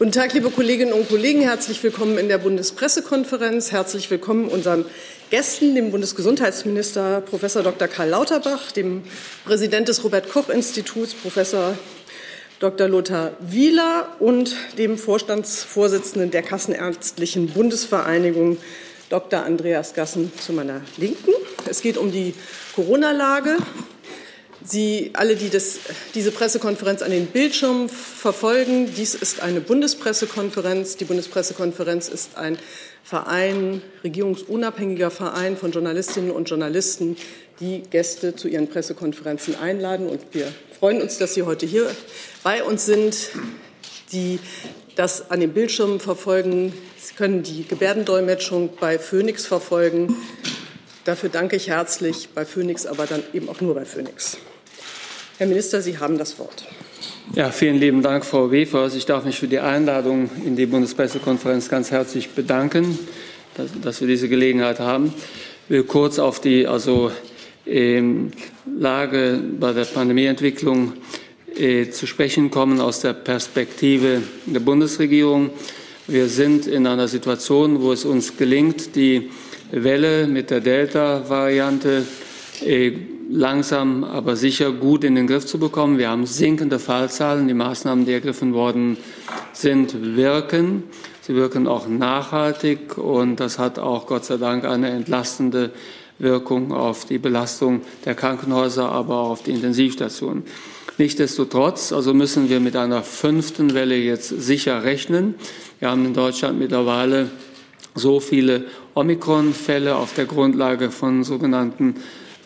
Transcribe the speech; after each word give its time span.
Guten 0.00 0.12
Tag, 0.12 0.32
liebe 0.32 0.48
Kolleginnen 0.48 0.94
und 0.94 1.10
Kollegen. 1.10 1.42
Herzlich 1.42 1.82
willkommen 1.82 2.16
in 2.16 2.28
der 2.28 2.38
Bundespressekonferenz. 2.38 3.70
Herzlich 3.70 4.10
willkommen 4.10 4.48
unseren 4.48 4.86
Gästen, 5.28 5.74
dem 5.74 5.90
Bundesgesundheitsminister 5.90 7.20
Prof. 7.20 7.42
Dr. 7.42 7.86
Karl 7.86 8.08
Lauterbach, 8.08 8.72
dem 8.72 9.02
Präsident 9.44 9.88
des 9.88 10.02
Robert 10.02 10.30
Koch 10.30 10.48
Instituts 10.48 11.12
Prof. 11.12 11.38
Dr. 12.60 12.88
Lothar 12.88 13.32
Wieler 13.40 14.16
und 14.20 14.56
dem 14.78 14.96
Vorstandsvorsitzenden 14.96 16.30
der 16.30 16.44
Kassenärztlichen 16.44 17.48
Bundesvereinigung 17.48 18.56
Dr. 19.10 19.44
Andreas 19.44 19.92
Gassen 19.92 20.32
zu 20.40 20.54
meiner 20.54 20.80
Linken. 20.96 21.32
Es 21.68 21.82
geht 21.82 21.98
um 21.98 22.10
die 22.10 22.32
Corona-Lage. 22.74 23.58
Sie 24.62 25.10
alle, 25.14 25.36
die 25.36 25.48
das, 25.48 25.78
diese 26.14 26.32
Pressekonferenz 26.32 27.00
an 27.02 27.10
den 27.10 27.26
Bildschirmen 27.26 27.88
verfolgen, 27.88 28.92
dies 28.94 29.14
ist 29.14 29.40
eine 29.40 29.60
Bundespressekonferenz. 29.60 30.96
Die 30.96 31.06
Bundespressekonferenz 31.06 32.08
ist 32.08 32.36
ein 32.36 32.58
Verein, 33.02 33.80
regierungsunabhängiger 34.04 35.10
Verein 35.10 35.56
von 35.56 35.72
Journalistinnen 35.72 36.30
und 36.30 36.50
Journalisten, 36.50 37.16
die 37.60 37.82
Gäste 37.90 38.36
zu 38.36 38.48
ihren 38.48 38.68
Pressekonferenzen 38.68 39.58
einladen. 39.58 40.08
Und 40.08 40.20
wir 40.32 40.52
freuen 40.78 41.00
uns, 41.00 41.16
dass 41.16 41.34
Sie 41.34 41.42
heute 41.42 41.64
hier 41.64 41.90
bei 42.42 42.62
uns 42.62 42.84
sind, 42.84 43.16
die 44.12 44.38
das 44.94 45.30
an 45.30 45.40
den 45.40 45.52
Bildschirmen 45.52 46.00
verfolgen. 46.00 46.74
Sie 46.98 47.14
können 47.14 47.42
die 47.42 47.66
Gebärdendolmetschung 47.66 48.70
bei 48.78 48.98
Phoenix 48.98 49.46
verfolgen. 49.46 50.14
Dafür 51.04 51.30
danke 51.30 51.56
ich 51.56 51.68
herzlich 51.68 52.28
bei 52.34 52.44
Phoenix, 52.44 52.84
aber 52.84 53.06
dann 53.06 53.22
eben 53.32 53.48
auch 53.48 53.62
nur 53.62 53.74
bei 53.74 53.86
Phoenix. 53.86 54.36
Herr 55.40 55.46
Minister, 55.46 55.80
Sie 55.80 55.96
haben 55.96 56.18
das 56.18 56.38
Wort. 56.38 56.66
Ja, 57.34 57.50
vielen 57.50 57.76
lieben 57.78 58.02
Dank, 58.02 58.26
Frau 58.26 58.50
Wefers. 58.50 58.94
Ich 58.94 59.06
darf 59.06 59.24
mich 59.24 59.38
für 59.38 59.48
die 59.48 59.58
Einladung 59.58 60.28
in 60.44 60.54
die 60.54 60.66
Bundespressekonferenz 60.66 61.70
ganz 61.70 61.90
herzlich 61.90 62.28
bedanken, 62.28 62.98
dass, 63.54 63.70
dass 63.80 64.02
wir 64.02 64.06
diese 64.06 64.28
Gelegenheit 64.28 64.80
haben. 64.80 65.14
Ich 65.64 65.70
will 65.70 65.84
kurz 65.84 66.18
auf 66.18 66.42
die 66.42 66.66
also, 66.66 67.10
ähm, 67.64 68.32
Lage 68.66 69.40
bei 69.58 69.72
der 69.72 69.86
Pandemieentwicklung 69.86 70.92
äh, 71.56 71.88
zu 71.88 72.06
sprechen 72.06 72.50
kommen 72.50 72.78
aus 72.78 73.00
der 73.00 73.14
Perspektive 73.14 74.20
der 74.44 74.60
Bundesregierung. 74.60 75.48
Wir 76.06 76.28
sind 76.28 76.66
in 76.66 76.86
einer 76.86 77.08
Situation, 77.08 77.80
wo 77.80 77.92
es 77.92 78.04
uns 78.04 78.36
gelingt, 78.36 78.94
die 78.94 79.30
Welle 79.70 80.26
mit 80.26 80.50
der 80.50 80.60
Delta-Variante 80.60 82.04
äh, 82.62 82.92
langsam, 83.30 84.04
aber 84.04 84.36
sicher 84.36 84.72
gut 84.72 85.04
in 85.04 85.14
den 85.14 85.26
Griff 85.26 85.46
zu 85.46 85.58
bekommen. 85.58 85.98
Wir 85.98 86.10
haben 86.10 86.26
sinkende 86.26 86.78
Fallzahlen. 86.78 87.46
Die 87.48 87.54
Maßnahmen, 87.54 88.04
die 88.04 88.12
ergriffen 88.12 88.52
worden 88.52 88.96
sind, 89.52 90.16
wirken. 90.16 90.84
Sie 91.22 91.34
wirken 91.34 91.68
auch 91.68 91.86
nachhaltig 91.86 92.98
und 92.98 93.36
das 93.36 93.58
hat 93.58 93.78
auch 93.78 94.06
Gott 94.06 94.24
sei 94.24 94.36
Dank 94.36 94.64
eine 94.64 94.90
entlastende 94.90 95.70
Wirkung 96.18 96.72
auf 96.72 97.04
die 97.04 97.18
Belastung 97.18 97.82
der 98.04 98.14
Krankenhäuser, 98.14 98.90
aber 98.90 99.18
auch 99.20 99.30
auf 99.30 99.42
die 99.42 99.52
Intensivstationen. 99.52 100.44
Nichtsdestotrotz, 100.98 101.92
also 101.92 102.12
müssen 102.12 102.50
wir 102.50 102.60
mit 102.60 102.76
einer 102.76 103.02
fünften 103.02 103.74
Welle 103.74 103.96
jetzt 103.96 104.28
sicher 104.28 104.82
rechnen. 104.82 105.34
Wir 105.78 105.90
haben 105.90 106.04
in 106.04 106.14
Deutschland 106.14 106.58
mittlerweile 106.58 107.30
so 107.94 108.20
viele 108.20 108.64
Omikron-Fälle 108.94 109.96
auf 109.96 110.14
der 110.14 110.26
Grundlage 110.26 110.90
von 110.90 111.24
sogenannten 111.24 111.94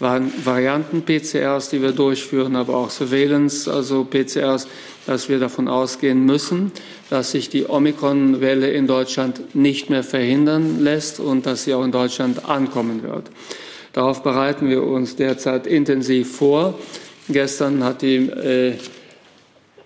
Varianten-PCRs, 0.01 1.71
die 1.71 1.81
wir 1.81 1.93
durchführen, 1.93 2.57
aber 2.57 2.77
auch 2.77 2.91
Surveillance, 2.91 3.73
also 3.73 4.05
PCRs, 4.05 4.67
dass 5.07 5.29
wir 5.29 5.39
davon 5.39 5.69
ausgehen 5.69 6.25
müssen, 6.25 6.73
dass 7.11 7.31
sich 7.31 7.49
die 7.49 7.69
Omikron-Welle 7.69 8.71
in 8.71 8.87
Deutschland 8.87 9.55
nicht 9.55 9.91
mehr 9.91 10.03
verhindern 10.03 10.83
lässt 10.83 11.21
und 11.21 11.47
dass 11.47 11.65
sie 11.65 11.75
auch 11.75 11.85
in 11.85 11.93
Deutschland 11.93 12.49
ankommen 12.49 13.03
wird. 13.03 13.31
Darauf 13.93 14.23
bereiten 14.23 14.69
wir 14.69 14.83
uns 14.83 15.15
derzeit 15.17 15.67
intensiv 15.67 16.37
vor. 16.37 16.79
Gestern 17.29 17.85
hat 17.85 18.03
die 18.03 18.17
äh, 18.17 18.75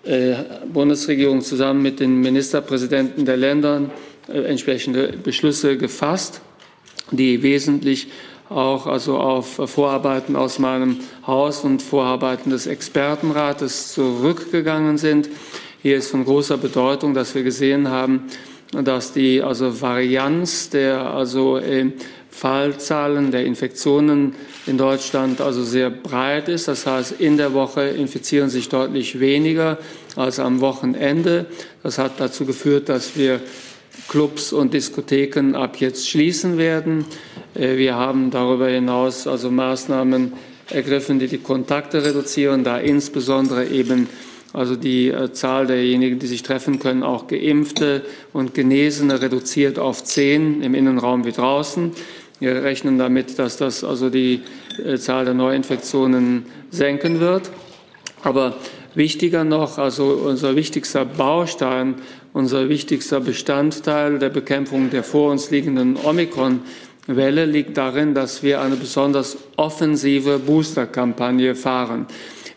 äh, 0.03 0.35
Bundesregierung 0.73 1.41
zusammen 1.41 1.81
mit 1.81 1.99
den 1.99 2.19
Ministerpräsidenten 2.21 3.25
der 3.25 3.37
Länder 3.37 3.91
äh, 4.27 4.41
entsprechende 4.43 5.13
Beschlüsse 5.23 5.77
gefasst, 5.77 6.41
die 7.11 7.43
wesentlich 7.43 8.07
auch 8.49 8.87
also 8.87 9.17
auf 9.17 9.61
Vorarbeiten 9.69 10.35
aus 10.35 10.59
meinem 10.59 10.99
Haus 11.25 11.63
und 11.63 11.81
Vorarbeiten 11.81 12.49
des 12.49 12.67
Expertenrates 12.67 13.93
zurückgegangen 13.93 14.97
sind. 14.97 15.29
Hier 15.81 15.97
ist 15.97 16.11
von 16.11 16.25
großer 16.25 16.57
Bedeutung, 16.57 17.13
dass 17.13 17.35
wir 17.35 17.43
gesehen 17.43 17.89
haben, 17.89 18.23
dass 18.71 19.13
die 19.13 19.41
also 19.41 19.81
Varianz 19.81 20.69
der 20.69 21.11
also 21.11 21.57
äh, 21.57 21.91
Fallzahlen 22.29 23.31
der 23.31 23.45
Infektionen 23.45 24.33
in 24.65 24.77
Deutschland 24.77 25.41
also 25.41 25.63
sehr 25.63 25.89
breit 25.89 26.47
ist. 26.47 26.67
Das 26.67 26.85
heißt, 26.85 27.19
in 27.19 27.37
der 27.37 27.53
Woche 27.53 27.81
infizieren 27.81 28.49
sich 28.49 28.69
deutlich 28.69 29.19
weniger 29.19 29.77
als 30.15 30.39
am 30.39 30.61
Wochenende. 30.61 31.47
Das 31.83 31.97
hat 31.97 32.13
dazu 32.19 32.45
geführt, 32.45 32.87
dass 32.87 33.17
wir 33.17 33.41
Clubs 34.07 34.53
und 34.53 34.73
Diskotheken 34.73 35.55
ab 35.55 35.77
jetzt 35.77 36.09
schließen 36.09 36.57
werden. 36.57 37.05
Äh, 37.55 37.77
wir 37.77 37.95
haben 37.95 38.31
darüber 38.31 38.67
hinaus 38.67 39.27
also 39.27 39.51
Maßnahmen 39.51 40.33
ergriffen, 40.69 41.19
die 41.19 41.27
die 41.27 41.39
Kontakte 41.39 42.03
reduzieren, 42.03 42.63
da 42.63 42.77
insbesondere 42.77 43.67
eben 43.67 44.07
also 44.53 44.75
die 44.75 45.09
äh, 45.09 45.31
Zahl 45.31 45.67
derjenigen, 45.67 46.19
die 46.19 46.27
sich 46.27 46.43
treffen 46.43 46.79
können, 46.79 47.03
auch 47.03 47.27
Geimpfte 47.27 48.03
und 48.33 48.53
Genesene 48.53 49.21
reduziert 49.21 49.77
auf 49.77 50.03
zehn 50.03 50.61
im 50.61 50.73
Innenraum 50.73 51.25
wie 51.25 51.31
draußen. 51.31 51.91
Wir 52.39 52.63
rechnen 52.63 52.97
damit, 52.97 53.37
dass 53.37 53.57
das 53.57 53.83
also 53.83 54.09
die 54.09 54.41
äh, 54.83 54.97
Zahl 54.97 55.25
der 55.25 55.33
Neuinfektionen 55.33 56.45
senken 56.71 57.19
wird. 57.19 57.51
Aber 58.23 58.55
wichtiger 58.95 59.43
noch, 59.43 59.77
also 59.77 60.05
unser 60.05 60.55
wichtigster 60.55 61.05
Baustein 61.05 61.95
unser 62.33 62.69
wichtigster 62.69 63.19
Bestandteil 63.19 64.19
der 64.19 64.29
Bekämpfung 64.29 64.89
der 64.89 65.03
vor 65.03 65.31
uns 65.31 65.49
liegenden 65.49 65.97
Omikron-Welle 65.97 67.45
liegt 67.45 67.77
darin, 67.77 68.13
dass 68.13 68.43
wir 68.43 68.61
eine 68.61 68.75
besonders 68.75 69.37
offensive 69.55 70.39
Booster-Kampagne 70.39 71.55
fahren. 71.55 72.05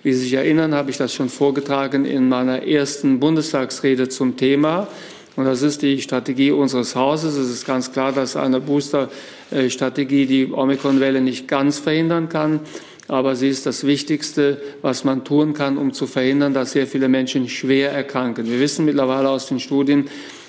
Wie 0.02 0.12
Sie 0.12 0.24
sich 0.24 0.34
erinnern, 0.34 0.74
habe 0.74 0.90
ich 0.90 0.96
das 0.96 1.14
schon 1.14 1.28
vorgetragen 1.28 2.04
in 2.04 2.28
meiner 2.28 2.66
ersten 2.66 3.20
Bundestagsrede 3.20 4.08
zum 4.08 4.36
Thema. 4.36 4.88
Und 5.36 5.46
das 5.46 5.62
ist 5.62 5.80
die 5.80 6.02
Strategie 6.02 6.50
unseres 6.50 6.94
Hauses. 6.94 7.36
Es 7.36 7.48
ist 7.48 7.66
ganz 7.66 7.92
klar, 7.92 8.12
dass 8.12 8.36
eine 8.36 8.60
Booster-Strategie 8.60 10.26
die 10.26 10.52
Omikron-Welle 10.52 11.20
nicht 11.20 11.48
ganz 11.48 11.78
verhindern 11.78 12.28
kann 12.28 12.60
aber 13.08 13.36
sie 13.36 13.48
ist 13.48 13.66
das 13.66 13.86
Wichtigste, 13.86 14.60
was 14.80 15.04
man 15.04 15.24
tun 15.24 15.54
kann, 15.54 15.76
um 15.76 15.92
zu 15.92 16.06
verhindern, 16.06 16.54
dass 16.54 16.72
sehr 16.72 16.86
viele 16.86 17.08
Menschen 17.08 17.48
schwer 17.48 17.92
erkranken. 17.92 18.46
Wir 18.46 18.60
wissen 18.60 18.84
mittlerweile 18.84 19.28
aus 19.28 19.46
den 19.46 19.60
Studien, 19.60 20.08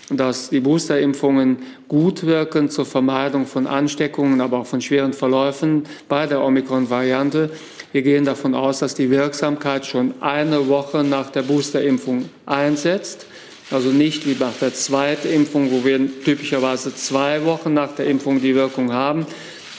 dass 0.10 0.50
die 0.50 0.60
Boosterimpfungen 0.60 1.58
gut 1.88 2.26
wirken 2.26 2.70
zur 2.70 2.86
Vermeidung 2.86 3.46
von 3.46 3.68
Ansteckungen, 3.68 4.42
aber 4.42 4.60
auch 4.60 4.68
von 4.68 4.82
schweren 4.82 5.14
Verläufen 5.14 5.84
bei 6.08 6.28
der 6.28 6.44
Omikron-Variante. 6.44 7.50
Wir 7.92 8.02
gehen 8.02 8.26
davon 8.26 8.54
aus, 8.54 8.80
dass 8.80 8.96
die 8.96 9.10
Wirksamkeit 9.10 9.86
schon 9.86 10.14
eine 10.20 10.68
Woche 10.68 11.04
nach 11.04 11.30
der 11.30 11.44
Boosterimpfung 11.44 12.30
einsetzt. 12.46 13.26
Also 13.72 13.90
nicht 13.90 14.28
wie 14.28 14.36
nach 14.40 14.54
der 14.60 14.74
zweiten 14.74 15.30
Impfung, 15.30 15.72
wo 15.72 15.86
wir 15.86 16.00
typischerweise 16.24 16.94
zwei 16.94 17.46
Wochen 17.46 17.74
nach 17.74 17.96
der 17.96 18.08
Impfung 18.08 18.42
die 18.42 18.56
Wirkung 18.56 18.92
haben, 18.92 19.26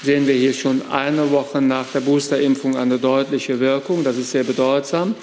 sehen 0.05 0.27
wir 0.27 0.35
hier 0.35 0.53
schon 0.53 0.83
eine 0.91 1.31
Woche 1.31 1.63
nach 1.63 1.91
der 1.91 2.01
Boosterimpfung 2.01 2.77
eine 2.77 2.99
deutliche 2.99 3.59
Wirkung. 3.59 4.05
Das 4.05 4.19
ist 4.19 4.33
sehr 4.33 4.45
bedeutsam. 4.45 5.15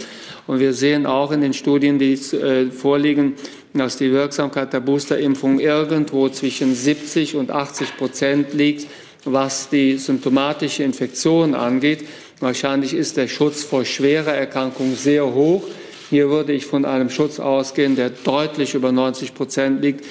Und 0.47 0.59
wir 0.59 0.73
sehen 0.73 1.05
auch 1.05 1.31
in 1.31 1.41
den 1.41 1.53
Studien, 1.53 1.99
die 1.99 2.13
äh, 2.13 2.71
vorliegen, 2.71 3.35
dass 3.75 3.97
die 3.97 4.11
Wirksamkeit 4.11 4.73
der 4.73 4.79
Boosterimpfung 4.79 5.59
irgendwo 5.59 6.29
zwischen 6.29 6.73
70 6.73 7.35
und 7.35 7.51
80 7.51 7.95
Prozent 7.95 8.53
liegt, 8.53 8.87
was 9.23 9.69
die 9.69 9.97
symptomatische 9.97 10.81
Infektion 10.81 11.53
angeht. 11.53 12.07
Wahrscheinlich 12.39 12.95
ist 12.95 13.17
der 13.17 13.27
Schutz 13.27 13.63
vor 13.63 13.85
schwerer 13.85 14.33
Erkrankung 14.33 14.95
sehr 14.95 15.31
hoch. 15.31 15.63
Hier 16.09 16.29
würde 16.29 16.53
ich 16.53 16.65
von 16.65 16.85
einem 16.85 17.11
Schutz 17.11 17.39
ausgehen, 17.39 17.95
der 17.95 18.09
deutlich 18.09 18.73
über 18.73 18.91
90 18.91 19.35
Prozent 19.35 19.83
liegt. 19.83 20.03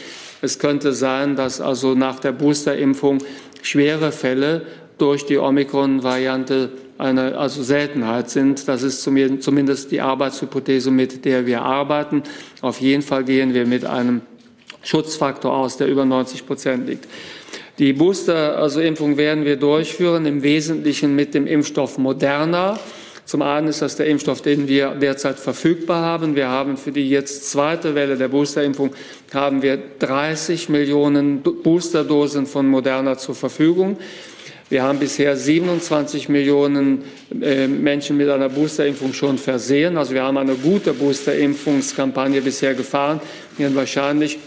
Es 0.43 0.59
könnte 0.59 0.93
sein, 0.93 1.37
dass 1.37 1.61
also 1.61 1.95
nach 1.95 2.21
der 2.21 2.33
Boosterimpfung 2.33 3.19
schwere 3.63 4.13
Fälle 4.13 4.63
durch 4.99 5.27
die 5.27 5.39
Omikron-Variante 5.39 6.71
eine 6.99 7.39
also 7.39 7.63
Seltenheit 7.63 8.29
sind. 8.29 8.69
Das 8.69 8.83
ist 8.83 9.03
zumindest 9.03 9.91
die 9.91 10.01
Arbeitshypothese, 10.01 10.91
mit 10.91 11.25
der 11.25 11.47
wir 11.47 11.63
arbeiten. 11.63 12.23
Auf 12.61 12.81
jeden 12.81 13.03
Fall 13.03 13.25
gehen 13.25 13.55
wir 13.55 13.67
mit 13.67 13.87
einem 13.87 14.21
Schutzfaktor 14.83 15.57
aus, 15.57 15.79
der 15.79 15.89
über 15.89 16.05
90 16.05 16.47
Prozent 16.47 16.89
liegt. 16.89 17.07
Die 17.79 17.95
Booster, 17.95 18.59
also 18.59 18.81
Impfung 18.81 19.17
werden 19.17 19.47
wir 19.47 19.57
durchführen, 19.57 20.27
im 20.27 20.43
Wesentlichen 20.43 21.17
mit 21.17 21.33
dem 21.33 21.47
Impfstoff 21.47 21.97
Moderna. 21.97 22.79
Zum 23.31 23.43
einen 23.43 23.69
ist 23.69 23.81
das 23.81 23.95
der 23.95 24.07
Impfstoff, 24.07 24.43
den 24.43 24.67
wir 24.67 24.89
derzeit 24.89 25.39
verfügbar 25.39 26.03
haben. 26.03 26.35
Wir 26.35 26.49
haben 26.49 26.77
für 26.77 26.91
die 26.91 27.09
jetzt 27.09 27.49
zweite 27.49 27.95
Welle 27.95 28.17
der 28.17 28.27
Boosterimpfung 28.27 28.91
haben 29.33 29.63
wir 29.63 29.79
30 30.01 30.69
Millionen 30.69 31.41
Boosterdosen 31.41 32.47
von 32.47 32.67
Moderna 32.67 33.17
zur 33.17 33.37
Verfügung. 33.37 33.99
Wir 34.69 34.83
haben 34.83 34.99
bisher 34.99 35.37
27 35.37 36.29
Millionen 36.29 37.05
äh, 37.41 37.69
Menschen 37.69 38.17
mit 38.17 38.29
einer 38.29 38.49
Boosterimpfung 38.49 39.13
schon 39.13 39.39
versehen. 39.39 39.97
Also 39.97 40.13
wir 40.13 40.25
haben 40.25 40.37
eine 40.37 40.57
gute 40.57 40.93
Boosterimpfungskampagne 40.93 42.41
bisher 42.41 42.75
gefahren. 42.75 43.21
Wir 43.57 43.67
werden 43.67 43.77
wahrscheinlich 43.77 44.41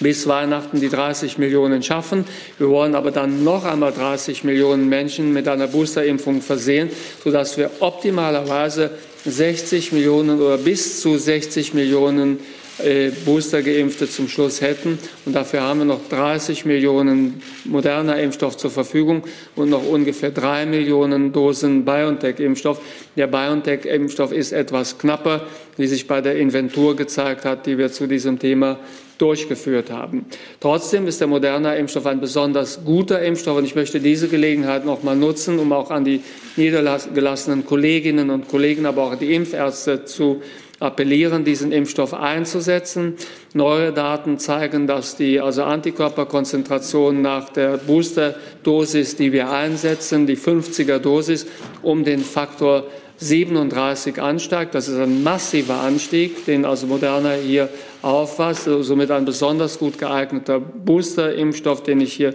bis 0.00 0.26
Weihnachten 0.26 0.80
die 0.80 0.88
30 0.88 1.38
Millionen 1.38 1.82
schaffen. 1.82 2.24
Wir 2.58 2.68
wollen 2.68 2.94
aber 2.94 3.10
dann 3.10 3.44
noch 3.44 3.64
einmal 3.64 3.92
30 3.92 4.44
Millionen 4.44 4.88
Menschen 4.88 5.32
mit 5.32 5.48
einer 5.48 5.66
Boosterimpfung 5.66 6.42
versehen, 6.42 6.90
sodass 7.22 7.56
wir 7.56 7.70
optimalerweise 7.80 8.90
60 9.24 9.92
Millionen 9.92 10.40
oder 10.40 10.58
bis 10.58 11.00
zu 11.00 11.16
60 11.16 11.74
Millionen 11.74 12.38
äh, 12.78 13.10
Booster-Geimpfte 13.24 14.08
zum 14.08 14.28
Schluss 14.28 14.60
hätten. 14.60 14.98
Und 15.24 15.34
dafür 15.34 15.62
haben 15.62 15.80
wir 15.80 15.84
noch 15.84 16.00
30 16.08 16.64
Millionen 16.64 17.42
moderner 17.64 18.18
Impfstoff 18.18 18.56
zur 18.56 18.70
Verfügung 18.70 19.24
und 19.54 19.70
noch 19.70 19.86
ungefähr 19.86 20.30
drei 20.30 20.66
Millionen 20.66 21.32
Dosen 21.32 21.84
BioNTech-Impfstoff. 21.84 22.80
Der 23.16 23.26
BioNTech-Impfstoff 23.26 24.32
ist 24.32 24.52
etwas 24.52 24.98
knapper, 24.98 25.46
wie 25.76 25.86
sich 25.86 26.06
bei 26.06 26.20
der 26.20 26.36
Inventur 26.36 26.96
gezeigt 26.96 27.44
hat, 27.44 27.66
die 27.66 27.78
wir 27.78 27.92
zu 27.92 28.06
diesem 28.06 28.38
Thema 28.38 28.78
durchgeführt 29.22 29.92
haben. 29.92 30.26
Trotzdem 30.58 31.06
ist 31.06 31.20
der 31.20 31.28
moderne 31.28 31.76
Impfstoff 31.76 32.06
ein 32.06 32.20
besonders 32.20 32.84
guter 32.84 33.22
Impfstoff 33.22 33.56
und 33.56 33.64
ich 33.64 33.76
möchte 33.76 34.00
diese 34.00 34.26
Gelegenheit 34.26 34.84
noch 34.84 35.04
mal 35.04 35.14
nutzen, 35.14 35.60
um 35.60 35.72
auch 35.72 35.92
an 35.92 36.04
die 36.04 36.22
niedergelassenen 36.56 37.64
Kolleginnen 37.64 38.30
und 38.30 38.48
Kollegen, 38.48 38.84
aber 38.84 39.04
auch 39.04 39.14
die 39.14 39.32
Impfärzte 39.32 40.04
zu 40.04 40.42
appellieren, 40.80 41.44
diesen 41.44 41.70
Impfstoff 41.70 42.12
einzusetzen. 42.12 43.14
Neue 43.54 43.92
Daten 43.92 44.38
zeigen, 44.40 44.88
dass 44.88 45.16
die 45.16 45.40
also 45.40 45.62
Antikörperkonzentration 45.62 47.22
nach 47.22 47.50
der 47.50 47.76
Boosterdosis, 47.76 49.14
die 49.14 49.32
wir 49.32 49.50
einsetzen, 49.50 50.26
die 50.26 50.36
50er 50.36 50.98
Dosis, 50.98 51.46
um 51.82 52.02
den 52.02 52.18
Faktor 52.18 52.84
37 53.22 54.20
ansteigt. 54.20 54.74
Das 54.74 54.88
ist 54.88 54.98
ein 54.98 55.22
massiver 55.22 55.80
Anstieg, 55.80 56.44
den 56.46 56.64
also 56.64 56.86
Moderna 56.86 57.32
hier 57.32 57.68
auffasst. 58.02 58.64
Somit 58.64 59.10
ein 59.10 59.24
besonders 59.24 59.78
gut 59.78 59.98
geeigneter 59.98 60.60
Booster-Impfstoff, 60.60 61.82
den 61.82 62.00
ich 62.00 62.12
hier 62.12 62.34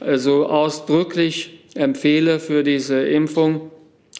so 0.00 0.04
also 0.04 0.46
ausdrücklich 0.46 1.60
empfehle 1.74 2.40
für 2.40 2.62
diese 2.62 3.00
Impfung. 3.06 3.70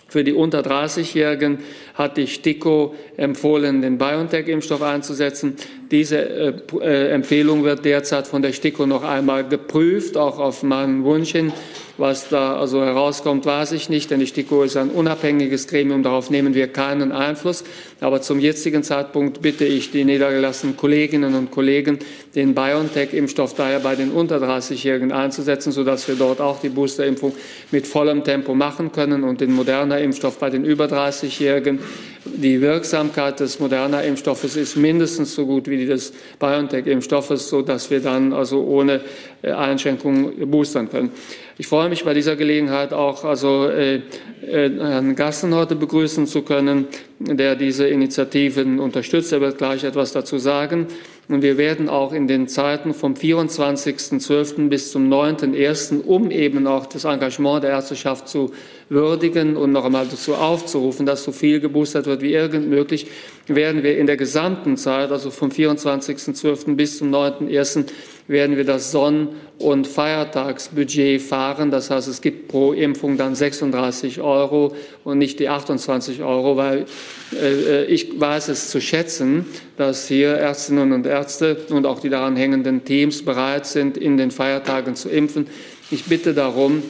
Für 0.08 0.22
die 0.22 0.32
unter 0.32 0.60
30-Jährigen 0.60 1.58
hat 1.94 2.16
die 2.16 2.26
STIKO 2.26 2.94
empfohlen, 3.16 3.82
den 3.82 3.98
BioNTech-Impfstoff 3.98 4.82
einzusetzen. 4.82 5.56
Diese 5.90 6.18
äh, 6.18 6.52
äh, 6.80 7.08
Empfehlung 7.10 7.64
wird 7.64 7.84
derzeit 7.84 8.26
von 8.26 8.42
der 8.42 8.52
STIKO 8.52 8.86
noch 8.86 9.02
einmal 9.02 9.48
geprüft, 9.48 10.16
auch 10.16 10.38
auf 10.38 10.62
meinen 10.62 11.04
Wunsch 11.04 11.32
hin. 11.32 11.52
Was 11.96 12.28
da 12.28 12.56
also 12.56 12.82
herauskommt, 12.82 13.46
weiß 13.46 13.70
ich 13.70 13.88
nicht, 13.88 14.10
denn 14.10 14.18
die 14.18 14.26
STIKO 14.26 14.64
ist 14.64 14.76
ein 14.76 14.90
unabhängiges 14.90 15.68
Gremium, 15.68 16.02
darauf 16.02 16.28
nehmen 16.28 16.52
wir 16.52 16.66
keinen 16.66 17.12
Einfluss. 17.12 17.62
Aber 18.00 18.20
zum 18.20 18.40
jetzigen 18.40 18.82
Zeitpunkt 18.82 19.42
bitte 19.42 19.64
ich 19.64 19.92
die 19.92 20.04
niedergelassenen 20.04 20.76
Kolleginnen 20.76 21.36
und 21.36 21.52
Kollegen, 21.52 22.00
den 22.34 22.52
BioNTech-Impfstoff 22.52 23.54
daher 23.54 23.78
bei 23.78 23.94
den 23.94 24.10
unter 24.10 24.38
30-Jährigen 24.38 25.12
einzusetzen, 25.12 25.70
sodass 25.70 26.08
wir 26.08 26.16
dort 26.16 26.40
auch 26.40 26.60
die 26.60 26.68
Boosterimpfung 26.68 27.32
mit 27.70 27.86
vollem 27.86 28.24
Tempo 28.24 28.56
machen 28.56 28.90
können 28.90 29.22
und 29.22 29.40
den 29.40 29.52
moderner 29.52 30.00
Impfstoff 30.00 30.38
bei 30.38 30.50
den 30.50 30.64
über 30.64 30.86
30-Jährigen. 30.86 31.78
Die 32.24 32.60
Wirksamkeit 32.60 33.38
des 33.38 33.60
moderner 33.60 34.02
Impfstoffes 34.02 34.56
ist 34.56 34.76
mindestens 34.76 35.34
so 35.34 35.46
gut 35.46 35.68
wie 35.68 35.76
die 35.76 35.86
des 35.86 36.12
BioNTech-Impfstoffes, 36.40 37.48
sodass 37.48 37.90
wir 37.90 38.00
dann 38.00 38.32
also 38.32 38.64
ohne 38.64 39.02
Einschränkungen 39.52 40.50
boostern 40.50 40.88
können. 40.90 41.10
Ich 41.56 41.68
freue 41.68 41.88
mich 41.88 42.04
bei 42.04 42.14
dieser 42.14 42.36
Gelegenheit 42.36 42.92
auch, 42.92 43.24
also 43.24 43.68
äh, 43.68 43.96
äh, 43.96 44.70
Herrn 44.78 45.14
Gassen 45.14 45.54
heute 45.54 45.76
begrüßen 45.76 46.26
zu 46.26 46.42
können, 46.42 46.86
der 47.18 47.54
diese 47.54 47.86
Initiativen 47.86 48.80
unterstützt. 48.80 49.32
Er 49.32 49.40
wird 49.40 49.58
gleich 49.58 49.84
etwas 49.84 50.12
dazu 50.12 50.38
sagen. 50.38 50.88
Und 51.28 51.42
wir 51.42 51.56
werden 51.56 51.88
auch 51.88 52.12
in 52.12 52.28
den 52.28 52.48
Zeiten 52.48 52.92
vom 52.92 53.14
24.12. 53.14 54.68
bis 54.68 54.92
zum 54.92 55.10
9.1., 55.10 56.02
um 56.02 56.30
eben 56.30 56.66
auch 56.66 56.84
das 56.84 57.04
Engagement 57.04 57.64
der 57.64 57.70
Ärzteschaft 57.70 58.28
zu 58.28 58.52
würdigen 58.90 59.56
und 59.56 59.72
noch 59.72 59.86
einmal 59.86 60.06
dazu 60.06 60.34
aufzurufen, 60.34 61.06
dass 61.06 61.24
so 61.24 61.32
viel 61.32 61.60
geboostert 61.60 62.04
wird 62.04 62.20
wie 62.20 62.34
irgend 62.34 62.68
möglich, 62.68 63.06
werden 63.46 63.82
wir 63.82 63.96
in 63.96 64.06
der 64.06 64.18
gesamten 64.18 64.76
Zeit, 64.76 65.10
also 65.10 65.30
vom 65.30 65.48
24.12. 65.48 66.74
bis 66.74 66.98
zum 66.98 67.14
9.1., 67.14 67.86
werden 68.26 68.56
wir 68.56 68.64
das 68.64 68.90
Sonn- 68.90 69.28
und 69.58 69.86
Feiertagsbudget 69.86 71.20
fahren. 71.20 71.70
Das 71.70 71.90
heißt, 71.90 72.08
es 72.08 72.20
gibt 72.20 72.48
pro 72.48 72.72
Impfung 72.72 73.16
dann 73.16 73.34
36 73.34 74.20
Euro 74.20 74.74
und 75.04 75.18
nicht 75.18 75.38
die 75.40 75.48
28 75.48 76.22
Euro, 76.22 76.56
weil 76.56 76.86
äh, 77.40 77.84
ich 77.84 78.18
weiß 78.18 78.48
es 78.48 78.70
zu 78.70 78.80
schätzen, 78.80 79.46
dass 79.76 80.08
hier 80.08 80.30
Ärztinnen 80.30 80.92
und 80.92 81.06
Ärzte 81.06 81.58
und 81.70 81.86
auch 81.86 82.00
die 82.00 82.08
daran 82.08 82.36
hängenden 82.36 82.84
Teams 82.84 83.24
bereit 83.24 83.66
sind, 83.66 83.96
in 83.96 84.16
den 84.16 84.30
Feiertagen 84.30 84.96
zu 84.96 85.08
impfen. 85.08 85.46
Ich 85.90 86.04
bitte 86.04 86.34
darum, 86.34 86.82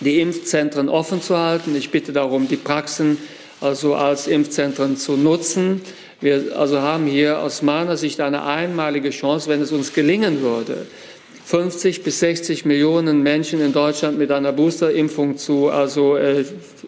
die 0.00 0.20
Impfzentren 0.20 0.88
offen 0.88 1.20
zu 1.20 1.36
halten. 1.36 1.76
Ich 1.76 1.90
bitte 1.90 2.12
darum, 2.12 2.48
die 2.48 2.56
Praxen 2.56 3.18
also 3.60 3.94
als 3.94 4.26
Impfzentren 4.26 4.96
zu 4.96 5.16
nutzen. 5.16 5.82
Wir 6.20 6.56
also 6.56 6.80
haben 6.80 7.06
hier 7.06 7.38
aus 7.38 7.62
meiner 7.62 7.96
Sicht 7.96 8.20
eine 8.20 8.44
einmalige 8.44 9.10
Chance, 9.10 9.48
wenn 9.48 9.62
es 9.62 9.72
uns 9.72 9.94
gelingen 9.94 10.42
würde, 10.42 10.86
50 11.46 12.04
bis 12.04 12.20
60 12.20 12.64
Millionen 12.64 13.22
Menschen 13.22 13.60
in 13.60 13.72
Deutschland 13.72 14.18
mit 14.18 14.30
einer 14.30 14.52
Boosterimpfung 14.52 15.36
zu 15.36 15.68
also, 15.68 16.16
äh, 16.16 16.44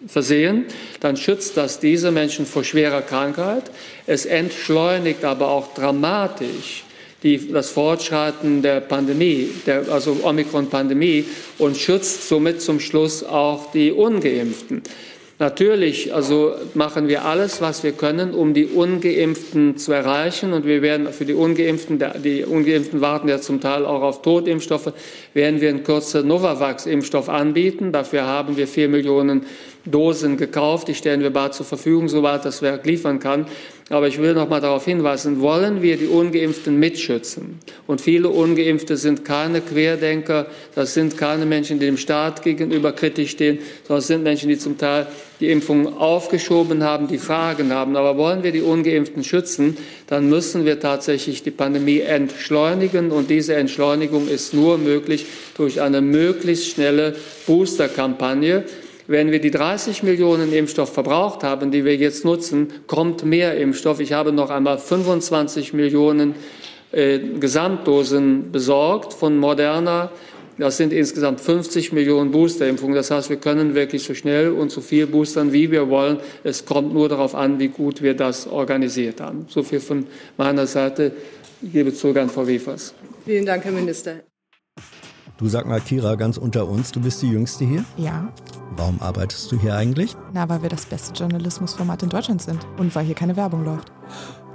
versehen, 0.07 0.65
dann 1.01 1.17
schützt 1.17 1.57
das 1.57 1.79
diese 1.79 2.11
Menschen 2.11 2.45
vor 2.45 2.63
schwerer 2.63 3.01
Krankheit. 3.01 3.63
Es 4.07 4.25
entschleunigt 4.25 5.25
aber 5.25 5.49
auch 5.49 5.73
dramatisch 5.73 6.85
die, 7.23 7.51
das 7.51 7.71
Fortschreiten 7.71 8.61
der 8.61 8.81
Pandemie, 8.81 9.49
der, 9.65 9.89
also 9.89 10.17
Omikron-Pandemie 10.23 11.25
und 11.57 11.75
schützt 11.75 12.29
somit 12.29 12.61
zum 12.61 12.79
Schluss 12.79 13.23
auch 13.23 13.71
die 13.71 13.91
Ungeimpften. 13.91 14.83
Natürlich, 15.43 16.15
also 16.15 16.55
machen 16.73 17.09
wir 17.09 17.25
alles, 17.25 17.59
was 17.59 17.83
wir 17.83 17.91
können, 17.91 18.33
um 18.33 18.53
die 18.53 18.65
Ungeimpften 18.65 19.75
zu 19.75 19.91
erreichen. 19.91 20.53
Und 20.53 20.65
wir 20.65 20.81
werden 20.81 21.11
für 21.11 21.25
die 21.25 21.33
Ungeimpften, 21.33 22.01
die 22.23 22.45
Ungeimpften 22.45 23.01
warten 23.01 23.27
ja 23.27 23.41
zum 23.41 23.59
Teil 23.59 23.85
auch 23.85 24.03
auf 24.03 24.21
Totimpfstoffe, 24.21 24.93
werden 25.33 25.59
wir 25.59 25.69
in 25.69 25.83
Kürze 25.83 26.23
Novavax-Impfstoff 26.23 27.27
anbieten. 27.27 27.91
Dafür 27.91 28.25
haben 28.25 28.55
wir 28.55 28.69
vier 28.69 28.87
Millionen 28.87 29.45
Dosen 29.83 30.37
gekauft. 30.37 30.87
Die 30.87 30.95
stellen 30.95 31.19
wir 31.19 31.31
bald 31.31 31.53
zur 31.55 31.65
Verfügung, 31.65 32.07
soweit 32.07 32.45
das 32.45 32.61
Werk 32.61 32.85
liefern 32.85 33.19
kann. 33.19 33.45
Aber 33.89 34.07
ich 34.07 34.19
will 34.19 34.33
noch 34.33 34.47
mal 34.47 34.61
darauf 34.61 34.85
hinweisen, 34.85 35.41
wollen 35.41 35.81
wir 35.81 35.97
die 35.97 36.07
Ungeimpften 36.07 36.79
mitschützen? 36.79 37.59
Und 37.85 37.99
viele 37.99 38.29
Ungeimpfte 38.29 38.95
sind 38.95 39.25
keine 39.25 39.59
Querdenker, 39.59 40.45
das 40.73 40.93
sind 40.93 41.17
keine 41.17 41.45
Menschen, 41.45 41.79
die 41.79 41.85
dem 41.85 41.97
Staat 41.97 42.43
gegenüber 42.43 42.93
kritisch 42.93 43.31
stehen, 43.31 43.59
sondern 43.85 43.99
es 43.99 44.07
sind 44.07 44.23
Menschen, 44.23 44.47
die 44.47 44.57
zum 44.57 44.77
Teil 44.77 45.07
die 45.41 45.51
Impfung 45.51 45.97
aufgeschoben 45.97 46.83
haben, 46.83 47.07
die 47.07 47.17
Fragen 47.17 47.73
haben. 47.73 47.97
Aber 47.97 48.17
wollen 48.17 48.43
wir 48.43 48.53
die 48.53 48.61
Ungeimpften 48.61 49.25
schützen, 49.25 49.75
dann 50.07 50.29
müssen 50.29 50.63
wir 50.63 50.79
tatsächlich 50.79 51.43
die 51.43 51.51
Pandemie 51.51 51.99
entschleunigen. 51.99 53.11
Und 53.11 53.29
diese 53.29 53.55
Entschleunigung 53.55 54.29
ist 54.29 54.53
nur 54.53 54.77
möglich 54.77 55.25
durch 55.57 55.81
eine 55.81 55.99
möglichst 55.99 56.69
schnelle 56.69 57.15
Boosterkampagne. 57.45 58.63
Wenn 59.07 59.31
wir 59.31 59.39
die 59.39 59.51
30 59.51 60.03
Millionen 60.03 60.53
Impfstoff 60.53 60.93
verbraucht 60.93 61.43
haben, 61.43 61.71
die 61.71 61.83
wir 61.83 61.95
jetzt 61.95 62.23
nutzen, 62.23 62.71
kommt 62.87 63.25
mehr 63.25 63.57
Impfstoff. 63.57 63.99
Ich 63.99 64.13
habe 64.13 64.31
noch 64.31 64.49
einmal 64.49 64.77
25 64.77 65.73
Millionen 65.73 66.35
äh, 66.91 67.19
Gesamtdosen 67.19 68.51
besorgt 68.51 69.13
von 69.13 69.37
Moderna. 69.37 70.11
Das 70.57 70.77
sind 70.77 70.93
insgesamt 70.93 71.41
50 71.41 71.91
Millionen 71.93 72.31
Boosterimpfungen. 72.31 72.95
Das 72.95 73.09
heißt, 73.09 73.29
wir 73.29 73.37
können 73.37 73.73
wirklich 73.73 74.03
so 74.03 74.13
schnell 74.13 74.51
und 74.51 74.71
so 74.71 74.81
viel 74.81 75.07
boostern, 75.07 75.51
wie 75.51 75.71
wir 75.71 75.89
wollen. 75.89 76.19
Es 76.43 76.65
kommt 76.65 76.93
nur 76.93 77.09
darauf 77.09 77.33
an, 77.33 77.59
wie 77.59 77.69
gut 77.69 78.03
wir 78.03 78.13
das 78.13 78.47
organisiert 78.47 79.19
haben. 79.19 79.47
So 79.49 79.63
viel 79.63 79.79
von 79.79 80.05
meiner 80.37 80.67
Seite. 80.67 81.11
Ich 81.61 81.73
gebe 81.73 81.93
zurück 81.93 82.17
an 82.17 82.29
Frau 82.29 82.45
Wefers. 82.45 82.93
Vielen 83.25 83.45
Dank, 83.45 83.63
Herr 83.63 83.71
Minister. 83.71 84.32
Du 85.37 85.47
sag 85.47 85.65
mal, 85.65 85.81
Kira, 85.81 86.13
ganz 86.13 86.37
unter 86.37 86.67
uns, 86.67 86.91
du 86.91 87.01
bist 87.01 87.21
die 87.23 87.29
Jüngste 87.29 87.65
hier? 87.65 87.83
Ja. 87.97 88.31
Warum 88.77 89.01
arbeitest 89.01 89.51
du 89.51 89.59
hier 89.59 89.75
eigentlich? 89.75 90.15
Na, 90.31 90.47
weil 90.47 90.61
wir 90.61 90.69
das 90.69 90.85
beste 90.85 91.11
Journalismusformat 91.13 92.03
in 92.03 92.09
Deutschland 92.09 92.41
sind 92.41 92.65
und 92.77 92.93
weil 92.95 93.03
hier 93.03 93.15
keine 93.15 93.35
Werbung 93.35 93.65
läuft. 93.65 93.91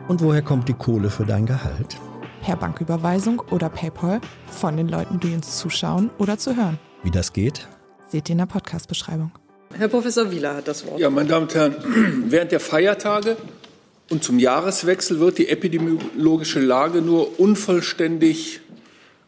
Und 0.06 0.22
woher 0.22 0.40
kommt 0.40 0.68
die 0.68 0.74
Kohle 0.74 1.10
für 1.10 1.24
dein 1.24 1.46
Gehalt? 1.46 1.96
Per 2.42 2.56
Banküberweisung 2.56 3.42
oder 3.50 3.68
PayPal 3.68 4.20
von 4.46 4.76
den 4.76 4.88
Leuten, 4.88 5.18
die 5.18 5.34
uns 5.34 5.58
zuschauen 5.58 6.10
oder 6.18 6.38
zu 6.38 6.56
hören. 6.56 6.78
Wie 7.02 7.10
das 7.10 7.32
geht? 7.32 7.66
Seht 8.08 8.28
ihr 8.28 8.34
in 8.34 8.38
der 8.38 8.46
Podcast-Beschreibung. 8.46 9.32
Herr 9.76 9.88
Professor 9.88 10.30
Wieler 10.30 10.56
hat 10.56 10.68
das 10.68 10.86
Wort. 10.86 11.00
Ja, 11.00 11.10
meine 11.10 11.28
Damen 11.28 11.46
und 11.46 11.54
Herren, 11.54 11.74
während 12.28 12.52
der 12.52 12.60
Feiertage 12.60 13.36
und 14.10 14.22
zum 14.22 14.38
Jahreswechsel 14.38 15.18
wird 15.18 15.38
die 15.38 15.48
epidemiologische 15.48 16.60
Lage 16.60 17.02
nur 17.02 17.40
unvollständig 17.40 18.60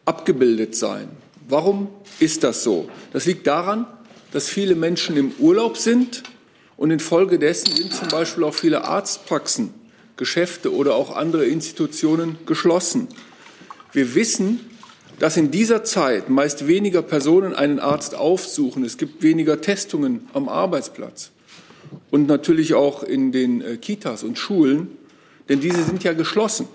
abgebildet 0.05 0.75
sein. 0.75 1.09
Warum 1.51 1.89
ist 2.21 2.45
das 2.45 2.63
so? 2.63 2.89
Das 3.11 3.25
liegt 3.25 3.45
daran, 3.45 3.85
dass 4.31 4.47
viele 4.47 4.73
Menschen 4.73 5.17
im 5.17 5.33
Urlaub 5.37 5.75
sind 5.75 6.23
und 6.77 6.91
infolgedessen 6.91 7.75
sind 7.75 7.93
zum 7.93 8.07
Beispiel 8.07 8.45
auch 8.45 8.53
viele 8.53 8.85
Arztpraxen, 8.85 9.73
Geschäfte 10.15 10.73
oder 10.73 10.95
auch 10.95 11.13
andere 11.13 11.45
Institutionen 11.45 12.37
geschlossen. 12.45 13.09
Wir 13.91 14.15
wissen, 14.15 14.61
dass 15.19 15.35
in 15.35 15.51
dieser 15.51 15.83
Zeit 15.83 16.29
meist 16.29 16.67
weniger 16.67 17.01
Personen 17.01 17.53
einen 17.53 17.79
Arzt 17.79 18.15
aufsuchen. 18.15 18.85
Es 18.85 18.97
gibt 18.97 19.21
weniger 19.21 19.59
Testungen 19.59 20.29
am 20.31 20.47
Arbeitsplatz 20.47 21.31
und 22.11 22.27
natürlich 22.27 22.75
auch 22.75 23.03
in 23.03 23.33
den 23.33 23.59
äh, 23.59 23.75
Kitas 23.75 24.23
und 24.23 24.37
Schulen, 24.37 24.97
denn 25.49 25.59
diese 25.59 25.83
sind 25.83 26.05
ja 26.05 26.13
geschlossen. 26.13 26.69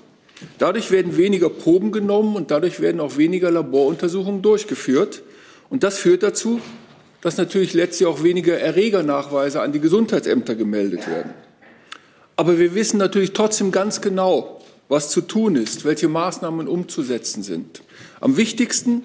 Dadurch 0.59 0.91
werden 0.91 1.17
weniger 1.17 1.49
Proben 1.49 1.93
genommen 1.93 2.37
und 2.37 2.51
dadurch 2.51 2.81
werden 2.81 3.01
auch 3.01 3.17
weniger 3.17 3.51
Laboruntersuchungen 3.51 4.43
durchgeführt. 4.43 5.23
Und 5.71 5.83
das 5.83 5.99
führt 5.99 6.23
dazu, 6.23 6.61
dass 7.23 7.39
natürlich 7.39 7.75
letztlich 7.75 8.07
auch 8.07 8.23
weniger 8.23 8.59
Erregernachweise 8.59 9.61
an 9.61 9.73
die 9.73 9.81
Gesundheitsämter 9.81 10.55
gemeldet 10.55 11.09
werden. 11.09 11.33
Aber 12.37 12.59
wir 12.59 12.75
wissen 12.75 12.99
natürlich 12.99 13.33
trotzdem 13.33 13.73
ganz 13.73 14.01
genau, 14.01 14.61
was 14.89 15.11
zu 15.11 15.23
tun 15.23 15.57
ist, 15.57 15.85
welche 15.85 16.09
Maßnahmen 16.09 16.69
umzusetzen 16.69 17.43
sind. 17.43 17.83
Am 18.21 18.37
wichtigsten 18.37 19.05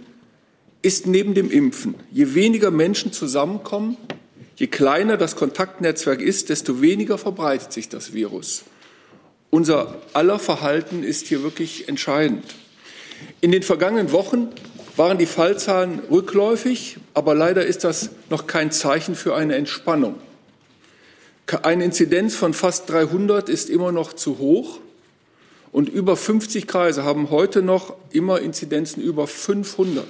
ist 0.81 1.07
neben 1.07 1.33
dem 1.33 1.49
Impfen, 1.49 1.95
je 2.11 2.35
weniger 2.35 2.71
Menschen 2.71 3.13
zusammenkommen, 3.13 3.97
je 4.57 4.67
kleiner 4.67 5.17
das 5.17 5.35
Kontaktnetzwerk 5.35 6.21
ist, 6.21 6.49
desto 6.49 6.81
weniger 6.81 7.17
verbreitet 7.17 7.71
sich 7.71 7.87
das 7.87 8.13
Virus. 8.13 8.63
Unser 9.51 9.95
aller 10.13 10.39
Verhalten 10.39 11.03
ist 11.03 11.27
hier 11.27 11.43
wirklich 11.43 11.89
entscheidend. 11.89 12.43
In 13.41 13.51
den 13.51 13.63
vergangenen 13.63 14.13
Wochen 14.13 14.47
waren 14.95 15.17
die 15.17 15.25
Fallzahlen 15.25 15.99
rückläufig, 16.09 16.97
aber 17.13 17.35
leider 17.35 17.65
ist 17.65 17.83
das 17.83 18.11
noch 18.29 18.47
kein 18.47 18.71
Zeichen 18.71 19.13
für 19.13 19.35
eine 19.35 19.55
Entspannung. 19.55 20.15
Eine 21.63 21.83
Inzidenz 21.83 22.33
von 22.33 22.53
fast 22.53 22.89
300 22.89 23.49
ist 23.49 23.69
immer 23.69 23.91
noch 23.91 24.13
zu 24.13 24.37
hoch. 24.37 24.79
Und 25.73 25.89
über 25.89 26.15
50 26.15 26.65
Kreise 26.65 27.03
haben 27.03 27.29
heute 27.29 27.61
noch 27.61 27.95
immer 28.11 28.39
Inzidenzen 28.39 29.01
über 29.03 29.27
500. 29.27 30.05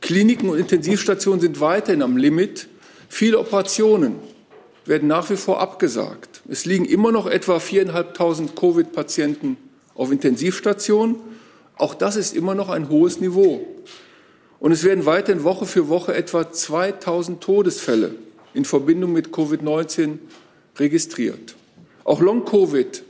Kliniken 0.00 0.48
und 0.48 0.58
Intensivstationen 0.58 1.40
sind 1.40 1.60
weiterhin 1.60 2.02
am 2.02 2.16
Limit. 2.16 2.68
Viele 3.08 3.38
Operationen 3.38 4.16
werden 4.88 5.08
nach 5.08 5.30
wie 5.30 5.36
vor 5.36 5.60
abgesagt. 5.60 6.42
Es 6.48 6.64
liegen 6.64 6.84
immer 6.84 7.12
noch 7.12 7.26
etwa 7.26 7.56
4.500 7.56 8.54
Covid-Patienten 8.54 9.56
auf 9.94 10.12
Intensivstationen. 10.12 11.16
Auch 11.76 11.94
das 11.94 12.16
ist 12.16 12.34
immer 12.34 12.54
noch 12.54 12.68
ein 12.68 12.88
hohes 12.88 13.20
Niveau. 13.20 13.66
Und 14.58 14.72
es 14.72 14.84
werden 14.84 15.06
weiterhin 15.06 15.44
Woche 15.44 15.66
für 15.66 15.88
Woche 15.88 16.14
etwa 16.14 16.42
2.000 16.42 17.40
Todesfälle 17.40 18.14
in 18.54 18.64
Verbindung 18.64 19.12
mit 19.12 19.28
Covid-19 19.28 20.18
registriert. 20.78 21.56
Auch 22.04 22.20
Long-Covid 22.20 23.02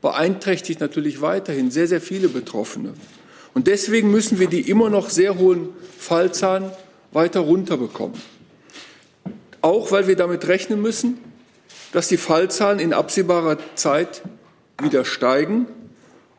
beeinträchtigt 0.00 0.80
natürlich 0.80 1.20
weiterhin 1.20 1.70
sehr, 1.70 1.86
sehr 1.86 2.00
viele 2.00 2.28
Betroffene. 2.28 2.94
Und 3.54 3.66
deswegen 3.66 4.10
müssen 4.10 4.38
wir 4.38 4.48
die 4.48 4.68
immer 4.68 4.90
noch 4.90 5.10
sehr 5.10 5.38
hohen 5.38 5.68
Fallzahlen 5.98 6.70
weiter 7.12 7.40
runterbekommen. 7.40 8.20
Auch 9.62 9.92
weil 9.92 10.06
wir 10.06 10.16
damit 10.16 10.48
rechnen 10.48 10.80
müssen, 10.80 11.18
dass 11.92 12.08
die 12.08 12.16
Fallzahlen 12.16 12.78
in 12.78 12.92
absehbarer 12.92 13.58
Zeit 13.74 14.22
wieder 14.80 15.04
steigen. 15.04 15.66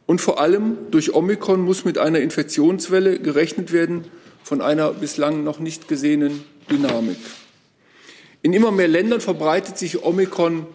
Und 0.05 0.21
vor 0.21 0.39
allem 0.39 0.77
durch 0.91 1.13
Omikron 1.13 1.61
muss 1.61 1.85
mit 1.85 1.97
einer 1.97 2.19
Infektionswelle 2.19 3.19
gerechnet 3.19 3.71
werden 3.71 4.05
von 4.43 4.61
einer 4.61 4.91
bislang 4.91 5.43
noch 5.43 5.59
nicht 5.59 5.87
gesehenen 5.87 6.43
Dynamik. 6.69 7.17
In 8.41 8.53
immer 8.53 8.71
mehr 8.71 8.87
Ländern 8.87 9.21
verbreitet 9.21 9.77
sich 9.77 10.03
Omikron 10.03 10.65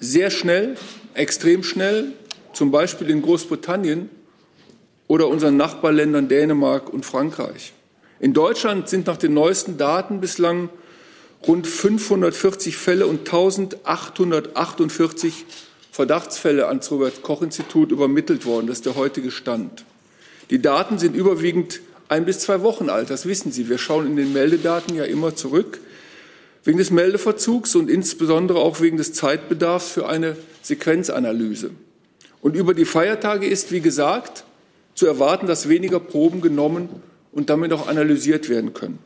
sehr 0.00 0.30
schnell 0.30 0.76
extrem 1.16 1.62
schnell, 1.62 2.12
zum 2.52 2.70
Beispiel 2.70 3.10
in 3.10 3.22
Großbritannien 3.22 4.10
oder 5.08 5.28
unseren 5.28 5.56
Nachbarländern 5.56 6.28
Dänemark 6.28 6.92
und 6.92 7.04
Frankreich. 7.04 7.72
In 8.20 8.32
Deutschland 8.32 8.88
sind 8.88 9.06
nach 9.06 9.16
den 9.16 9.34
neuesten 9.34 9.76
Daten 9.76 10.20
bislang 10.20 10.68
rund 11.46 11.66
540 11.66 12.76
Fälle 12.76 13.06
und 13.06 13.20
1848 13.20 15.46
Verdachtsfälle 15.92 16.68
ans 16.68 16.90
Robert 16.90 17.22
Koch 17.22 17.42
Institut 17.42 17.92
übermittelt 17.92 18.44
worden. 18.44 18.66
Das 18.66 18.78
ist 18.78 18.86
der 18.86 18.96
heutige 18.96 19.30
Stand. 19.30 19.84
Die 20.50 20.60
Daten 20.60 20.98
sind 20.98 21.16
überwiegend 21.16 21.80
ein 22.08 22.24
bis 22.24 22.40
zwei 22.40 22.62
Wochen 22.62 22.90
alt. 22.90 23.10
Das 23.10 23.26
wissen 23.26 23.52
Sie. 23.52 23.68
Wir 23.68 23.78
schauen 23.78 24.06
in 24.06 24.16
den 24.16 24.32
Meldedaten 24.32 24.94
ja 24.94 25.04
immer 25.04 25.34
zurück 25.34 25.80
wegen 26.64 26.78
des 26.78 26.90
Meldeverzugs 26.90 27.76
und 27.76 27.88
insbesondere 27.88 28.58
auch 28.58 28.80
wegen 28.80 28.96
des 28.96 29.12
Zeitbedarfs 29.12 29.88
für 29.88 30.08
eine 30.08 30.36
Sequenzanalyse. 30.62 31.70
Und 32.42 32.56
über 32.56 32.74
die 32.74 32.84
Feiertage 32.84 33.46
ist, 33.46 33.72
wie 33.72 33.80
gesagt, 33.80 34.44
zu 34.94 35.06
erwarten, 35.06 35.46
dass 35.46 35.68
weniger 35.68 36.00
Proben 36.00 36.40
genommen 36.40 36.88
und 37.32 37.50
damit 37.50 37.72
auch 37.72 37.86
analysiert 37.86 38.48
werden 38.48 38.74
können. 38.74 38.98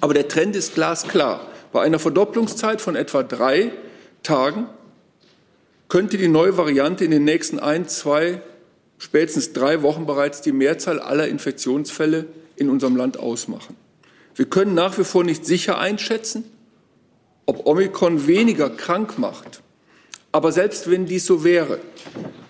Aber 0.00 0.14
der 0.14 0.28
Trend 0.28 0.56
ist 0.56 0.74
glasklar. 0.74 1.46
Bei 1.72 1.82
einer 1.82 1.98
Verdopplungszeit 1.98 2.80
von 2.80 2.96
etwa 2.96 3.22
drei 3.22 3.72
Tagen 4.22 4.66
könnte 5.88 6.18
die 6.18 6.28
neue 6.28 6.56
Variante 6.56 7.04
in 7.04 7.10
den 7.10 7.24
nächsten 7.24 7.58
ein, 7.58 7.88
zwei, 7.88 8.42
spätestens 8.98 9.52
drei 9.52 9.82
Wochen 9.82 10.06
bereits 10.06 10.40
die 10.40 10.52
Mehrzahl 10.52 11.00
aller 11.00 11.28
Infektionsfälle 11.28 12.26
in 12.56 12.70
unserem 12.70 12.96
Land 12.96 13.18
ausmachen. 13.18 13.76
Wir 14.34 14.46
können 14.46 14.74
nach 14.74 14.98
wie 14.98 15.04
vor 15.04 15.24
nicht 15.24 15.44
sicher 15.46 15.78
einschätzen, 15.78 16.44
ob 17.46 17.66
Omikron 17.66 18.26
weniger 18.26 18.70
krank 18.70 19.18
macht. 19.18 19.62
Aber 20.30 20.52
selbst 20.52 20.90
wenn 20.90 21.06
dies 21.06 21.26
so 21.26 21.42
wäre, 21.42 21.80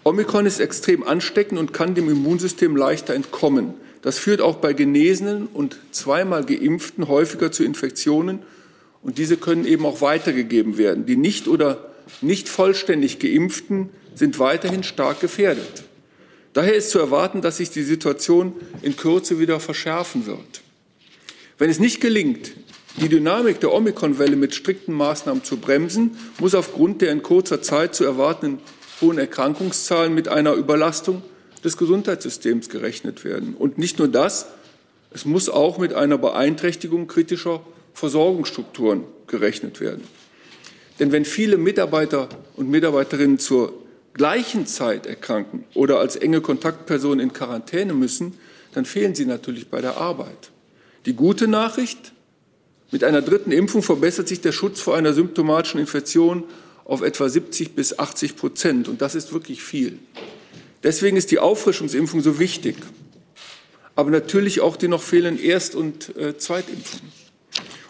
Omikron 0.04 0.46
ist 0.46 0.60
extrem 0.60 1.02
ansteckend 1.06 1.58
und 1.58 1.72
kann 1.72 1.94
dem 1.94 2.08
Immunsystem 2.08 2.76
leichter 2.76 3.14
entkommen. 3.14 3.74
Das 4.02 4.18
führt 4.18 4.40
auch 4.40 4.56
bei 4.56 4.72
Genesenen 4.72 5.46
und 5.46 5.78
zweimal 5.90 6.44
Geimpften 6.44 7.08
häufiger 7.08 7.50
zu 7.50 7.64
Infektionen 7.64 8.40
und 9.02 9.18
diese 9.18 9.36
können 9.36 9.66
eben 9.66 9.86
auch 9.86 10.00
weitergegeben 10.00 10.78
werden. 10.78 11.06
Die 11.06 11.16
nicht 11.16 11.48
oder 11.48 11.88
nicht 12.20 12.48
vollständig 12.48 13.18
Geimpften 13.18 13.90
sind 14.14 14.38
weiterhin 14.38 14.82
stark 14.82 15.20
gefährdet. 15.20 15.84
Daher 16.52 16.74
ist 16.74 16.90
zu 16.90 16.98
erwarten, 16.98 17.42
dass 17.42 17.58
sich 17.58 17.70
die 17.70 17.82
Situation 17.82 18.52
in 18.82 18.96
Kürze 18.96 19.38
wieder 19.38 19.60
verschärfen 19.60 20.26
wird. 20.26 20.62
Wenn 21.58 21.70
es 21.70 21.78
nicht 21.78 22.00
gelingt, 22.00 22.52
die 23.00 23.08
Dynamik 23.08 23.60
der 23.60 23.72
Omikron-Welle 23.72 24.36
mit 24.36 24.54
strikten 24.54 24.94
Maßnahmen 24.94 25.44
zu 25.44 25.58
bremsen, 25.58 26.16
muss 26.40 26.54
aufgrund 26.54 27.02
der 27.02 27.12
in 27.12 27.22
kurzer 27.22 27.62
Zeit 27.62 27.94
zu 27.94 28.04
erwartenden 28.04 28.60
hohen 29.00 29.18
Erkrankungszahlen 29.18 30.14
mit 30.14 30.28
einer 30.28 30.54
Überlastung 30.54 31.22
des 31.60 31.76
Gesundheitssystems 31.76 32.68
gerechnet 32.68 33.24
werden. 33.24 33.54
Und 33.54 33.78
nicht 33.78 33.98
nur 33.98 34.08
das, 34.08 34.46
es 35.10 35.24
muss 35.24 35.48
auch 35.48 35.78
mit 35.78 35.94
einer 35.94 36.18
Beeinträchtigung 36.18 37.06
kritischer 37.06 37.60
Versorgungsstrukturen 37.94 39.04
gerechnet 39.26 39.80
werden. 39.80 40.02
Denn 40.98 41.12
wenn 41.12 41.24
viele 41.24 41.56
Mitarbeiter 41.56 42.28
und 42.56 42.70
Mitarbeiterinnen 42.70 43.38
zur 43.38 43.72
gleichen 44.14 44.66
Zeit 44.66 45.06
erkranken 45.06 45.64
oder 45.74 46.00
als 46.00 46.16
enge 46.16 46.40
Kontaktpersonen 46.40 47.20
in 47.20 47.32
Quarantäne 47.32 47.94
müssen, 47.94 48.34
dann 48.74 48.84
fehlen 48.84 49.14
sie 49.14 49.26
natürlich 49.26 49.68
bei 49.68 49.80
der 49.80 49.96
Arbeit. 49.96 50.50
Die 51.06 51.14
gute 51.14 51.48
Nachricht, 51.48 52.12
mit 52.90 53.04
einer 53.04 53.22
dritten 53.22 53.52
Impfung 53.52 53.82
verbessert 53.82 54.28
sich 54.28 54.40
der 54.40 54.52
Schutz 54.52 54.80
vor 54.80 54.96
einer 54.96 55.12
symptomatischen 55.12 55.80
Infektion 55.80 56.44
auf 56.84 57.02
etwa 57.02 57.28
70 57.28 57.74
bis 57.74 57.98
80 57.98 58.36
Prozent. 58.36 58.88
Und 58.88 59.02
das 59.02 59.14
ist 59.14 59.32
wirklich 59.32 59.62
viel. 59.62 59.98
Deswegen 60.82 61.16
ist 61.16 61.30
die 61.30 61.38
Auffrischungsimpfung 61.38 62.20
so 62.20 62.38
wichtig. 62.38 62.76
Aber 63.96 64.10
natürlich 64.10 64.60
auch 64.60 64.76
die 64.76 64.88
noch 64.88 65.02
fehlenden 65.02 65.44
Erst- 65.44 65.74
und 65.74 66.16
äh, 66.16 66.36
Zweitimpfungen. 66.38 67.12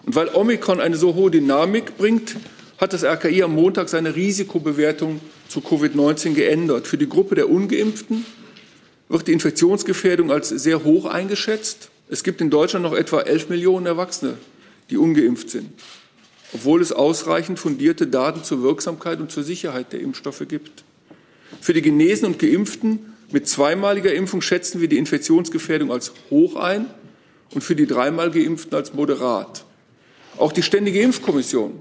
Und 0.07 0.14
weil 0.14 0.28
Omikron 0.35 0.80
eine 0.80 0.97
so 0.97 1.14
hohe 1.14 1.30
Dynamik 1.30 1.99
bringt, 1.99 2.37
hat 2.78 2.92
das 2.92 3.04
RKI 3.04 3.42
am 3.42 3.54
Montag 3.54 3.88
seine 3.88 4.16
Risikobewertung 4.16 5.21
zu 5.49 5.61
Covid-19 5.61 6.35
geändert. 6.35 6.87
Für 6.87 6.97
die 6.97 7.09
Gruppe 7.09 7.35
der 7.35 7.50
Ungeimpften 7.50 8.25
wird 9.09 9.26
die 9.26 9.33
Infektionsgefährdung 9.33 10.30
als 10.30 10.49
sehr 10.49 10.85
hoch 10.85 11.07
eingeschätzt. 11.07 11.90
Es 12.09 12.23
gibt 12.23 12.40
in 12.40 12.50
Deutschland 12.50 12.85
noch 12.85 12.95
etwa 12.95 13.21
11 13.21 13.49
Millionen 13.50 13.87
Erwachsene, 13.87 14.38
die 14.90 14.97
ungeimpft 14.97 15.50
sind, 15.50 15.71
obwohl 16.54 16.80
es 16.80 16.92
ausreichend 16.92 17.59
fundierte 17.59 18.07
Daten 18.07 18.45
zur 18.45 18.62
Wirksamkeit 18.62 19.21
und 19.21 19.30
zur 19.30 19.42
Sicherheit 19.42 19.92
der 19.92 20.00
Impfstoffe 20.00 20.47
gibt. 20.49 20.85
Für 21.61 21.73
die 21.73 21.83
Genesenen 21.83 22.33
und 22.33 22.38
Geimpften 22.38 23.15
mit 23.31 23.49
zweimaliger 23.49 24.12
Impfung 24.12 24.41
schätzen 24.41 24.81
wir 24.81 24.88
die 24.88 24.99
Infektionsgefährdung 24.99 25.93
als 25.93 26.12
hoch 26.31 26.57
ein 26.57 26.87
und 27.55 27.62
für 27.62 27.77
die 27.77 27.87
dreimal 27.87 28.31
Geimpften 28.31 28.75
als 28.75 28.95
moderat. 28.95 29.65
Auch 30.38 30.53
die 30.53 30.62
Ständige 30.62 31.00
Impfkommission 31.00 31.81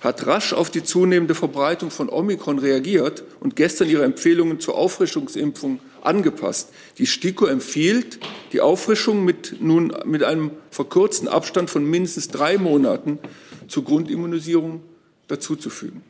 hat 0.00 0.26
rasch 0.26 0.52
auf 0.52 0.70
die 0.70 0.84
zunehmende 0.84 1.34
Verbreitung 1.34 1.90
von 1.90 2.08
Omikron 2.08 2.58
reagiert 2.58 3.24
und 3.40 3.56
gestern 3.56 3.88
ihre 3.88 4.04
Empfehlungen 4.04 4.60
zur 4.60 4.76
Auffrischungsimpfung 4.76 5.80
angepasst. 6.02 6.70
Die 6.98 7.06
STIKO 7.06 7.46
empfiehlt, 7.46 8.20
die 8.52 8.60
Auffrischung 8.60 9.24
mit 9.24 9.56
nun 9.60 9.92
mit 10.04 10.22
einem 10.22 10.52
verkürzten 10.70 11.28
Abstand 11.28 11.70
von 11.70 11.84
mindestens 11.84 12.28
drei 12.28 12.58
Monaten 12.58 13.18
zur 13.68 13.84
Grundimmunisierung 13.84 14.82
dazuzufügen. 15.28 16.02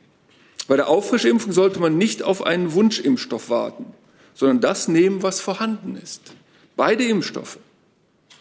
Bei 0.69 0.77
der 0.77 0.89
Auffrischimpfung 0.89 1.53
sollte 1.53 1.81
man 1.81 1.97
nicht 1.97 2.23
auf 2.23 2.45
einen 2.45 2.73
Wunschimpfstoff 2.73 3.51
warten, 3.51 3.87
sondern 4.35 4.61
das 4.61 4.89
nehmen, 4.89 5.23
was 5.23 5.41
vorhanden 5.41 5.97
ist. 6.03 6.21
Beide 6.77 7.05
Impfstoffe 7.05 7.59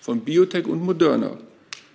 von 0.01 0.21
Biotech 0.21 0.67
und 0.67 0.83
Moderna 0.83 1.37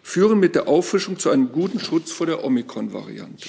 führen 0.02 0.40
mit 0.40 0.54
der 0.54 0.68
Auffrischung 0.68 1.18
zu 1.18 1.30
einem 1.30 1.52
guten 1.52 1.80
Schutz 1.80 2.10
vor 2.10 2.26
der 2.26 2.44
Omikron-Variante. 2.44 3.48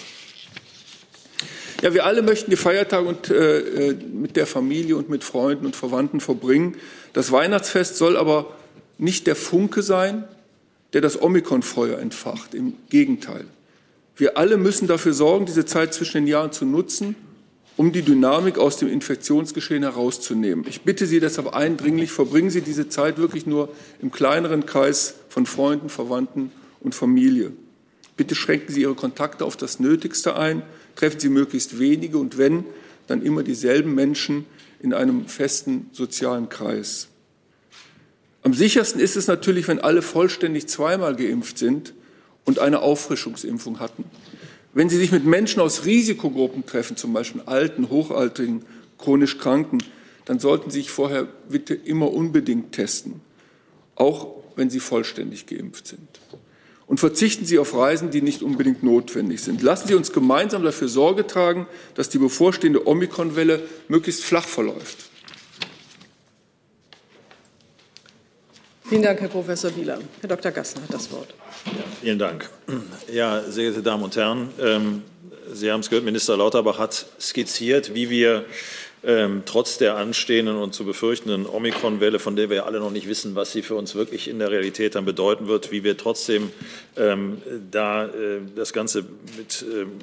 Ja, 1.81 1.93
wir 1.93 2.05
alle 2.05 2.21
möchten 2.21 2.51
die 2.51 2.57
Feiertage 2.57 3.07
und, 3.07 3.29
äh, 3.29 3.89
äh, 3.89 3.93
mit 3.93 4.35
der 4.35 4.45
Familie 4.45 4.97
und 4.97 5.09
mit 5.09 5.23
Freunden 5.23 5.65
und 5.65 5.75
Verwandten 5.75 6.19
verbringen. 6.19 6.75
Das 7.13 7.31
Weihnachtsfest 7.31 7.97
soll 7.97 8.17
aber 8.17 8.55
nicht 8.99 9.25
der 9.25 9.35
Funke 9.35 9.81
sein, 9.81 10.25
der 10.93 11.01
das 11.01 11.19
Omikron-Feuer 11.19 11.97
entfacht. 11.97 12.53
Im 12.53 12.73
Gegenteil. 12.89 13.45
Wir 14.21 14.37
alle 14.37 14.57
müssen 14.57 14.87
dafür 14.87 15.13
sorgen, 15.13 15.47
diese 15.47 15.65
Zeit 15.65 15.95
zwischen 15.95 16.17
den 16.17 16.27
Jahren 16.27 16.51
zu 16.51 16.63
nutzen, 16.63 17.15
um 17.75 17.91
die 17.91 18.03
Dynamik 18.03 18.59
aus 18.59 18.77
dem 18.77 18.87
Infektionsgeschehen 18.87 19.81
herauszunehmen. 19.81 20.63
Ich 20.69 20.81
bitte 20.81 21.07
Sie 21.07 21.19
deshalb 21.19 21.55
eindringlich, 21.55 22.11
verbringen 22.11 22.51
Sie 22.51 22.61
diese 22.61 22.87
Zeit 22.87 23.17
wirklich 23.17 23.47
nur 23.47 23.69
im 23.99 24.11
kleineren 24.11 24.67
Kreis 24.67 25.15
von 25.27 25.47
Freunden, 25.47 25.89
Verwandten 25.89 26.51
und 26.81 26.93
Familie. 26.93 27.51
Bitte 28.15 28.35
schränken 28.35 28.71
Sie 28.71 28.81
Ihre 28.81 28.93
Kontakte 28.93 29.43
auf 29.43 29.57
das 29.57 29.79
Nötigste 29.79 30.35
ein, 30.35 30.61
treffen 30.95 31.19
Sie 31.19 31.29
möglichst 31.29 31.79
wenige 31.79 32.19
und 32.19 32.37
wenn, 32.37 32.65
dann 33.07 33.23
immer 33.23 33.41
dieselben 33.41 33.95
Menschen 33.95 34.45
in 34.83 34.93
einem 34.93 35.25
festen 35.25 35.89
sozialen 35.93 36.47
Kreis. 36.47 37.07
Am 38.43 38.53
sichersten 38.53 39.01
ist 39.01 39.17
es 39.17 39.25
natürlich, 39.25 39.67
wenn 39.67 39.79
alle 39.79 40.03
vollständig 40.03 40.67
zweimal 40.67 41.15
geimpft 41.15 41.57
sind 41.57 41.95
und 42.45 42.59
eine 42.59 42.81
Auffrischungsimpfung 42.81 43.79
hatten. 43.79 44.05
Wenn 44.73 44.89
Sie 44.89 44.97
sich 44.97 45.11
mit 45.11 45.25
Menschen 45.25 45.59
aus 45.59 45.85
Risikogruppen 45.85 46.65
treffen, 46.65 46.95
zum 46.95 47.13
Beispiel 47.13 47.41
Alten, 47.45 47.89
Hochaltrigen, 47.89 48.63
chronisch 48.97 49.37
Kranken, 49.37 49.79
dann 50.25 50.39
sollten 50.39 50.69
Sie 50.69 50.79
sich 50.79 50.91
vorher 50.91 51.27
bitte 51.49 51.73
immer 51.73 52.11
unbedingt 52.11 52.71
testen, 52.71 53.21
auch 53.95 54.27
wenn 54.55 54.69
Sie 54.69 54.79
vollständig 54.79 55.45
geimpft 55.45 55.87
sind. 55.87 56.07
Und 56.87 56.99
verzichten 56.99 57.45
Sie 57.45 57.57
auf 57.57 57.73
Reisen, 57.73 58.11
die 58.11 58.21
nicht 58.21 58.43
unbedingt 58.43 58.83
notwendig 58.83 59.41
sind. 59.41 59.61
Lassen 59.61 59.87
Sie 59.87 59.95
uns 59.95 60.11
gemeinsam 60.11 60.63
dafür 60.63 60.89
Sorge 60.89 61.25
tragen, 61.25 61.67
dass 61.95 62.09
die 62.09 62.17
bevorstehende 62.17 62.85
Omikronwelle 62.85 63.63
möglichst 63.87 64.23
flach 64.23 64.45
verläuft. 64.45 65.10
Vielen 68.91 69.03
Dank, 69.03 69.21
Herr 69.21 69.29
Professor 69.29 69.73
Wieler. 69.77 69.99
Herr 70.19 70.27
Dr. 70.27 70.51
Gassner 70.51 70.81
hat 70.81 70.93
das 70.93 71.09
Wort. 71.13 71.33
Vielen 72.01 72.19
Dank. 72.19 72.49
Ja, 73.09 73.41
sehr 73.41 73.63
geehrte 73.63 73.81
Damen 73.81 74.03
und 74.03 74.17
Herren, 74.17 74.49
ähm, 74.59 75.03
Sie 75.53 75.71
haben 75.71 75.79
es 75.79 75.89
gehört, 75.89 76.03
Minister 76.03 76.35
Lauterbach 76.35 76.77
hat 76.77 77.05
skizziert, 77.17 77.93
wie 77.93 78.09
wir 78.09 78.43
ähm, 79.03 79.43
trotz 79.45 79.77
der 79.77 79.97
anstehenden 79.97 80.57
und 80.57 80.73
zu 80.73 80.85
befürchtenden 80.85 81.47
Omikron-Welle, 81.47 82.19
von 82.19 82.35
der 82.35 82.49
wir 82.49 82.65
alle 82.65 82.79
noch 82.79 82.91
nicht 82.91 83.07
wissen, 83.07 83.35
was 83.35 83.51
sie 83.51 83.63
für 83.63 83.75
uns 83.75 83.95
wirklich 83.95 84.27
in 84.27 84.39
der 84.39 84.51
Realität 84.51 84.95
dann 84.95 85.05
bedeuten 85.05 85.47
wird, 85.47 85.71
wie 85.71 85.83
wir 85.83 85.97
trotzdem 85.97 86.51
ähm, 86.97 87.41
da 87.71 88.05
äh, 88.05 88.41
das 88.55 88.73
Ganze 88.73 89.05
mit, 89.37 89.65
ähm, 89.71 89.93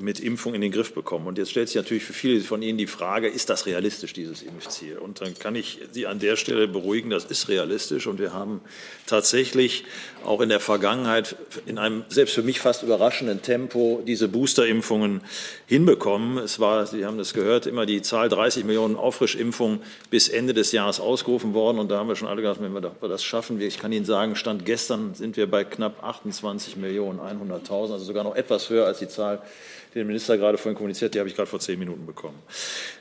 mit 0.00 0.20
Impfung 0.20 0.54
in 0.54 0.60
den 0.60 0.72
Griff 0.72 0.92
bekommen. 0.92 1.26
Und 1.26 1.38
jetzt 1.38 1.50
stellt 1.50 1.68
sich 1.68 1.76
natürlich 1.76 2.04
für 2.04 2.12
viele 2.12 2.40
von 2.40 2.62
Ihnen 2.62 2.78
die 2.78 2.86
Frage, 2.86 3.28
ist 3.28 3.48
das 3.50 3.66
realistisch, 3.66 4.12
dieses 4.12 4.42
Impfziel? 4.42 4.98
Und 4.98 5.20
dann 5.20 5.38
kann 5.38 5.54
ich 5.54 5.78
Sie 5.92 6.06
an 6.06 6.18
der 6.18 6.36
Stelle 6.36 6.68
beruhigen, 6.68 7.10
das 7.10 7.24
ist 7.24 7.48
realistisch. 7.48 8.06
Und 8.06 8.18
wir 8.18 8.32
haben 8.32 8.60
tatsächlich 9.06 9.84
auch 10.24 10.40
in 10.40 10.48
der 10.48 10.60
Vergangenheit 10.60 11.36
in 11.66 11.78
einem 11.78 12.04
selbst 12.08 12.34
für 12.34 12.42
mich 12.42 12.60
fast 12.60 12.82
überraschenden 12.82 13.42
Tempo 13.42 14.02
diese 14.06 14.28
Boosterimpfungen 14.28 15.20
hinbekommen. 15.66 16.38
Es 16.38 16.58
war, 16.58 16.86
Sie 16.86 17.04
haben 17.04 17.18
das 17.18 17.32
gehört, 17.32 17.66
immer 17.66 17.86
die 17.86 18.02
Zahl 18.16 18.30
30 18.30 18.64
Millionen 18.64 18.96
Auffrischimpfungen 18.96 19.80
bis 20.08 20.30
Ende 20.30 20.54
des 20.54 20.72
Jahres 20.72 21.00
ausgerufen 21.00 21.52
worden. 21.52 21.78
Und 21.78 21.90
da 21.90 21.98
haben 21.98 22.08
wir 22.08 22.16
schon 22.16 22.28
alle 22.28 22.40
gedacht, 22.40 22.62
wenn 22.62 22.72
wir 22.72 22.80
das 22.80 23.22
schaffen, 23.22 23.60
ich 23.60 23.78
kann 23.78 23.92
Ihnen 23.92 24.06
sagen, 24.06 24.36
Stand 24.36 24.64
gestern 24.64 25.14
sind 25.14 25.36
wir 25.36 25.50
bei 25.50 25.64
knapp 25.64 26.02
28 26.02 26.78
Millionen 26.78 27.20
100.000, 27.20 27.92
also 27.92 27.98
sogar 27.98 28.24
noch 28.24 28.34
etwas 28.34 28.70
höher 28.70 28.86
als 28.86 29.00
die 29.00 29.08
Zahl, 29.08 29.42
die 29.90 29.98
der 29.98 30.06
Minister 30.06 30.38
gerade 30.38 30.56
vorhin 30.56 30.76
kommuniziert, 30.76 31.14
die 31.14 31.18
habe 31.18 31.28
ich 31.28 31.36
gerade 31.36 31.50
vor 31.50 31.60
zehn 31.60 31.78
Minuten 31.78 32.06
bekommen. 32.06 32.38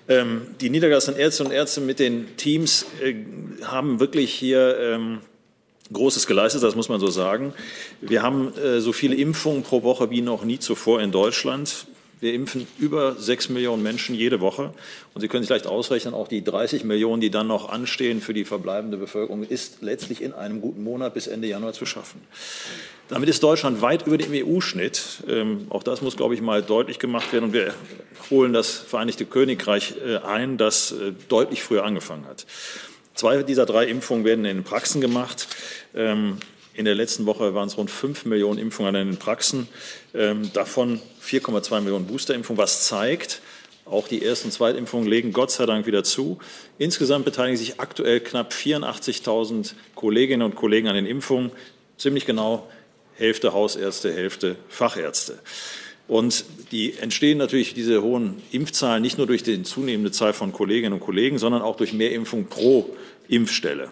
Ähm, 0.10 0.48
die 0.60 0.70
niedergelassenen 0.70 1.18
Ärzte 1.18 1.46
und 1.46 1.52
Ärzte 1.52 1.80
mit 1.80 2.00
den 2.00 2.36
Teams 2.36 2.86
äh, 3.02 3.16
haben 3.64 4.02
wirklich 4.02 4.34
hier 4.34 4.78
ähm, 4.82 5.20
Großes 5.94 6.28
geleistet, 6.28 6.62
das 6.62 6.76
muss 6.76 6.90
man 6.90 7.00
so 7.00 7.08
sagen. 7.08 7.54
Wir 8.02 8.22
haben 8.22 8.54
äh, 8.58 8.82
so 8.82 8.92
viele 8.92 9.16
Impfungen 9.16 9.64
pro 9.64 9.82
Woche 9.84 10.10
wie 10.10 10.20
noch 10.20 10.44
nie 10.44 10.60
zuvor 10.60 11.00
in 11.00 11.14
Deutschland. 11.14 11.88
Wir 12.20 12.34
impfen 12.34 12.68
über 12.80 13.16
sechs 13.16 13.50
Millionen 13.50 13.84
Menschen 13.84 14.16
jede 14.16 14.40
Woche. 14.42 14.74
Und 15.14 15.22
Sie 15.22 15.28
können 15.28 15.44
sich 15.44 15.50
leicht 15.50 15.68
ausrechnen, 15.68 16.14
auch 16.14 16.28
die 16.28 16.44
30 16.44 16.84
Millionen, 16.84 17.22
die 17.22 17.30
dann 17.30 17.48
noch 17.48 17.70
anstehen 17.70 18.22
für 18.22 18.34
die 18.34 18.46
verbleibende 18.46 18.98
Bevölkerung, 18.98 19.44
ist 19.44 19.82
letztlich 19.82 20.22
in 20.22 20.34
einem 20.34 20.62
guten 20.62 20.84
Monat 20.84 21.14
bis 21.14 21.28
Ende 21.28 21.48
Januar 21.48 21.74
zu 21.74 21.86
schaffen. 21.86 22.22
Damit 23.08 23.30
ist 23.30 23.44
Deutschland 23.44 23.82
weit 23.82 24.08
über 24.08 24.18
dem 24.18 24.32
EU-Schnitt. 24.34 25.24
Ähm, 25.28 25.68
auch 25.70 25.84
das 25.84 26.02
muss, 26.02 26.18
glaube 26.18 26.34
ich, 26.34 26.42
mal 26.42 26.64
deutlich 26.64 26.98
gemacht 26.98 27.32
werden. 27.34 27.46
Und 27.46 27.54
wir 27.54 27.74
holen 28.32 28.54
das 28.54 28.72
Vereinigte 28.72 29.26
Königreich 29.26 29.94
äh, 30.06 30.18
ein, 30.18 30.58
das 30.58 30.92
äh, 30.92 31.12
deutlich 31.30 31.62
früher 31.62 31.84
angefangen 31.84 32.26
hat. 32.26 32.46
Zwei 33.14 33.44
dieser 33.44 33.66
drei 33.66 33.86
Impfungen 33.86 34.26
werden 34.26 34.44
in 34.44 34.58
den 34.58 34.64
Praxen 34.64 35.02
gemacht. 35.02 35.48
Ähm, 35.94 36.38
in 36.76 36.86
der 36.86 36.96
letzten 36.96 37.26
Woche 37.26 37.54
waren 37.54 37.68
es 37.68 37.78
rund 37.78 37.90
5 37.90 38.26
Millionen 38.26 38.60
Impfungen 38.60 38.96
an 38.96 39.08
den 39.08 39.18
Praxen, 39.18 39.68
ähm, 40.14 40.52
davon 40.54 41.00
4,2 41.24 41.82
Millionen 41.82 42.06
Boosterimpfungen, 42.06 42.62
was 42.62 42.86
zeigt, 42.86 43.42
auch 43.86 44.08
die 44.08 44.24
Erst- 44.24 44.46
und 44.46 44.52
Zweitimpfungen 44.52 45.08
legen 45.08 45.32
Gott 45.32 45.52
sei 45.52 45.66
Dank 45.68 45.86
wieder 45.86 46.04
zu. 46.04 46.40
Insgesamt 46.80 47.24
beteiligen 47.24 47.58
sich 47.58 47.80
aktuell 47.80 48.20
knapp 48.20 48.52
84.000 48.52 49.76
Kolleginnen 49.94 50.42
und 50.42 50.56
Kollegen 50.56 50.88
an 50.88 50.96
den 50.96 51.06
Impfungen, 51.06 51.52
ziemlich 51.98 52.26
genau 52.26 52.68
Hälfte 53.14 53.54
Hausärzte, 53.54 54.12
Hälfte 54.12 54.58
Fachärzte. 54.68 55.40
Und 56.08 56.46
die 56.72 56.98
entstehen 56.98 57.38
natürlich 57.38 57.74
diese 57.74 58.02
hohen 58.02 58.42
Impfzahlen 58.52 59.02
nicht 59.02 59.18
nur 59.18 59.28
durch 59.28 59.44
die 59.44 59.64
zunehmende 59.64 60.12
Zahl 60.12 60.34
von 60.34 60.52
Kolleginnen 60.52 60.94
und 60.94 61.00
Kollegen, 61.00 61.38
sondern 61.38 61.62
auch 61.62 61.78
durch 61.78 61.94
mehr 61.94 62.12
Impfung 62.12 62.48
pro 62.48 62.96
Impfstelle. 63.28 63.92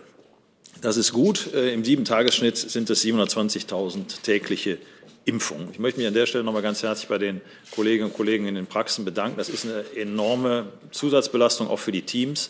Das 0.81 0.97
ist 0.97 1.13
gut. 1.13 1.53
Äh, 1.53 1.73
Im 1.73 1.83
Sieben-Tagesschnitt 1.83 2.57
sind 2.57 2.89
es 2.89 3.03
720.000 3.05 4.21
tägliche 4.21 4.77
Impfungen. 5.25 5.69
Ich 5.71 5.79
möchte 5.79 5.99
mich 5.99 6.07
an 6.07 6.13
der 6.13 6.25
Stelle 6.25 6.43
noch 6.43 6.53
mal 6.53 6.61
ganz 6.61 6.83
herzlich 6.83 7.07
bei 7.07 7.17
den 7.17 7.41
Kolleginnen 7.71 8.09
und 8.09 8.13
Kollegen 8.13 8.45
in 8.45 8.55
den 8.55 8.65
Praxen 8.65 9.05
bedanken. 9.05 9.37
Das 9.37 9.49
ist 9.49 9.65
eine 9.65 9.85
enorme 9.95 10.67
Zusatzbelastung 10.91 11.69
auch 11.69 11.79
für 11.79 11.93
die 11.93 12.01
Teams. 12.01 12.49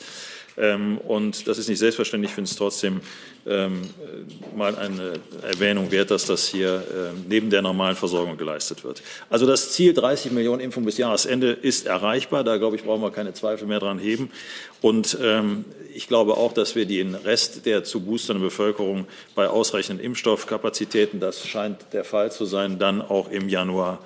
Ähm, 0.58 0.98
und 1.00 1.48
das 1.48 1.58
ist 1.58 1.70
nicht 1.70 1.80
selbstverständlich. 1.80 2.32
Ich 2.32 2.36
finde 2.36 2.50
es 2.50 2.56
trotzdem 2.56 3.02
ähm, 3.46 3.82
mal 4.56 4.76
eine 4.76 5.13
Erwähnung 5.42 5.92
wert, 5.92 6.12
dass 6.12 6.26
das 6.26 6.48
hier 6.48 6.84
ähm, 6.96 7.26
neben 7.28 7.50
der 7.50 7.62
normalen 7.62 7.96
Versorgung 7.96 8.38
geleistet 8.38 8.84
wird. 8.84 9.02
Also 9.30 9.46
das 9.46 9.72
Ziel 9.72 9.94
30 9.94 10.32
Millionen 10.32 10.62
Impfungen 10.62 10.86
bis 10.86 10.98
Jahresende 10.98 11.52
ist 11.52 11.86
erreichbar. 11.86 12.44
Da 12.44 12.58
glaube 12.58 12.76
ich, 12.76 12.84
brauchen 12.84 13.02
wir 13.02 13.12
keine 13.12 13.34
Zweifel 13.34 13.68
mehr 13.68 13.80
dran 13.80 14.00
heben. 14.00 14.32
Und 14.82 15.18
ich 15.94 16.08
glaube 16.10 16.36
auch, 16.36 16.52
dass 16.52 16.76
wir 16.76 16.86
den 16.86 17.16
Rest 17.16 17.66
der 17.66 17.86
zu 17.86 18.02
boosternden 18.02 18.44
Bevölkerung 18.44 19.08
bei 19.34 19.48
ausreichenden 19.48 20.04
Impfstoffkapazitäten, 20.06 21.22
das 21.22 21.48
scheint 21.48 21.94
der 21.94 22.04
Fall 22.04 22.34
zu 22.34 22.46
sein, 22.46 22.80
dann 22.80 23.02
auch 23.02 23.32
im 23.32 23.48
Januar 23.48 24.00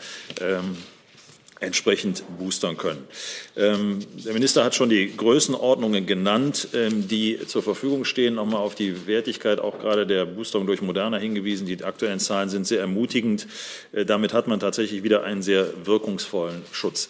entsprechend 1.60 2.24
boostern 2.38 2.78
können. 2.78 3.08
Ähm, 3.56 4.00
der 4.24 4.34
Minister 4.34 4.64
hat 4.64 4.76
schon 4.76 4.90
die 4.90 5.16
Größenordnungen 5.16 6.06
genannt, 6.06 6.68
ähm, 6.74 7.08
die 7.08 7.40
zur 7.48 7.64
Verfügung 7.64 8.06
stehen. 8.06 8.36
Nochmal 8.36 8.62
auf 8.62 8.76
die 8.76 9.08
Wertigkeit 9.08 9.60
auch 9.60 9.80
gerade 9.80 10.06
der 10.06 10.26
Boosterung 10.26 10.68
durch 10.68 10.82
Moderna 10.82 11.18
hingewiesen. 11.18 11.66
Die 11.66 11.84
aktuellen 11.84 12.20
Zahlen 12.20 12.50
sind 12.50 12.68
sehr 12.68 12.80
ermutigend. 12.80 13.48
Äh, 13.92 14.06
damit 14.06 14.34
hat 14.34 14.48
man 14.48 14.60
tatsächlich 14.60 15.04
wieder 15.04 15.24
einen 15.24 15.42
sehr 15.42 15.74
wirkungsvollen 15.86 16.62
Schutz. 16.72 17.10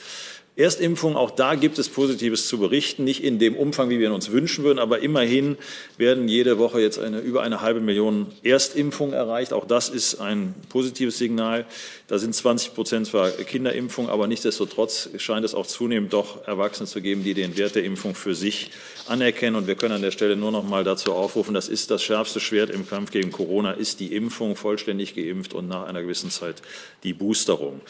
Erstimpfung, 0.57 1.15
auch 1.15 1.29
da 1.29 1.53
gibt 1.53 1.77
es 1.77 1.87
Positives 1.87 2.47
zu 2.47 2.57
berichten, 2.57 3.03
nicht 3.03 3.23
in 3.23 3.37
dem 3.37 3.55
Umfang, 3.55 3.89
wie 3.89 3.99
wir 3.99 4.11
uns 4.11 4.31
wünschen 4.31 4.63
würden, 4.63 4.79
aber 4.79 4.99
immerhin 5.01 5.55
werden 5.97 6.27
jede 6.27 6.57
Woche 6.57 6.81
jetzt 6.81 6.97
eine, 6.97 7.19
über 7.19 7.43
eine 7.43 7.61
halbe 7.61 7.79
Million 7.79 8.25
Erstimpfungen 8.41 9.13
erreicht. 9.13 9.53
Auch 9.53 9.67
das 9.67 9.87
ist 9.87 10.19
ein 10.19 10.55
positives 10.69 11.19
Signal. 11.19 11.67
Da 12.07 12.17
sind 12.17 12.33
20 12.33 12.73
Prozent 12.73 13.07
zwar 13.07 13.31
Kinderimpfung, 13.31 14.07
aber 14.09 14.27
nichtsdestotrotz 14.27 15.09
scheint 15.17 15.43
es 15.43 15.53
auch 15.53 15.67
zunehmend 15.67 16.13
doch 16.13 16.47
Erwachsene 16.47 16.87
zu 16.87 17.01
geben, 17.01 17.21
die 17.25 17.33
den 17.33 17.57
Wert 17.57 17.75
der 17.75 17.83
Impfung 17.83 18.15
für 18.15 18.33
sich 18.33 18.71
anerkennen. 19.09 19.57
Und 19.57 19.67
wir 19.67 19.75
können 19.75 19.95
an 19.95 20.01
der 20.01 20.11
Stelle 20.11 20.37
nur 20.37 20.53
noch 20.53 20.63
mal 20.63 20.85
dazu 20.85 21.11
aufrufen, 21.11 21.53
das 21.53 21.67
ist 21.67 21.91
das 21.91 22.01
schärfste 22.01 22.39
Schwert 22.39 22.69
im 22.69 22.87
Kampf 22.87 23.11
gegen 23.11 23.33
Corona, 23.33 23.71
ist 23.71 23.99
die 23.99 24.15
Impfung, 24.15 24.55
vollständig 24.55 25.15
geimpft 25.15 25.53
und 25.53 25.67
nach 25.67 25.85
einer 25.85 26.01
gewissen 26.01 26.31
Zeit 26.31 26.61
die 27.03 27.11
Boosterung. 27.11 27.81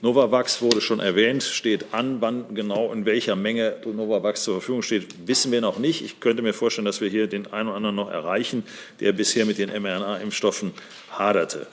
Novavax 0.00 0.62
wurde 0.62 0.80
schon 0.80 1.00
erwähnt, 1.00 1.42
steht 1.42 1.92
an. 1.92 2.22
Wann 2.22 2.54
genau 2.54 2.90
in 2.92 3.04
welcher 3.04 3.36
Menge 3.36 3.76
Novavax 3.84 4.44
zur 4.44 4.54
Verfügung 4.54 4.82
steht, 4.82 5.06
wissen 5.26 5.52
wir 5.52 5.60
noch 5.60 5.78
nicht. 5.78 6.02
Ich 6.02 6.20
könnte 6.20 6.42
mir 6.42 6.54
vorstellen, 6.54 6.86
dass 6.86 7.02
wir 7.02 7.10
hier 7.10 7.26
den 7.26 7.52
einen 7.52 7.68
oder 7.68 7.76
anderen 7.76 7.96
noch 7.96 8.10
erreichen, 8.10 8.62
der 9.00 9.12
bisher 9.12 9.44
mit 9.44 9.58
den 9.58 9.70
mRNA-Impfstoffen 9.70 10.72
haderte. 11.10 11.66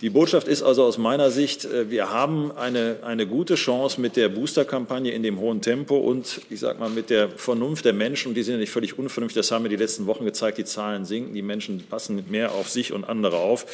Die 0.00 0.10
Botschaft 0.10 0.46
ist 0.46 0.62
also 0.62 0.84
aus 0.84 0.96
meiner 0.96 1.32
Sicht, 1.32 1.64
äh, 1.64 1.90
wir 1.90 2.12
haben 2.12 2.52
eine, 2.52 2.98
eine 3.02 3.26
gute 3.26 3.56
Chance 3.56 4.00
mit 4.00 4.14
der 4.14 4.28
Boosterkampagne 4.28 5.10
in 5.10 5.24
dem 5.24 5.40
hohen 5.40 5.60
Tempo 5.60 5.96
und 5.96 6.40
ich 6.50 6.60
sage 6.60 6.78
mal 6.78 6.88
mit 6.88 7.10
der 7.10 7.28
Vernunft 7.30 7.84
der 7.84 7.94
Menschen, 7.94 8.28
und 8.28 8.34
die 8.34 8.44
sind 8.44 8.54
ja 8.54 8.60
nicht 8.60 8.70
völlig 8.70 8.96
unvernünftig, 8.96 9.40
das 9.40 9.50
haben 9.50 9.64
wir 9.64 9.70
die 9.70 9.76
letzten 9.76 10.06
Wochen 10.06 10.24
gezeigt, 10.24 10.58
die 10.58 10.64
Zahlen 10.64 11.04
sinken, 11.04 11.34
die 11.34 11.42
Menschen 11.42 11.82
passen 11.90 12.24
mehr 12.28 12.52
auf 12.52 12.68
sich 12.70 12.92
und 12.92 13.08
andere 13.08 13.38
auf. 13.38 13.66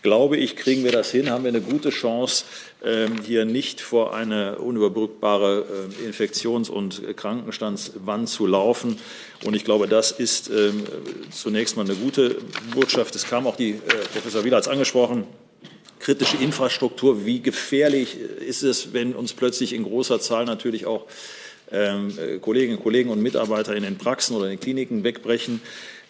Glaube 0.00 0.38
ich, 0.38 0.56
kriegen 0.56 0.82
wir 0.82 0.92
das 0.92 1.10
hin, 1.10 1.28
haben 1.28 1.44
wir 1.44 1.50
eine 1.50 1.60
gute 1.60 1.90
Chance, 1.90 2.44
ähm, 2.82 3.20
hier 3.22 3.44
nicht 3.44 3.82
vor 3.82 4.14
eine 4.14 4.56
unüberbrückbare 4.56 5.66
äh, 6.00 6.06
Infektions- 6.06 6.70
und 6.70 7.02
Krankenstandswand 7.16 8.30
zu 8.30 8.46
laufen. 8.46 8.98
Und 9.44 9.54
ich 9.54 9.64
glaube, 9.64 9.88
das 9.88 10.12
ist 10.12 10.48
ähm, 10.48 10.84
zunächst 11.30 11.76
mal 11.76 11.84
eine 11.84 11.96
gute 11.96 12.36
Botschaft. 12.74 13.14
Es 13.14 13.26
kam 13.26 13.46
auch 13.46 13.56
die 13.56 13.72
äh, 13.72 13.78
Professor 14.14 14.44
Wieler 14.44 14.56
als 14.56 14.68
angesprochen 14.68 15.26
kritische 15.98 16.36
Infrastruktur, 16.36 17.24
wie 17.24 17.40
gefährlich 17.40 18.18
ist 18.20 18.62
es, 18.62 18.92
wenn 18.92 19.14
uns 19.14 19.32
plötzlich 19.32 19.72
in 19.72 19.84
großer 19.84 20.20
Zahl 20.20 20.44
natürlich 20.44 20.86
auch 20.86 21.06
ähm, 21.72 22.16
äh, 22.18 22.38
Kolleginnen 22.38 22.76
und 22.76 22.82
Kollegen 22.82 23.10
und 23.10 23.20
Mitarbeiter 23.20 23.74
in 23.74 23.82
den 23.82 23.98
Praxen 23.98 24.36
oder 24.36 24.46
in 24.46 24.52
den 24.52 24.60
Kliniken 24.60 25.04
wegbrechen. 25.04 25.60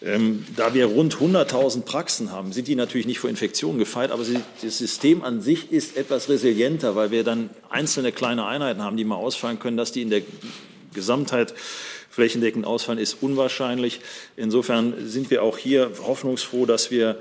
Ähm, 0.03 0.45
da 0.55 0.75
wir 0.75 0.85
rund 0.85 1.15
100.000 1.15 1.81
Praxen 1.81 2.31
haben, 2.31 2.51
sind 2.51 2.67
die 2.67 2.75
natürlich 2.75 3.07
nicht 3.07 3.17
vor 3.17 3.31
Infektionen 3.31 3.79
gefeit, 3.79 4.11
aber 4.11 4.23
sie, 4.23 4.39
das 4.61 4.77
System 4.77 5.23
an 5.23 5.41
sich 5.41 5.71
ist 5.71 5.97
etwas 5.97 6.29
resilienter, 6.29 6.95
weil 6.95 7.09
wir 7.09 7.23
dann 7.23 7.49
einzelne 7.69 8.11
kleine 8.11 8.45
Einheiten 8.45 8.83
haben, 8.83 8.97
die 8.97 9.05
mal 9.05 9.15
ausfallen 9.15 9.57
können, 9.57 9.77
dass 9.77 9.91
die 9.91 10.03
in 10.03 10.11
der 10.11 10.21
Gesamtheit 10.93 11.55
flächendeckend 12.11 12.65
ausfallen, 12.65 12.99
ist 12.99 13.17
unwahrscheinlich. 13.21 13.99
Insofern 14.35 15.07
sind 15.07 15.31
wir 15.31 15.41
auch 15.41 15.57
hier 15.57 15.91
hoffnungsfroh, 16.03 16.67
dass 16.67 16.91
wir 16.91 17.19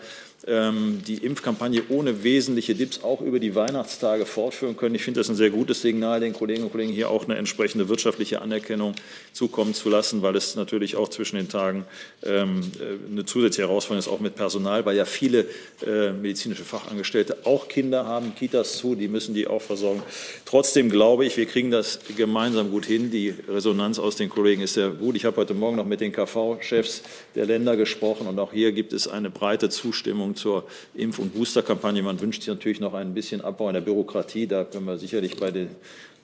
die 0.49 1.19
Impfkampagne 1.23 1.83
ohne 1.89 2.23
wesentliche 2.23 2.77
Dips 2.77 3.03
auch 3.03 3.21
über 3.21 3.41
die 3.41 3.57
Weihnachtstage 3.57 4.27
fortführen 4.27 4.77
können. 4.77 4.95
Ich 4.95 5.03
finde 5.03 5.19
das 5.19 5.29
ein 5.29 5.35
sehr 5.35 5.51
gutes 5.51 5.83
Signal, 5.83 6.21
den 6.21 6.35
Kolleginnen 6.35 6.67
und 6.67 6.73
Kollegen 6.73 6.93
hier 6.93 7.11
auch 7.11 7.25
eine 7.25 7.35
entsprechende 7.37 7.89
wirtschaftliche 7.89 8.43
Anerkennung 8.43 8.95
zukommen 9.33 9.75
zu 9.75 9.89
lassen, 9.89 10.23
weil 10.23 10.37
es 10.37 10.55
natürlich 10.55 10.95
auch 10.95 11.09
zwischen 11.09 11.35
den 11.37 11.49
Tagen 11.49 11.85
ähm, 12.25 12.61
äh, 12.79 13.11
eine 13.11 13.25
zusätzliche 13.25 13.69
Herausforderung 13.69 13.99
ist, 13.99 14.09
auch 14.09 14.21
mit 14.21 14.37
Personal, 14.37 14.87
weil 14.87 14.97
ja 14.97 15.05
viele 15.05 15.47
äh, 15.85 16.13
medizinische 16.13 16.65
Fachangestellte 16.65 17.39
auch 17.45 17.67
Kinder 17.67 18.07
haben, 18.07 18.35
Kitas 18.37 18.79
zu, 18.79 18.95
die 18.95 19.09
müssen 19.09 19.35
die 19.35 19.49
auch 19.49 19.63
versorgen. 19.63 20.03
Trotzdem 20.45 20.91
glaube 20.91 21.27
ich, 21.27 21.37
wir 21.37 21.47
kriegen 21.47 21.73
das 21.73 21.99
gemeinsam 22.17 22.71
gut 22.71 22.87
hin. 22.87 23.11
Die 23.11 23.35
Resonanz 23.49 23.99
aus 23.99 24.15
den 24.15 24.29
Kollegen 24.29 24.63
ist 24.63 24.75
sehr 24.75 24.91
gut. 24.91 25.17
Ich 25.17 25.25
habe 25.25 25.39
heute 25.39 25.55
Morgen 25.55 25.77
noch 25.77 25.87
mit 25.87 26.01
den 26.01 26.13
KV-Chefs 26.13 27.03
der 27.35 27.47
Länder 27.47 27.77
gesprochen 27.77 28.29
und 28.29 28.39
auch 28.39 28.53
hier 28.53 28.71
gibt 28.71 28.93
es 28.93 29.09
eine 29.09 29.29
breite 29.29 29.71
Zustimmung 29.71 30.36
zur 30.37 30.67
Impf- 30.95 31.19
und 31.19 31.35
Boosterkampagne. 31.35 32.03
Man 32.03 32.21
wünscht 32.21 32.43
sich 32.43 32.49
natürlich 32.49 32.81
noch 32.81 32.95
ein 32.95 33.15
bisschen 33.15 33.41
Abbau 33.41 33.69
in 33.69 33.75
der 33.75 33.81
Bürokratie. 33.81 34.47
Da 34.47 34.65
können 34.65 34.87
wir 34.87 34.99
sicherlich 34.99 35.37
bei 35.37 35.51
der 35.51 35.67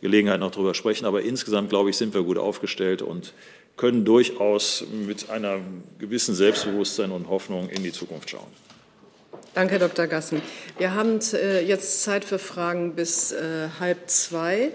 Gelegenheit 0.01 0.41
noch 0.41 0.51
drüber 0.51 0.75
sprechen. 0.75 1.07
Aber 1.07 1.23
insgesamt, 1.23 1.71
glaube 1.71 1.91
ich, 1.91 1.97
sind 1.97 2.15
wir 2.15 2.23
gut 2.23 2.39
aufgestellt 2.39 3.03
und 3.03 3.33
können 3.77 4.05
durchaus 4.05 4.85
mit 5.07 5.31
einer 5.31 5.59
gewissen 5.99 6.35
Selbstbewusstsein 6.35 7.11
und 7.11 7.29
Hoffnung 7.29 7.69
in 7.71 7.83
die 7.83 7.93
Zukunft 7.93 8.31
schauen. 8.31 8.47
Danke, 9.55 9.73
Herr 9.73 9.81
Dr. 9.81 10.07
Gassen. 10.07 10.41
Wir 10.79 10.95
haben 10.95 11.21
äh, 11.35 11.61
jetzt 11.61 12.03
Zeit 12.03 12.25
für 12.25 12.39
Fragen 12.39 12.95
bis 12.95 13.33
äh, 13.33 13.69
halb 13.81 14.09
zwei. 14.09 14.71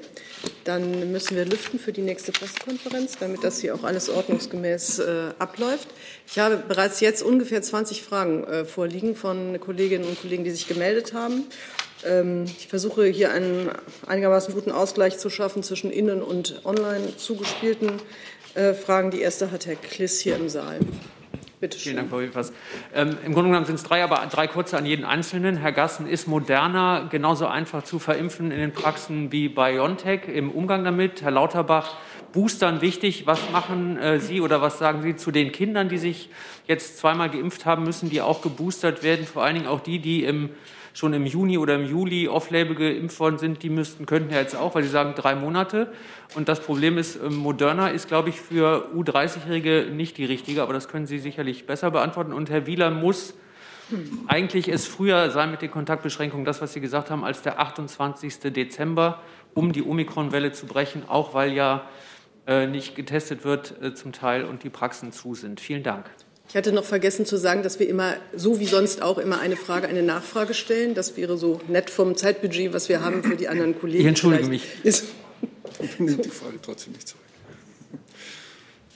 Dann 0.63 1.11
müssen 1.11 1.37
wir 1.37 1.45
lüften 1.45 1.79
für 1.79 1.93
die 1.93 2.01
nächste 2.01 2.31
Pressekonferenz, 2.31 3.17
damit 3.19 3.43
das 3.43 3.61
hier 3.61 3.73
auch 3.73 3.83
alles 3.83 4.09
ordnungsgemäß 4.09 4.99
äh, 4.99 5.29
abläuft. 5.39 5.87
Ich 6.27 6.39
habe 6.39 6.57
bereits 6.57 6.99
jetzt 6.99 7.23
ungefähr 7.23 7.61
20 7.61 8.03
Fragen 8.03 8.43
äh, 8.43 8.65
vorliegen 8.65 9.15
von 9.15 9.59
Kolleginnen 9.59 10.05
und 10.05 10.19
Kollegen, 10.21 10.43
die 10.43 10.51
sich 10.51 10.67
gemeldet 10.67 11.13
haben. 11.13 11.45
Ähm, 12.05 12.45
ich 12.45 12.67
versuche 12.67 13.05
hier 13.05 13.31
einen 13.31 13.69
einigermaßen 14.05 14.53
guten 14.53 14.71
Ausgleich 14.71 15.17
zu 15.17 15.29
schaffen 15.29 15.63
zwischen 15.63 15.91
innen 15.91 16.21
und 16.21 16.61
online 16.65 17.15
zugespielten 17.17 17.93
äh, 18.55 18.73
Fragen. 18.73 19.11
Die 19.11 19.21
erste 19.21 19.51
hat 19.51 19.65
Herr 19.65 19.75
Kliss 19.75 20.19
hier 20.19 20.35
im 20.35 20.49
Saal. 20.49 20.79
Bitte 21.59 21.79
schön. 21.79 21.83
Vielen 21.83 21.95
Dank, 21.95 22.09
Frau 22.11 22.19
Wilfers. 22.19 22.53
Ähm, 22.93 23.17
Im 23.25 23.33
Grunde 23.33 23.49
genommen 23.49 23.65
sind 23.65 23.75
es 23.75 23.83
drei, 23.83 24.03
aber 24.03 24.17
drei 24.29 24.45
kurze 24.45 24.77
an 24.77 24.85
jeden 24.85 25.03
Einzelnen. 25.03 25.57
Herr 25.57 25.71
Gassen, 25.71 26.07
ist 26.07 26.27
Moderna 26.27 27.07
genauso 27.09 27.47
einfach 27.47 27.81
zu 27.81 27.97
verimpfen 27.97 28.51
in 28.51 28.59
den 28.59 28.73
Praxen 28.73 29.31
wie 29.31 29.49
BioNTech 29.49 30.27
im 30.27 30.51
Umgang 30.51 30.83
damit? 30.83 31.23
Herr 31.23 31.31
Lauterbach, 31.31 31.95
Boostern 32.31 32.81
wichtig. 32.81 33.25
Was 33.25 33.49
machen 33.49 33.97
äh, 33.97 34.19
Sie 34.19 34.39
oder 34.39 34.61
was 34.61 34.77
sagen 34.77 35.01
Sie 35.01 35.15
zu 35.15 35.31
den 35.31 35.51
Kindern, 35.51 35.89
die 35.89 35.97
sich 35.97 36.29
jetzt 36.67 36.99
zweimal 36.99 37.31
geimpft 37.31 37.65
haben 37.65 37.85
müssen, 37.85 38.11
die 38.11 38.21
auch 38.21 38.43
geboostert 38.43 39.01
werden? 39.01 39.25
Vor 39.25 39.43
allen 39.43 39.55
Dingen 39.55 39.67
auch 39.67 39.79
die, 39.79 39.97
die 39.97 40.25
im 40.25 40.51
schon 40.93 41.13
im 41.13 41.25
Juni 41.25 41.57
oder 41.57 41.75
im 41.75 41.85
Juli 41.85 42.27
off-label 42.27 42.75
geimpft 42.75 43.19
worden 43.19 43.37
sind, 43.37 43.63
die 43.63 43.69
müssten, 43.69 44.05
könnten 44.05 44.33
ja 44.33 44.39
jetzt 44.39 44.55
auch, 44.55 44.75
weil 44.75 44.83
sie 44.83 44.89
sagen 44.89 45.13
drei 45.15 45.35
Monate. 45.35 45.91
Und 46.35 46.49
das 46.49 46.59
Problem 46.59 46.97
ist, 46.97 47.15
ähm, 47.15 47.35
Moderna 47.35 47.89
ist, 47.89 48.07
glaube 48.07 48.29
ich, 48.29 48.39
für 48.39 48.89
U30-Jährige 48.95 49.87
nicht 49.91 50.17
die 50.17 50.25
richtige, 50.25 50.61
aber 50.61 50.73
das 50.73 50.87
können 50.87 51.07
Sie 51.07 51.19
sicherlich 51.19 51.65
besser 51.65 51.91
beantworten. 51.91 52.33
Und 52.33 52.49
Herr 52.49 52.65
Wieler 52.65 52.91
muss 52.91 53.33
eigentlich 54.27 54.67
es 54.67 54.85
früher 54.85 55.29
sein 55.31 55.51
mit 55.51 55.61
den 55.61 55.71
Kontaktbeschränkungen, 55.71 56.45
das, 56.45 56.61
was 56.61 56.73
Sie 56.73 56.81
gesagt 56.81 57.09
haben, 57.09 57.23
als 57.23 57.41
der 57.41 57.59
28. 57.59 58.39
Dezember, 58.51 59.21
um 59.53 59.71
die 59.71 59.83
Omikron-Welle 59.83 60.51
zu 60.51 60.65
brechen, 60.65 61.03
auch 61.07 61.33
weil 61.33 61.53
ja 61.53 61.87
äh, 62.47 62.67
nicht 62.67 62.95
getestet 62.95 63.45
wird 63.45 63.81
äh, 63.81 63.93
zum 63.93 64.11
Teil 64.11 64.43
und 64.43 64.63
die 64.63 64.69
Praxen 64.69 65.11
zu 65.11 65.35
sind. 65.35 65.59
Vielen 65.59 65.83
Dank. 65.83 66.05
Ich 66.49 66.55
hatte 66.55 66.71
noch 66.71 66.85
vergessen 66.85 67.25
zu 67.25 67.37
sagen, 67.37 67.61
dass 67.61 67.79
wir 67.79 67.89
immer, 67.89 68.15
so 68.33 68.59
wie 68.59 68.65
sonst 68.65 69.01
auch, 69.01 69.17
immer 69.17 69.39
eine 69.39 69.57
Frage, 69.57 69.87
eine 69.87 70.01
Nachfrage 70.01 70.53
stellen. 70.53 70.93
Das 70.93 71.17
wäre 71.17 71.37
so 71.37 71.59
nett 71.67 71.89
vom 71.89 72.15
Zeitbudget, 72.15 72.73
was 72.73 72.87
wir 72.87 73.01
haben 73.01 73.23
für 73.23 73.35
die 73.35 73.49
anderen 73.49 73.77
Kollegen. 73.77 74.01
Ich 74.01 74.07
entschuldige 74.07 74.45
Vielleicht 74.45 74.83
mich. 74.83 75.03
Ich 75.79 75.99
nehme 75.99 76.17
die 76.17 76.29
Frage 76.29 76.59
trotzdem 76.59 76.93
nicht 76.93 77.07
zurück. 77.07 77.21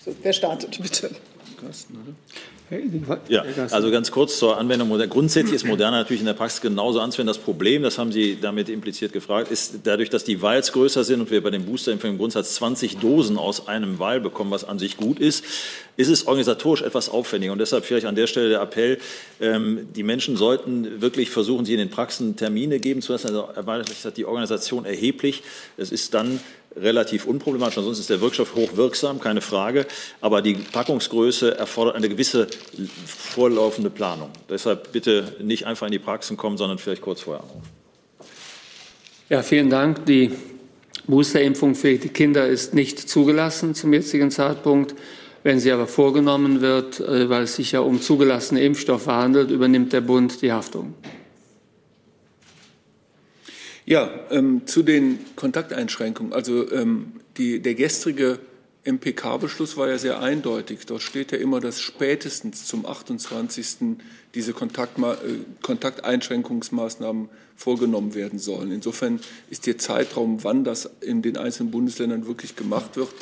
So, 0.03 0.15
wer 0.23 0.33
startet, 0.33 0.81
bitte? 0.81 1.11
Carsten, 1.59 1.93
oder? 1.95 2.15
Ja, 3.29 3.43
also 3.71 3.91
ganz 3.91 4.11
kurz 4.11 4.39
zur 4.39 4.57
Anwendung. 4.57 4.89
Grundsätzlich 5.09 5.55
ist 5.55 5.65
Moderna 5.65 5.97
natürlich 5.97 6.21
in 6.21 6.25
der 6.25 6.33
Praxis 6.33 6.61
genauso 6.61 7.01
anzuwenden. 7.01 7.27
Das 7.27 7.37
Problem, 7.37 7.83
das 7.83 7.97
haben 7.97 8.13
Sie 8.13 8.37
damit 8.39 8.69
impliziert 8.69 9.11
gefragt, 9.11 9.51
ist 9.51 9.79
dadurch, 9.83 10.09
dass 10.09 10.23
die 10.23 10.41
Vials 10.41 10.71
größer 10.71 11.03
sind 11.03 11.19
und 11.19 11.31
wir 11.31 11.43
bei 11.43 11.49
den 11.49 11.65
Boosterimpfungen 11.65 12.15
im 12.15 12.17
Grundsatz 12.17 12.55
20 12.55 12.97
Dosen 12.97 13.37
aus 13.37 13.67
einem 13.67 13.99
Vial 13.99 14.21
bekommen, 14.21 14.51
was 14.51 14.63
an 14.63 14.79
sich 14.79 14.95
gut 14.95 15.19
ist, 15.19 15.43
ist 15.97 16.07
es 16.07 16.27
organisatorisch 16.27 16.81
etwas 16.81 17.09
aufwendiger. 17.09 17.51
Und 17.51 17.59
deshalb 17.59 17.83
vielleicht 17.83 18.05
an 18.05 18.15
der 18.15 18.27
Stelle 18.27 18.49
der 18.49 18.61
Appell, 18.61 18.99
ähm, 19.41 19.87
die 19.93 20.03
Menschen 20.03 20.37
sollten 20.37 21.01
wirklich 21.01 21.29
versuchen, 21.29 21.65
sie 21.65 21.73
in 21.73 21.79
den 21.79 21.89
Praxen 21.89 22.37
Termine 22.37 22.79
geben 22.79 23.01
zu 23.01 23.11
lassen. 23.11 23.27
Also 23.27 23.49
erweitert 23.53 23.89
sich 23.89 24.13
die 24.13 24.25
Organisation 24.25 24.85
erheblich. 24.85 25.43
Es 25.75 25.91
ist 25.91 26.13
dann 26.13 26.39
relativ 26.75 27.25
unproblematisch. 27.25 27.77
Ansonsten 27.77 28.01
ist 28.01 28.09
der 28.09 28.21
Wirkstoff 28.21 28.55
hochwirksam, 28.55 29.19
keine 29.19 29.41
Frage. 29.41 29.85
Aber 30.21 30.41
die 30.41 30.53
Packungsgröße 30.53 31.57
erfordert 31.57 31.95
eine 31.95 32.09
gewisse 32.09 32.47
vorlaufende 33.05 33.89
Planung. 33.89 34.29
Deshalb 34.49 34.91
bitte 34.91 35.35
nicht 35.39 35.65
einfach 35.65 35.87
in 35.87 35.91
die 35.91 35.99
Praxen 35.99 36.37
kommen, 36.37 36.57
sondern 36.57 36.77
vielleicht 36.77 37.01
kurz 37.01 37.21
vorher 37.21 37.43
anrufen. 37.43 37.69
Ja, 39.29 39.43
vielen 39.43 39.69
Dank. 39.69 40.05
Die 40.05 40.31
Boosterimpfung 41.07 41.75
für 41.75 41.97
die 41.97 42.09
Kinder 42.09 42.47
ist 42.47 42.73
nicht 42.73 42.99
zugelassen 42.99 43.75
zum 43.75 43.93
jetzigen 43.93 44.31
Zeitpunkt. 44.31 44.95
Wenn 45.43 45.59
sie 45.59 45.71
aber 45.71 45.87
vorgenommen 45.87 46.61
wird, 46.61 46.99
äh, 46.99 47.29
weil 47.29 47.43
es 47.43 47.55
sich 47.55 47.71
ja 47.71 47.79
um 47.79 47.99
zugelassene 47.99 48.61
Impfstoffe 48.61 49.07
handelt, 49.07 49.49
übernimmt 49.49 49.91
der 49.91 50.01
Bund 50.01 50.41
die 50.41 50.51
Haftung. 50.51 50.93
Ja, 53.85 54.09
ähm, 54.29 54.67
zu 54.67 54.83
den 54.83 55.19
Kontakteinschränkungen. 55.35 56.33
Also 56.33 56.71
ähm, 56.71 57.13
die, 57.37 57.61
der 57.61 57.75
gestrige 57.75 58.39
MPK-Beschluss 58.83 59.77
war 59.77 59.89
ja 59.89 59.97
sehr 59.97 60.21
eindeutig. 60.21 60.85
Dort 60.85 61.01
steht 61.01 61.31
ja 61.31 61.37
immer, 61.37 61.59
dass 61.59 61.79
spätestens 61.79 62.65
zum 62.65 62.85
28. 62.85 63.97
diese 64.33 64.53
Kontaktma 64.53 65.13
äh, 65.13 65.17
Kontakteinschränkungsmaßnahmen 65.61 67.29
vorgenommen 67.55 68.15
werden 68.15 68.39
sollen. 68.39 68.71
Insofern 68.71 69.19
ist 69.49 69.67
der 69.67 69.77
Zeitraum, 69.77 70.43
wann 70.43 70.63
das 70.63 70.89
in 71.01 71.21
den 71.21 71.37
einzelnen 71.37 71.71
Bundesländern 71.71 72.25
wirklich 72.25 72.55
gemacht 72.55 72.97
wird, 72.97 73.13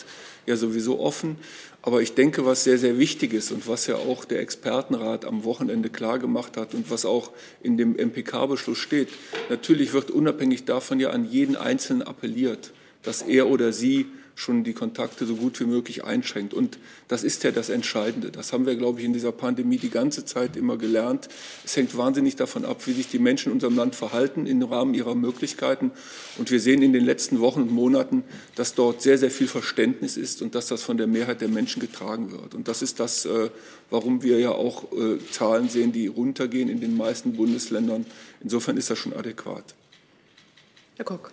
ja 0.46 0.56
sowieso 0.56 1.00
offen. 1.00 1.38
Aber 1.82 2.02
ich 2.02 2.14
denke, 2.14 2.46
was 2.46 2.66
sehr, 2.66 2.78
sehr 2.78 3.00
wichtig 3.00 3.34
ist 3.34 3.52
und 3.52 3.68
was 3.68 3.88
ja 3.88 3.96
auch 3.96 4.26
der 4.26 4.42
Expertenrat 4.42 5.24
am 5.24 5.46
Wochenende 5.46 5.90
klargemacht 5.90 6.58
hat 6.58 6.74
und 6.74 6.92
was 6.92 7.06
auch 7.06 7.32
in 7.64 7.78
dem 7.78 7.96
MPK-Beschluss 7.96 8.78
steht, 8.78 9.08
natürlich 9.50 9.94
wird 9.94 10.12
unabhängig 10.12 10.66
davon 10.66 11.00
ja 11.00 11.12
an 11.12 11.30
jeden 11.30 11.56
Einzelnen 11.56 12.02
appelliert, 12.02 12.72
dass 13.04 13.22
er 13.22 13.48
oder 13.48 13.72
sie 13.72 14.08
schon 14.40 14.64
die 14.64 14.74
Kontakte 14.74 15.26
so 15.26 15.36
gut 15.36 15.60
wie 15.60 15.66
möglich 15.66 16.06
einschränkt. 16.06 16.54
Und 16.54 16.80
das 17.10 17.26
ist 17.26 17.44
ja 17.44 17.52
das 17.52 17.68
Entscheidende. 17.68 18.32
Das 18.32 18.54
haben 18.54 18.66
wir, 18.66 18.78
glaube 18.78 19.00
ich, 19.00 19.06
in 19.06 19.12
dieser 19.12 19.34
Pandemie 19.34 19.78
die 19.78 19.90
ganze 19.90 20.24
Zeit 20.24 20.56
immer 20.56 20.78
gelernt. 20.78 21.28
Es 21.66 21.76
hängt 21.76 21.98
wahnsinnig 21.98 22.38
davon 22.38 22.64
ab, 22.64 22.88
wie 22.88 22.94
sich 22.94 23.10
die 23.10 23.20
Menschen 23.20 23.50
in 23.50 23.56
unserem 23.56 23.76
Land 23.76 23.96
verhalten 23.96 24.46
im 24.46 24.64
Rahmen 24.64 24.94
ihrer 24.94 25.14
Möglichkeiten. 25.14 25.92
Und 26.38 26.52
wir 26.52 26.62
sehen 26.62 26.82
in 26.82 26.94
den 26.94 27.04
letzten 27.04 27.42
Wochen 27.42 27.64
und 27.64 27.72
Monaten, 27.72 28.24
dass 28.56 28.76
dort 28.76 29.02
sehr, 29.02 29.18
sehr 29.18 29.30
viel 29.30 29.48
Verständnis 29.48 30.16
ist 30.16 30.42
und 30.42 30.56
dass 30.56 30.68
das 30.68 30.84
von 30.84 30.96
der 30.96 31.08
Mehrheit 31.08 31.42
der 31.42 31.50
Menschen 31.50 31.82
getragen 31.82 32.32
wird. 32.32 32.56
Und 32.56 32.70
das 32.70 32.82
ist 32.82 33.02
das, 33.02 33.26
äh, 33.26 33.50
warum 33.90 34.24
wir 34.24 34.40
ja 34.40 34.52
auch 34.52 34.86
äh, 34.94 35.18
Zahlen 35.32 35.68
sehen, 35.68 35.92
die 35.92 36.08
runtergehen 36.08 36.70
in 36.70 36.80
den 36.80 36.96
meisten 36.96 37.34
Bundesländern. 37.34 38.06
Insofern 38.40 38.78
ist 38.78 38.90
das 38.90 38.98
schon 38.98 39.12
adäquat. 39.12 39.76
Herr 40.96 41.04
Koch. 41.04 41.30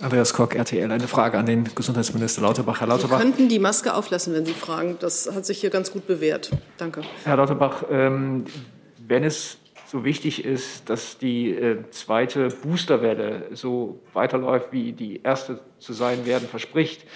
Andreas 0.00 0.34
Kock, 0.34 0.54
RTL. 0.54 0.90
Eine 0.90 1.08
Frage 1.08 1.38
an 1.38 1.46
den 1.46 1.64
Gesundheitsminister 1.74 2.42
Lauterbach. 2.42 2.80
Herr 2.80 2.88
Lauterbach. 2.88 3.18
Sie 3.18 3.24
könnten 3.24 3.48
die 3.48 3.58
Maske 3.58 3.94
auflassen, 3.94 4.34
wenn 4.34 4.44
Sie 4.44 4.52
fragen. 4.52 4.96
Das 5.00 5.30
hat 5.34 5.46
sich 5.46 5.60
hier 5.60 5.70
ganz 5.70 5.92
gut 5.92 6.06
bewährt. 6.06 6.50
Danke. 6.76 7.02
Herr 7.24 7.36
Lauterbach, 7.36 7.84
ähm, 7.90 8.44
wenn 9.06 9.24
es 9.24 9.58
so 9.86 10.04
wichtig 10.04 10.44
ist, 10.44 10.90
dass 10.90 11.18
die 11.18 11.50
äh, 11.50 11.88
zweite 11.90 12.48
Boosterwelle 12.48 13.48
so 13.52 14.00
weiterläuft, 14.12 14.72
wie 14.72 14.92
die 14.92 15.20
erste 15.22 15.60
zu 15.78 15.92
sein 15.92 16.26
werden 16.26 16.48
verspricht, 16.48 17.06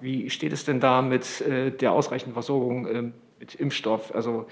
wie 0.00 0.28
steht 0.30 0.52
es 0.52 0.64
denn 0.64 0.80
da 0.80 1.00
mit 1.00 1.40
äh, 1.42 1.70
der 1.70 1.92
ausreichenden 1.92 2.34
Versorgung 2.34 2.86
äh, 2.86 3.02
mit 3.38 3.54
Impfstoff? 3.54 4.14
Also 4.14 4.46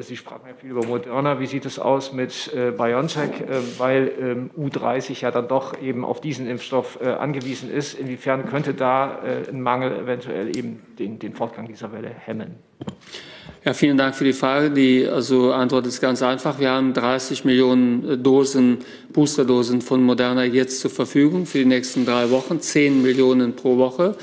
Sie 0.00 0.16
sprachen 0.16 0.42
ja 0.46 0.54
viel 0.54 0.70
über 0.70 0.84
Moderna. 0.84 1.40
Wie 1.40 1.46
sieht 1.46 1.64
es 1.64 1.78
aus 1.78 2.12
mit 2.12 2.52
äh, 2.54 2.70
BioNTech, 2.70 3.40
äh, 3.40 3.78
weil 3.78 4.12
ähm, 4.20 4.50
U30 4.58 5.22
ja 5.22 5.30
dann 5.30 5.48
doch 5.48 5.80
eben 5.80 6.04
auf 6.04 6.20
diesen 6.20 6.46
Impfstoff 6.46 6.98
äh, 7.00 7.08
angewiesen 7.08 7.70
ist? 7.70 7.94
Inwiefern 7.94 8.44
könnte 8.44 8.74
da 8.74 9.20
äh, 9.24 9.48
ein 9.48 9.62
Mangel 9.62 10.00
eventuell 10.00 10.54
eben 10.54 10.82
den, 10.98 11.18
den 11.18 11.32
Fortgang 11.32 11.66
dieser 11.66 11.92
Welle 11.92 12.10
hemmen? 12.10 12.56
Ja, 13.64 13.72
vielen 13.72 13.96
Dank 13.96 14.14
für 14.14 14.24
die 14.24 14.34
Frage. 14.34 14.70
Die 14.70 15.08
also 15.08 15.52
Antwort 15.52 15.86
ist 15.86 16.02
ganz 16.02 16.22
einfach. 16.22 16.58
Wir 16.58 16.70
haben 16.70 16.92
30 16.92 17.46
Millionen 17.46 18.22
Dosen, 18.22 18.78
Boosterdosen 19.14 19.80
von 19.80 20.02
Moderna 20.02 20.44
jetzt 20.44 20.80
zur 20.80 20.90
Verfügung 20.90 21.46
für 21.46 21.58
die 21.58 21.64
nächsten 21.64 22.04
drei 22.04 22.30
Wochen, 22.30 22.60
10 22.60 23.00
Millionen 23.00 23.56
pro 23.56 23.78
Woche. 23.78 24.14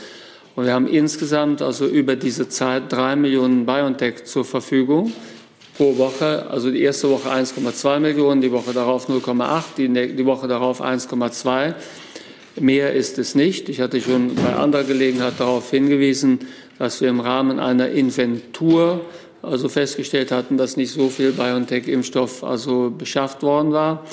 Und 0.56 0.66
wir 0.66 0.74
haben 0.74 0.88
insgesamt 0.88 1.64
also 1.64 1.88
über 1.88 2.16
diese 2.16 2.48
Zeit 2.48 2.92
drei 2.92 3.16
Millionen 3.16 3.66
BioNTech 3.66 4.26
zur 4.26 4.46
Verfügung 4.46 5.12
pro 5.78 5.98
Woche. 5.98 6.48
Also 6.50 6.72
die 6.72 6.82
erste 6.82 7.10
Woche 7.10 7.30
1,2 7.30 8.00
Millionen, 8.00 8.42
die 8.42 8.52
Woche 8.52 8.74
darauf 8.74 9.08
0,8, 9.08 9.64
die, 9.78 10.16
die 10.16 10.26
Woche 10.26 10.48
darauf 10.48 10.82
1,2. 10.82 11.76
Mehr 12.60 12.94
ist 12.94 13.20
es 13.20 13.36
nicht. 13.36 13.70
Ich 13.70 13.80
hatte 13.80 14.02
schon 14.02 14.34
bei 14.36 14.56
anderer 14.56 14.84
Gelegenheit 14.84 15.34
darauf 15.38 15.70
hingewiesen, 15.70 16.40
dass 16.80 17.02
wir 17.02 17.10
im 17.10 17.20
Rahmen 17.20 17.60
einer 17.60 17.90
Inventur 17.90 19.02
also 19.44 19.70
festgestellt 19.70 20.32
hatten, 20.32 20.58
dass 20.58 20.76
nicht 20.76 20.92
so 20.92 21.10
viel 21.10 21.32
BioNTech-Impfstoff 21.32 22.44
also 22.44 22.90
beschafft 22.90 23.44
worden 23.44 23.72
war. 23.72 24.04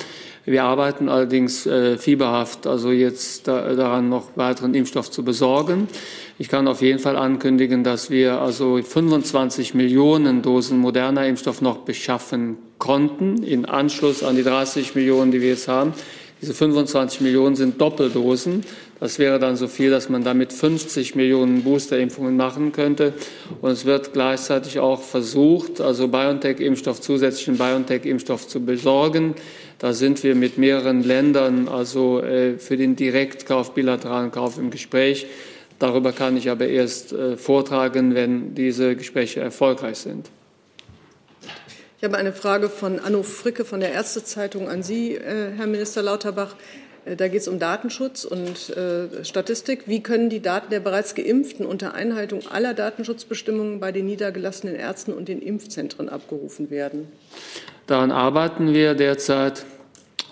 Wir 0.44 0.64
arbeiten 0.64 1.08
allerdings 1.08 1.64
äh, 1.64 1.96
fieberhaft, 1.96 2.66
also 2.66 2.92
jetzt 2.92 3.48
da, 3.48 3.74
daran, 3.74 4.10
noch 4.10 4.28
weiteren 4.36 4.74
Impfstoff 4.74 5.10
zu 5.10 5.24
besorgen. 5.24 5.88
Ich 6.36 6.48
kann 6.48 6.66
auf 6.66 6.82
jeden 6.82 6.98
Fall 6.98 7.16
ankündigen, 7.16 7.84
dass 7.84 8.10
wir 8.10 8.40
also 8.40 8.82
25 8.82 9.74
Millionen 9.74 10.42
Dosen 10.42 10.78
moderner 10.78 11.26
Impfstoff 11.28 11.60
noch 11.60 11.78
beschaffen 11.78 12.58
konnten, 12.78 13.44
in 13.44 13.66
Anschluss 13.66 14.24
an 14.24 14.34
die 14.34 14.42
30 14.42 14.96
Millionen, 14.96 15.30
die 15.30 15.40
wir 15.40 15.50
jetzt 15.50 15.68
haben. 15.68 15.94
Diese 16.42 16.52
25 16.52 17.20
Millionen 17.20 17.54
sind 17.54 17.80
Doppeldosen. 17.80 18.64
Das 18.98 19.20
wäre 19.20 19.38
dann 19.38 19.54
so 19.54 19.68
viel, 19.68 19.90
dass 19.90 20.08
man 20.08 20.24
damit 20.24 20.52
50 20.52 21.14
Millionen 21.14 21.62
Boosterimpfungen 21.62 22.36
machen 22.36 22.72
könnte. 22.72 23.12
Und 23.60 23.70
es 23.70 23.84
wird 23.84 24.12
gleichzeitig 24.12 24.80
auch 24.80 25.02
versucht, 25.02 25.80
also 25.80 26.08
BioNTech-Impfstoff, 26.08 27.00
zusätzlichen 27.00 27.58
BioNTech-Impfstoff 27.58 28.48
zu 28.48 28.60
besorgen. 28.60 29.34
Da 29.78 29.92
sind 29.92 30.22
wir 30.24 30.34
mit 30.34 30.58
mehreren 30.58 31.04
Ländern 31.04 31.68
also 31.68 32.20
äh, 32.20 32.58
für 32.58 32.76
den 32.76 32.96
Direktkauf, 32.96 33.72
bilateralen 33.72 34.32
Kauf 34.32 34.58
im 34.58 34.70
Gespräch. 34.70 35.26
Darüber 35.78 36.12
kann 36.12 36.36
ich 36.36 36.50
aber 36.50 36.66
erst 36.66 37.12
äh, 37.12 37.36
vortragen, 37.36 38.14
wenn 38.14 38.54
diese 38.54 38.96
Gespräche 38.96 39.40
erfolgreich 39.40 39.98
sind. 39.98 40.30
Ich 41.98 42.04
habe 42.04 42.16
eine 42.16 42.32
Frage 42.32 42.68
von 42.68 42.98
Anno 42.98 43.22
Fricke 43.22 43.64
von 43.64 43.80
der 43.80 43.92
Ärztezeitung 43.92 44.68
an 44.68 44.82
Sie, 44.82 45.14
äh, 45.14 45.52
Herr 45.56 45.66
Minister 45.66 46.02
Lauterbach. 46.02 46.54
Da 47.04 47.28
geht 47.28 47.42
es 47.42 47.48
um 47.48 47.58
Datenschutz 47.58 48.24
und 48.24 48.70
äh, 48.70 49.24
Statistik. 49.24 49.82
Wie 49.86 50.02
können 50.02 50.30
die 50.30 50.40
Daten 50.40 50.70
der 50.70 50.80
bereits 50.80 51.14
Geimpften 51.14 51.66
unter 51.66 51.92
Einhaltung 51.92 52.46
aller 52.50 52.72
Datenschutzbestimmungen 52.72 53.78
bei 53.78 53.92
den 53.92 54.06
niedergelassenen 54.06 54.74
Ärzten 54.74 55.12
und 55.12 55.28
den 55.28 55.42
Impfzentren 55.42 56.08
abgerufen 56.08 56.70
werden? 56.70 57.08
Daran 57.86 58.10
arbeiten 58.10 58.72
wir 58.72 58.94
derzeit. 58.94 59.66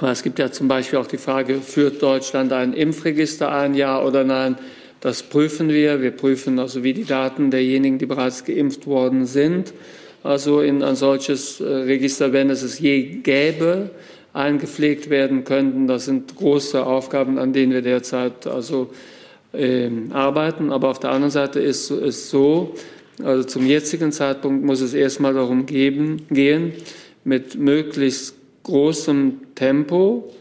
Es 0.01 0.23
gibt 0.23 0.39
ja 0.39 0.51
zum 0.51 0.67
Beispiel 0.67 0.99
auch 0.99 1.07
die 1.07 1.19
Frage, 1.19 1.61
führt 1.61 2.03
Deutschland 2.03 2.53
ein 2.55 2.73
Impfregister 2.73 3.53
ein, 3.53 3.75
ja 3.75 4.03
oder 4.03 4.25
nein? 4.25 4.57
Das 5.03 5.25
prüfen 5.25 5.69
wir. 5.69 6.01
Wir 6.01 6.13
prüfen 6.13 6.61
also, 6.61 6.85
wie 6.85 6.95
die 6.95 7.05
Daten 7.05 7.51
derjenigen, 7.51 7.99
die 7.99 8.07
bereits 8.07 8.45
geimpft 8.45 8.87
worden 8.87 9.27
sind, 9.27 9.75
also 10.23 10.61
in 10.61 10.83
ein 10.85 10.95
solches 10.95 11.61
äh, 11.61 11.65
Register, 11.65 12.33
wenn 12.33 12.51
es 12.51 12.63
es 12.63 12.79
je 12.79 13.03
gäbe, 13.03 13.91
eingepflegt 14.33 15.11
werden 15.11 15.43
könnten. 15.43 15.89
Das 15.89 16.05
sind 16.05 16.37
große 16.37 16.87
Aufgaben, 16.87 17.39
an 17.39 17.53
denen 17.53 17.73
wir 17.73 17.83
derzeit 17.83 18.47
also 18.47 18.91
äh, 19.53 19.91
arbeiten. 20.13 20.71
Aber 20.71 20.89
auf 20.91 21.01
der 21.01 21.11
anderen 21.11 21.33
Seite 21.33 21.59
ist 21.59 21.91
es 21.91 22.31
so, 22.31 22.77
also 23.25 23.43
zum 23.43 23.67
jetzigen 23.67 24.13
Zeitpunkt 24.13 24.65
muss 24.65 24.81
es 24.81 24.95
erstmal 24.95 25.35
darum 25.35 25.67
geben, 25.67 26.27
gehen, 26.31 26.75
mit 27.25 27.57
möglichst 27.57 28.37
großem 28.63 29.41
Tempo 29.57 30.33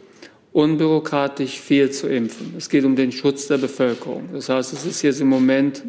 unbürokratisch 0.54 1.60
viel 1.60 1.92
zu 1.92 2.08
impfen. 2.08 2.56
Es 2.58 2.70
geht 2.70 2.84
um 2.84 2.96
den 2.96 3.12
Schutz 3.12 3.48
der 3.48 3.58
Bevölkerung. 3.58 4.30
Das 4.34 4.50
heißt, 4.50 4.74
es 4.74 4.86
ist 4.86 5.02
jetzt 5.02 5.22
im 5.22 5.28
Moment 5.28 5.84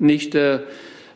nicht, 0.00 0.34
der, 0.34 0.64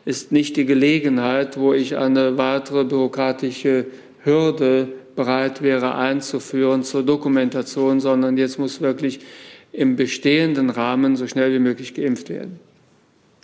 ist 0.05 0.31
nicht 0.31 0.55
die 0.55 0.65
Gelegenheit, 0.65 1.57
wo 1.57 1.73
ich 1.73 1.97
eine 1.97 2.37
weitere 2.37 2.83
bürokratische 2.83 3.85
Hürde 4.23 4.89
bereit 5.15 5.61
wäre 5.61 5.95
einzuführen 5.95 6.83
zur 6.83 7.03
Dokumentation, 7.03 7.99
sondern 7.99 8.37
jetzt 8.37 8.59
muss 8.59 8.81
wirklich 8.81 9.19
im 9.71 9.95
bestehenden 9.95 10.69
Rahmen 10.69 11.15
so 11.15 11.27
schnell 11.27 11.53
wie 11.53 11.59
möglich 11.59 11.93
geimpft 11.93 12.29
werden. 12.29 12.59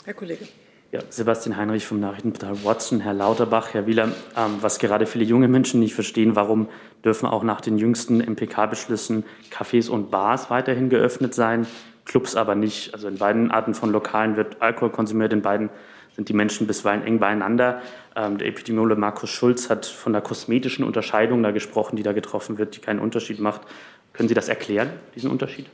Herr 0.05 0.13
Kollege. 0.13 0.45
Ja, 0.89 1.01
Sebastian 1.09 1.57
Heinrich 1.57 1.85
vom 1.85 1.99
Nachrichtenportal 1.99 2.63
Watson, 2.63 3.01
Herr 3.01 3.13
Lauterbach, 3.13 3.73
Herr 3.73 3.87
Wieler, 3.87 4.05
ähm, 4.37 4.55
was 4.61 4.79
gerade 4.79 5.05
viele 5.05 5.25
junge 5.25 5.49
Menschen 5.49 5.81
nicht 5.81 5.93
verstehen, 5.93 6.37
warum 6.37 6.69
dürfen 7.03 7.25
auch 7.25 7.43
nach 7.43 7.59
den 7.59 7.77
jüngsten 7.77 8.21
MPK-Beschlüssen 8.21 9.25
Cafés 9.51 9.89
und 9.89 10.11
Bars 10.11 10.49
weiterhin 10.49 10.89
geöffnet 10.89 11.33
sein, 11.33 11.67
Clubs 12.05 12.37
aber 12.37 12.55
nicht. 12.55 12.93
Also 12.93 13.09
in 13.09 13.17
beiden 13.17 13.51
Arten 13.51 13.73
von 13.73 13.91
Lokalen 13.91 14.37
wird 14.37 14.61
Alkohol 14.61 14.89
konsumiert, 14.89 15.33
in 15.33 15.41
beiden 15.41 15.69
sind 16.15 16.29
die 16.29 16.33
Menschen 16.33 16.67
bisweilen 16.67 17.03
eng 17.03 17.19
beieinander. 17.19 17.81
Ähm, 18.15 18.37
der 18.37 18.47
Epidemiologe 18.47 18.95
Markus 18.95 19.29
Schulz 19.29 19.69
hat 19.69 19.85
von 19.85 20.13
der 20.13 20.21
kosmetischen 20.21 20.85
Unterscheidung 20.85 21.43
da 21.43 21.51
gesprochen, 21.51 21.97
die 21.97 22.03
da 22.03 22.13
getroffen 22.13 22.57
wird, 22.57 22.77
die 22.77 22.79
keinen 22.79 22.99
Unterschied 22.99 23.41
macht. 23.41 23.59
Können 24.13 24.29
Sie 24.29 24.35
das 24.35 24.47
erklären, 24.47 24.91
diesen 25.15 25.29
Unterschied? 25.29 25.65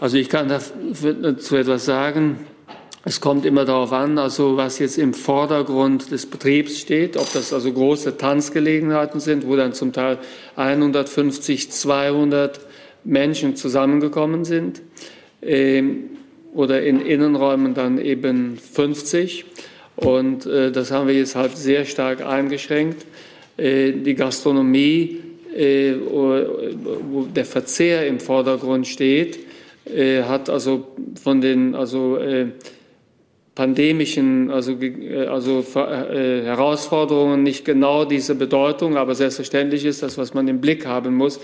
Also 0.00 0.16
ich 0.16 0.28
kann 0.28 0.48
dazu 0.48 1.56
etwas 1.56 1.84
sagen. 1.84 2.44
Es 3.06 3.20
kommt 3.20 3.44
immer 3.44 3.66
darauf 3.66 3.92
an, 3.92 4.16
also 4.16 4.56
was 4.56 4.78
jetzt 4.78 4.96
im 4.96 5.12
Vordergrund 5.12 6.10
des 6.10 6.24
Betriebs 6.24 6.78
steht, 6.78 7.18
ob 7.18 7.30
das 7.34 7.52
also 7.52 7.70
große 7.70 8.16
Tanzgelegenheiten 8.16 9.20
sind, 9.20 9.46
wo 9.46 9.56
dann 9.56 9.74
zum 9.74 9.92
Teil 9.92 10.18
150, 10.56 11.70
200 11.70 12.60
Menschen 13.04 13.56
zusammengekommen 13.56 14.46
sind, 14.46 14.80
ähm, 15.42 16.10
oder 16.54 16.82
in 16.82 17.00
Innenräumen 17.00 17.74
dann 17.74 17.98
eben 17.98 18.56
50. 18.56 19.44
Und 19.96 20.46
äh, 20.46 20.72
das 20.72 20.90
haben 20.90 21.08
wir 21.08 21.14
jetzt 21.14 21.36
halt 21.36 21.56
sehr 21.56 21.84
stark 21.84 22.24
eingeschränkt. 22.24 23.04
Äh, 23.58 23.92
die 23.92 24.14
Gastronomie, 24.14 25.20
äh, 25.54 25.94
wo 26.00 27.22
der 27.24 27.44
Verzehr 27.44 28.06
im 28.06 28.18
Vordergrund 28.18 28.86
steht, 28.86 29.40
hat 29.86 30.48
also 30.48 30.86
von 31.22 31.42
den 31.42 31.74
also, 31.74 32.18
pandemischen 33.54 34.50
also, 34.50 34.72
äh, 34.72 35.26
also 35.26 35.60
äh, 35.60 36.42
Herausforderungen 36.42 37.42
nicht 37.42 37.64
genau 37.64 38.04
diese 38.04 38.34
Bedeutung, 38.34 38.96
aber 38.96 39.14
selbstverständlich 39.14 39.84
ist 39.84 40.02
das, 40.02 40.18
was 40.18 40.34
man 40.34 40.48
im 40.48 40.60
Blick 40.60 40.86
haben 40.86 41.14
muss. 41.14 41.40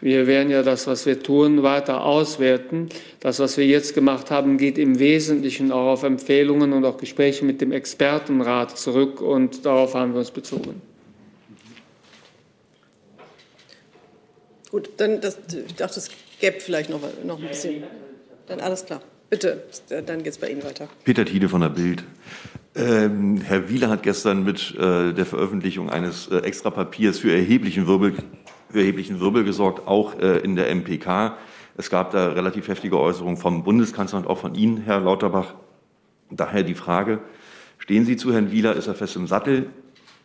Wir 0.00 0.26
werden 0.26 0.50
ja 0.50 0.64
das, 0.64 0.88
was 0.88 1.06
wir 1.06 1.22
tun, 1.22 1.62
weiter 1.62 2.04
auswerten. 2.04 2.88
Das, 3.20 3.38
was 3.38 3.56
wir 3.56 3.66
jetzt 3.66 3.94
gemacht 3.94 4.32
haben, 4.32 4.58
geht 4.58 4.76
im 4.76 4.98
Wesentlichen 4.98 5.70
auch 5.70 5.92
auf 5.92 6.02
Empfehlungen 6.02 6.72
und 6.72 6.84
auch 6.84 6.96
Gespräche 6.96 7.44
mit 7.44 7.60
dem 7.60 7.70
Expertenrat 7.70 8.76
zurück 8.76 9.20
und 9.20 9.64
darauf 9.64 9.94
haben 9.94 10.12
wir 10.12 10.18
uns 10.18 10.32
bezogen. 10.32 10.82
Gut, 14.72 14.90
dann 14.96 15.20
das, 15.20 15.38
ich 15.68 15.74
dachte, 15.76 16.00
es 16.00 16.10
gäbe 16.40 16.58
vielleicht 16.58 16.90
noch, 16.90 17.00
noch 17.24 17.40
ein 17.40 17.46
bisschen. 17.46 17.84
Dann 18.48 18.58
alles 18.58 18.84
klar. 18.84 19.02
Bitte, 19.32 19.62
dann 19.88 20.18
geht 20.18 20.34
es 20.34 20.36
bei 20.36 20.50
Ihnen 20.50 20.62
weiter. 20.62 20.88
Peter 21.04 21.24
Tiede 21.24 21.48
von 21.48 21.62
der 21.62 21.70
Bild. 21.70 22.04
Ähm, 22.74 23.40
Herr 23.40 23.70
Wieler 23.70 23.88
hat 23.88 24.02
gestern 24.02 24.44
mit 24.44 24.74
äh, 24.74 25.14
der 25.14 25.24
Veröffentlichung 25.24 25.88
eines 25.88 26.28
äh, 26.28 26.40
Extrapapiers 26.40 27.18
für 27.18 27.32
erheblichen 27.32 27.86
Wirbel 27.86 28.12
für 28.68 28.80
erheblichen 28.80 29.20
Wirbel 29.20 29.44
gesorgt, 29.44 29.88
auch 29.88 30.18
äh, 30.18 30.40
in 30.40 30.54
der 30.54 30.68
MPK. 30.74 31.38
Es 31.78 31.88
gab 31.88 32.10
da 32.10 32.32
relativ 32.32 32.68
heftige 32.68 33.00
Äußerungen 33.00 33.38
vom 33.38 33.64
Bundeskanzler 33.64 34.18
und 34.18 34.26
auch 34.26 34.36
von 34.36 34.54
Ihnen, 34.54 34.82
Herr 34.82 35.00
Lauterbach. 35.00 35.54
Daher 36.30 36.62
die 36.62 36.74
Frage, 36.74 37.20
stehen 37.78 38.04
Sie 38.04 38.18
zu 38.18 38.34
Herrn 38.34 38.52
Wieler, 38.52 38.76
ist 38.76 38.86
er 38.86 38.94
fest 38.94 39.16
im 39.16 39.26
Sattel? 39.26 39.70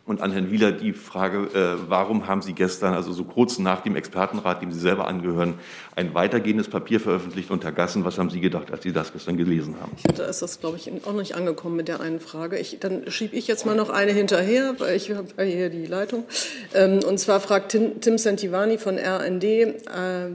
Und 0.08 0.22
an 0.22 0.32
Herrn 0.32 0.50
Wieler 0.50 0.72
die 0.72 0.94
Frage, 0.94 1.50
äh, 1.54 1.90
warum 1.90 2.26
haben 2.26 2.40
Sie 2.40 2.54
gestern, 2.54 2.94
also 2.94 3.12
so 3.12 3.24
kurz 3.24 3.58
nach 3.58 3.82
dem 3.82 3.94
Expertenrat, 3.94 4.62
dem 4.62 4.72
Sie 4.72 4.80
selber 4.80 5.06
angehören, 5.06 5.58
ein 5.96 6.14
weitergehendes 6.14 6.68
Papier 6.68 6.98
veröffentlicht 6.98 7.50
unter 7.50 7.72
Gassen? 7.72 8.06
Was 8.06 8.16
haben 8.16 8.30
Sie 8.30 8.40
gedacht, 8.40 8.72
als 8.72 8.84
Sie 8.84 8.92
das 8.94 9.12
gestern 9.12 9.36
gelesen 9.36 9.76
haben? 9.78 9.92
Da 10.16 10.24
ist 10.24 10.40
das, 10.40 10.60
glaube 10.60 10.78
ich, 10.78 10.90
auch 11.04 11.12
nicht 11.12 11.34
angekommen 11.34 11.76
mit 11.76 11.88
der 11.88 12.00
einen 12.00 12.20
Frage. 12.20 12.58
Ich, 12.58 12.78
dann 12.80 13.10
schiebe 13.10 13.36
ich 13.36 13.48
jetzt 13.48 13.66
mal 13.66 13.76
noch 13.76 13.90
eine 13.90 14.12
hinterher, 14.12 14.76
weil 14.78 14.96
ich 14.96 15.10
habe 15.10 15.44
hier 15.44 15.68
die 15.68 15.84
Leitung. 15.84 16.24
Ähm, 16.74 17.00
und 17.06 17.18
zwar 17.18 17.40
fragt 17.40 17.72
Tim, 17.72 18.00
Tim 18.00 18.16
Santivani 18.16 18.78
von 18.78 18.96
RND, 18.96 19.44
äh, 19.44 19.74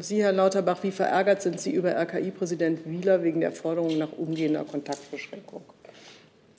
Sie, 0.02 0.22
Herr 0.22 0.34
Lauterbach, 0.34 0.84
wie 0.84 0.92
verärgert 0.92 1.42
sind 1.42 1.60
Sie 1.60 1.72
über 1.72 1.96
RKI-Präsident 1.96 2.82
Wieler 2.86 3.24
wegen 3.24 3.40
der 3.40 3.52
Forderung 3.52 3.98
nach 3.98 4.12
umgehender 4.12 4.66
Kontaktbeschränkung? 4.66 5.64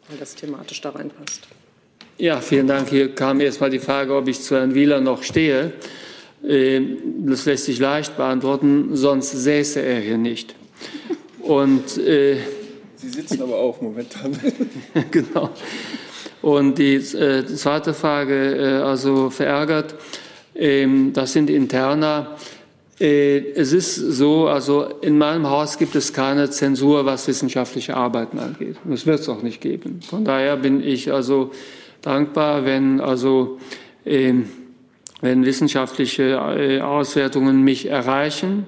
Weil 0.08 0.18
das 0.18 0.34
thematisch 0.34 0.80
da 0.80 0.90
reinpasst. 0.90 1.46
Ja, 2.16 2.40
vielen 2.40 2.68
Dank. 2.68 2.90
Hier 2.90 3.12
kam 3.12 3.40
erst 3.40 3.60
mal 3.60 3.70
die 3.70 3.80
Frage, 3.80 4.14
ob 4.14 4.28
ich 4.28 4.40
zu 4.40 4.54
Herrn 4.54 4.74
Wieler 4.74 5.00
noch 5.00 5.24
stehe. 5.24 5.72
Ähm, 6.46 6.98
das 7.26 7.44
lässt 7.44 7.64
sich 7.64 7.80
leicht 7.80 8.16
beantworten, 8.16 8.90
sonst 8.92 9.32
säße 9.32 9.80
er 9.82 9.98
hier 9.98 10.18
nicht. 10.18 10.54
Und, 11.40 11.98
äh, 11.98 12.36
Sie 12.96 13.08
sitzen 13.08 13.42
aber 13.42 13.56
auch 13.56 13.80
momentan. 13.80 14.38
genau. 15.10 15.50
Und 16.40 16.78
die, 16.78 16.94
äh, 16.94 17.44
zweite 17.46 17.92
Frage, 17.92 18.56
äh, 18.56 18.82
also 18.82 19.28
verärgert, 19.30 19.96
ähm, 20.54 21.12
das 21.12 21.32
sind 21.32 21.50
Interna. 21.50 22.36
Äh, 23.00 23.38
es 23.54 23.72
ist 23.72 23.96
so, 23.96 24.46
also 24.46 24.84
in 25.00 25.18
meinem 25.18 25.50
Haus 25.50 25.78
gibt 25.78 25.96
es 25.96 26.12
keine 26.12 26.48
Zensur, 26.48 27.04
was 27.06 27.26
wissenschaftliche 27.26 27.96
Arbeiten 27.96 28.38
angeht. 28.38 28.76
Das 28.84 29.04
wird 29.04 29.18
es 29.18 29.28
auch 29.28 29.42
nicht 29.42 29.60
geben. 29.60 29.98
Von 30.08 30.24
daher 30.24 30.56
bin 30.56 30.80
ich 30.80 31.12
also 31.12 31.50
dankbar, 32.04 32.64
wenn 32.64 33.00
also 33.00 33.58
äh, 34.04 34.34
wenn 35.20 35.46
wissenschaftliche 35.46 36.34
äh, 36.58 36.80
Auswertungen 36.80 37.62
mich 37.62 37.88
erreichen. 37.88 38.66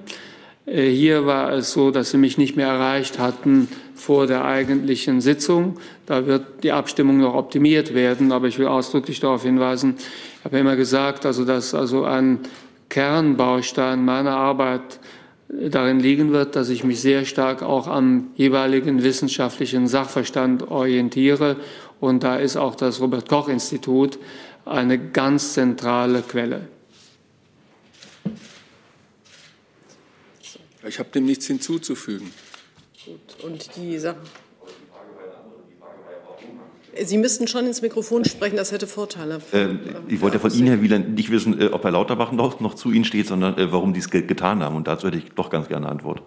Äh, 0.65 0.89
hier 0.89 1.27
war 1.27 1.53
es 1.53 1.71
so, 1.71 1.91
dass 1.91 2.09
sie 2.09 2.17
mich 2.17 2.39
nicht 2.39 2.55
mehr 2.55 2.67
erreicht 2.67 3.19
hatten 3.19 3.67
vor 3.93 4.25
der 4.25 4.43
eigentlichen 4.43 5.21
Sitzung. 5.21 5.77
Da 6.07 6.25
wird 6.25 6.63
die 6.63 6.71
Abstimmung 6.71 7.19
noch 7.19 7.35
optimiert 7.35 7.93
werden, 7.93 8.31
aber 8.31 8.47
ich 8.47 8.57
will 8.57 8.67
ausdrücklich 8.67 9.19
darauf 9.19 9.43
hinweisen, 9.43 9.95
ich 10.39 10.45
habe 10.45 10.57
immer 10.57 10.75
gesagt, 10.75 11.25
also 11.25 11.45
dass 11.45 11.75
also 11.75 12.05
ein 12.05 12.39
Kernbaustein 12.89 14.03
meiner 14.03 14.35
Arbeit 14.35 14.99
darin 15.49 15.99
liegen 15.99 16.31
wird, 16.31 16.55
dass 16.55 16.69
ich 16.69 16.83
mich 16.83 17.01
sehr 17.01 17.25
stark 17.25 17.61
auch 17.61 17.87
am 17.87 18.27
jeweiligen 18.35 19.03
wissenschaftlichen 19.03 19.87
Sachverstand 19.87 20.69
orientiere 20.69 21.57
und 21.99 22.23
da 22.23 22.37
ist 22.37 22.57
auch 22.57 22.75
das 22.75 23.01
Robert 23.01 23.27
Koch 23.27 23.47
Institut 23.47 24.19
eine 24.65 24.99
ganz 24.99 25.53
zentrale 25.53 26.21
Quelle. 26.21 26.67
Ich 30.87 30.99
habe 30.99 31.09
dem 31.09 31.25
nichts 31.25 31.47
hinzuzufügen. 31.47 32.31
Gut, 33.05 33.43
und 33.43 33.75
die 33.75 33.97
Sache. 33.97 34.17
Sie 37.03 37.17
müssten 37.17 37.47
schon 37.47 37.67
ins 37.67 37.81
Mikrofon 37.81 38.25
sprechen, 38.25 38.55
das 38.55 38.71
hätte 38.71 38.87
Vorteile. 38.87 39.39
Ähm, 39.53 39.79
ich 40.07 40.19
wollte 40.21 40.37
ja 40.37 40.39
von 40.39 40.51
Ihnen, 40.51 40.67
Herr 40.67 40.81
Wieland, 40.81 41.13
nicht 41.13 41.29
wissen, 41.29 41.59
äh, 41.59 41.67
ob 41.67 41.83
Herr 41.83 41.91
Lauterbach 41.91 42.31
noch, 42.31 42.59
noch 42.59 42.73
zu 42.73 42.91
Ihnen 42.91 43.05
steht, 43.05 43.27
sondern 43.27 43.57
äh, 43.57 43.71
warum 43.71 43.93
Sie 43.93 43.99
es 43.99 44.09
getan 44.09 44.63
haben. 44.63 44.75
Und 44.75 44.87
dazu 44.87 45.07
hätte 45.07 45.17
ich 45.17 45.29
doch 45.35 45.49
ganz 45.49 45.67
gerne 45.67 45.85
eine 45.85 45.91
Antwort. 45.91 46.23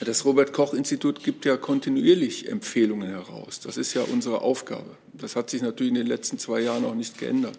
Das 0.00 0.26
Robert 0.26 0.52
Koch 0.52 0.74
Institut 0.74 1.24
gibt 1.24 1.46
ja 1.46 1.56
kontinuierlich 1.56 2.48
Empfehlungen 2.48 3.08
heraus. 3.08 3.60
Das 3.60 3.78
ist 3.78 3.94
ja 3.94 4.02
unsere 4.02 4.42
Aufgabe. 4.42 4.90
Das 5.14 5.36
hat 5.36 5.48
sich 5.48 5.62
natürlich 5.62 5.90
in 5.90 5.96
den 5.96 6.06
letzten 6.06 6.38
zwei 6.38 6.60
Jahren 6.60 6.84
auch 6.84 6.94
nicht 6.94 7.18
geändert. 7.18 7.58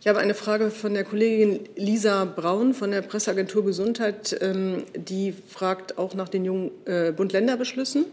Ich 0.00 0.06
habe 0.06 0.18
eine 0.18 0.32
Frage 0.32 0.70
von 0.70 0.94
der 0.94 1.04
Kollegin 1.04 1.68
Lisa 1.76 2.24
Braun 2.24 2.72
von 2.72 2.90
der 2.90 3.02
Presseagentur 3.02 3.66
Gesundheit. 3.66 4.34
Ähm, 4.40 4.84
die 4.94 5.34
fragt 5.48 5.98
auch 5.98 6.14
nach 6.14 6.30
den 6.30 6.46
jungen 6.46 6.70
äh, 6.86 7.12
Bund-Länder-Beschlüssen. 7.12 8.06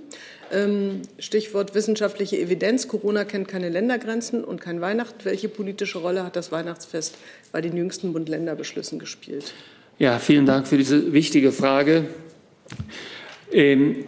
Ähm, 0.52 1.04
Stichwort 1.18 1.76
wissenschaftliche 1.76 2.38
Evidenz. 2.40 2.90
Corona 2.90 3.24
kennt 3.24 3.48
keine 3.48 3.70
Ländergrenzen 3.70 4.44
und 4.44 4.60
kein 4.60 4.82
Weihnachten. 4.82 5.24
Welche 5.24 5.48
politische 5.48 6.00
Rolle 6.00 6.26
hat 6.26 6.36
das 6.36 6.52
Weihnachtsfest 6.52 7.16
bei 7.54 7.62
den 7.62 7.78
jüngsten 7.78 8.12
Bund-Länder-Beschlüssen 8.12 9.00
gespielt? 9.00 9.54
Ja, 10.00 10.20
vielen 10.20 10.46
Dank 10.46 10.68
für 10.68 10.78
diese 10.78 11.12
wichtige 11.12 11.52
Frage. 11.52 12.06
Ähm, 13.52 14.06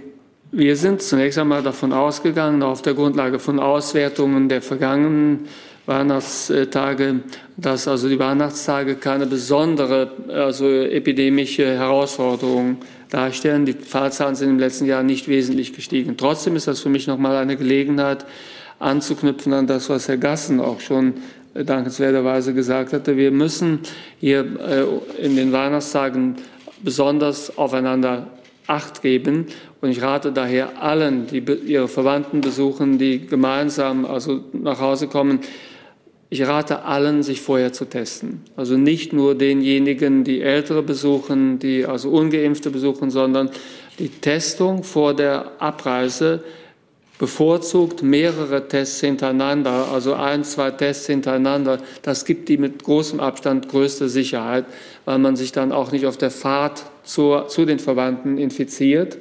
wir 0.52 0.76
sind 0.76 1.02
zunächst 1.02 1.40
einmal 1.40 1.64
davon 1.64 1.94
ausgegangen, 1.94 2.62
auf 2.62 2.84
der 2.84 2.94
Grundlage 2.94 3.40
von 3.40 3.60
Auswertungen 3.60 4.50
der 4.50 4.62
vergangenen 4.62 5.48
Weihnachtstage, 5.88 7.22
dass 7.58 7.88
also 7.88 8.08
die 8.08 8.20
Weihnachtstage 8.20 8.98
keine 8.98 9.26
besondere 9.26 10.12
also 10.28 10.70
epidemische 10.70 11.66
Herausforderung 11.66 12.78
darstellen. 13.10 13.66
Die 13.66 13.74
Fallzahlen 13.74 14.36
sind 14.36 14.52
im 14.52 14.60
letzten 14.60 14.86
Jahr 14.86 15.02
nicht 15.02 15.28
wesentlich 15.28 15.74
gestiegen. 15.74 16.18
Trotzdem 16.18 16.56
ist 16.56 16.68
das 16.68 16.82
für 16.82 16.90
mich 16.90 17.08
nochmal 17.08 17.36
eine 17.38 17.58
Gelegenheit, 17.58 18.28
anzuknüpfen 18.78 19.54
an 19.54 19.66
das, 19.66 19.90
was 19.90 20.08
Herr 20.08 20.18
Gassen 20.18 20.60
auch 20.60 20.82
schon 20.82 21.16
dankenswerterweise 21.64 22.54
gesagt 22.54 22.94
hatte, 22.94 23.18
wir 23.18 23.32
müssen 23.32 23.80
hier 24.20 24.46
äh, 25.20 25.26
in 25.26 25.36
den 25.36 25.52
Weihnachtstagen 25.52 26.36
besonders 26.84 27.58
aufeinander 27.58 28.28
Acht 28.68 29.02
geben. 29.02 29.48
Und 29.82 29.90
ich 29.90 30.02
rate 30.02 30.32
daher 30.32 30.82
allen, 30.82 31.26
die 31.26 31.44
ihre 31.66 31.88
Verwandten 31.88 32.42
besuchen, 32.42 33.00
die 33.00 33.26
gemeinsam 33.26 34.06
also 34.06 34.44
nach 34.54 34.80
Hause 34.80 35.08
kommen, 35.08 35.40
ich 36.32 36.46
rate 36.46 36.84
allen, 36.84 37.24
sich 37.24 37.42
vorher 37.42 37.74
zu 37.74 37.86
testen. 37.86 38.42
Also 38.56 38.78
nicht 38.78 39.14
nur 39.14 39.34
denjenigen, 39.34 40.24
die 40.24 40.42
Ältere 40.42 40.84
besuchen, 40.84 41.58
die 41.58 41.86
also 41.86 42.12
Ungeimpfte 42.12 42.70
besuchen, 42.70 43.10
sondern 43.10 43.50
die 43.98 44.10
Testung 44.10 44.84
vor 44.84 45.16
der 45.16 45.54
Abreise 45.60 46.44
bevorzugt 47.20 48.02
mehrere 48.02 48.68
Tests 48.68 49.02
hintereinander, 49.02 49.90
also 49.94 50.14
ein, 50.14 50.44
zwei 50.46 50.72
Tests 50.72 51.06
hintereinander. 51.06 51.80
Das 52.02 52.26
gibt 52.26 52.48
die 52.50 52.58
mit 52.58 52.84
großem 52.84 53.20
Abstand 53.20 53.68
größte 53.68 54.08
Sicherheit, 54.10 54.66
weil 55.06 55.20
man 55.20 55.36
sich 55.36 55.52
dann 55.52 55.72
auch 55.72 55.92
nicht 55.92 56.06
auf 56.06 56.18
der 56.18 56.32
Fahrt 56.32 56.86
zur, 57.04 57.50
zu 57.50 57.66
den 57.66 57.80
Verwandten 57.80 58.38
infiziert. 58.38 59.18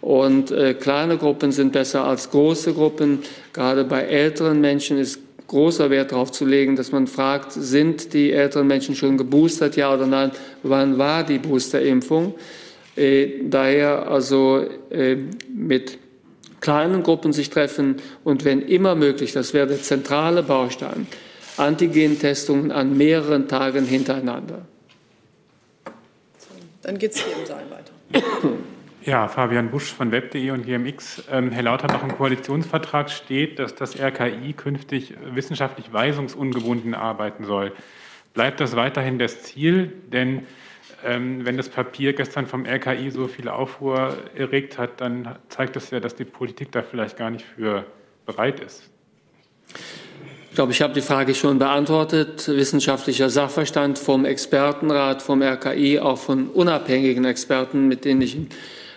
Und 0.00 0.50
äh, 0.50 0.74
kleine 0.74 1.18
Gruppen 1.18 1.52
sind 1.52 1.72
besser 1.72 2.04
als 2.04 2.30
große 2.30 2.72
Gruppen. 2.72 3.20
Gerade 3.52 3.84
bei 3.84 4.02
älteren 4.02 4.60
Menschen 4.60 4.98
ist 4.98 5.20
großer 5.46 5.90
Wert 5.90 6.12
darauf 6.12 6.32
zu 6.32 6.46
legen, 6.46 6.76
dass 6.76 6.92
man 6.92 7.06
fragt, 7.06 7.52
sind 7.52 8.14
die 8.14 8.32
älteren 8.32 8.66
Menschen 8.66 8.96
schon 8.96 9.18
geboostert, 9.18 9.76
ja 9.76 9.92
oder 9.92 10.06
nein? 10.06 10.30
Wann 10.62 10.96
war 10.96 11.22
die 11.24 11.38
Boosterimpfung? 11.38 12.34
Äh, 12.96 13.28
daher 13.44 14.10
also 14.10 14.64
äh, 14.90 15.16
mit 15.54 15.98
kleinen 16.64 17.02
Gruppen 17.02 17.34
sich 17.34 17.50
treffen 17.50 17.96
und 18.24 18.46
wenn 18.46 18.62
immer 18.62 18.94
möglich, 18.94 19.32
das 19.32 19.52
wäre 19.52 19.66
der 19.66 19.82
zentrale 19.82 20.42
Baustein, 20.42 21.06
Antigentestungen 21.58 22.72
an 22.72 22.96
mehreren 22.96 23.48
Tagen 23.48 23.84
hintereinander. 23.84 24.62
Dann 26.82 26.98
geht 26.98 27.12
es 27.12 27.22
hier 27.22 27.36
im 27.36 27.46
Saal 27.46 27.64
weiter. 27.70 28.48
Ja, 29.04 29.28
Fabian 29.28 29.70
Busch 29.70 29.92
von 29.92 30.10
web.de 30.10 30.50
und 30.52 30.64
GMX. 30.64 31.24
Ähm, 31.30 31.50
Herr 31.50 31.64
Lauterbach, 31.64 32.02
im 32.02 32.16
Koalitionsvertrag 32.16 33.10
steht, 33.10 33.58
dass 33.58 33.74
das 33.74 34.00
RKI 34.00 34.54
künftig 34.54 35.12
wissenschaftlich 35.34 35.92
weisungsungebunden 35.92 36.94
arbeiten 36.94 37.44
soll. 37.44 37.72
Bleibt 38.32 38.60
das 38.60 38.74
weiterhin 38.76 39.18
das 39.18 39.42
Ziel? 39.42 39.92
Denn 40.10 40.46
wenn 41.04 41.56
das 41.56 41.68
Papier 41.68 42.14
gestern 42.14 42.46
vom 42.46 42.64
RKI 42.64 43.10
so 43.10 43.28
viel 43.28 43.48
Aufruhr 43.48 44.16
erregt 44.34 44.78
hat, 44.78 45.00
dann 45.00 45.36
zeigt 45.48 45.76
das 45.76 45.90
ja, 45.90 46.00
dass 46.00 46.16
die 46.16 46.24
Politik 46.24 46.72
da 46.72 46.82
vielleicht 46.82 47.16
gar 47.16 47.30
nicht 47.30 47.44
für 47.44 47.84
bereit 48.26 48.60
ist. 48.60 48.90
Ich 50.54 50.56
glaube, 50.56 50.70
ich 50.70 50.82
habe 50.82 50.94
die 50.94 51.00
Frage 51.00 51.34
schon 51.34 51.58
beantwortet. 51.58 52.46
Wissenschaftlicher 52.46 53.28
Sachverstand 53.28 53.98
vom 53.98 54.24
Expertenrat, 54.24 55.20
vom 55.20 55.42
RKI, 55.42 55.98
auch 55.98 56.18
von 56.18 56.48
unabhängigen 56.48 57.24
Experten, 57.24 57.88
mit 57.88 58.04
denen 58.04 58.22
ich 58.22 58.36
im 58.36 58.48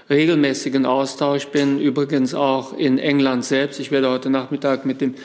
regelmäßigen 0.08 0.86
Austausch 0.86 1.48
bin. 1.48 1.80
Übrigens 1.80 2.36
auch 2.36 2.78
in 2.78 3.00
England 3.00 3.44
selbst. 3.44 3.80
Ich 3.80 3.92
werde 3.92 4.10
heute 4.10 4.30
Nachmittag 4.30 4.86
mit 4.86 5.02
dem 5.02 5.16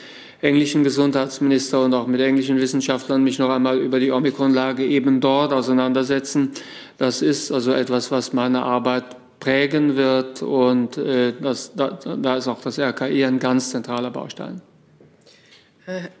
englischen 0.43 0.83
Gesundheitsminister 0.83 1.83
und 1.83 1.93
auch 1.93 2.05
mit 2.05 2.19
englischen 2.19 2.59
Wissenschaftlern 2.59 3.23
mich 3.23 3.39
noch 3.39 3.49
einmal 3.49 3.79
über 3.79 3.99
die 3.99 4.11
Omikron-Lage 4.11 4.85
eben 4.85 5.21
dort 5.21 5.53
auseinandersetzen. 5.53 6.51
Das 6.97 7.21
ist 7.21 7.51
also 7.51 7.71
etwas, 7.71 8.11
was 8.11 8.33
meine 8.33 8.61
Arbeit 8.61 9.05
prägen 9.39 9.95
wird 9.95 10.41
und 10.41 10.97
äh, 10.97 11.33
das, 11.41 11.73
da, 11.75 11.91
da 11.91 12.37
ist 12.37 12.47
auch 12.47 12.61
das 12.61 12.77
RKI 12.77 13.25
ein 13.25 13.39
ganz 13.39 13.71
zentraler 13.71 14.11
Baustein. 14.11 14.61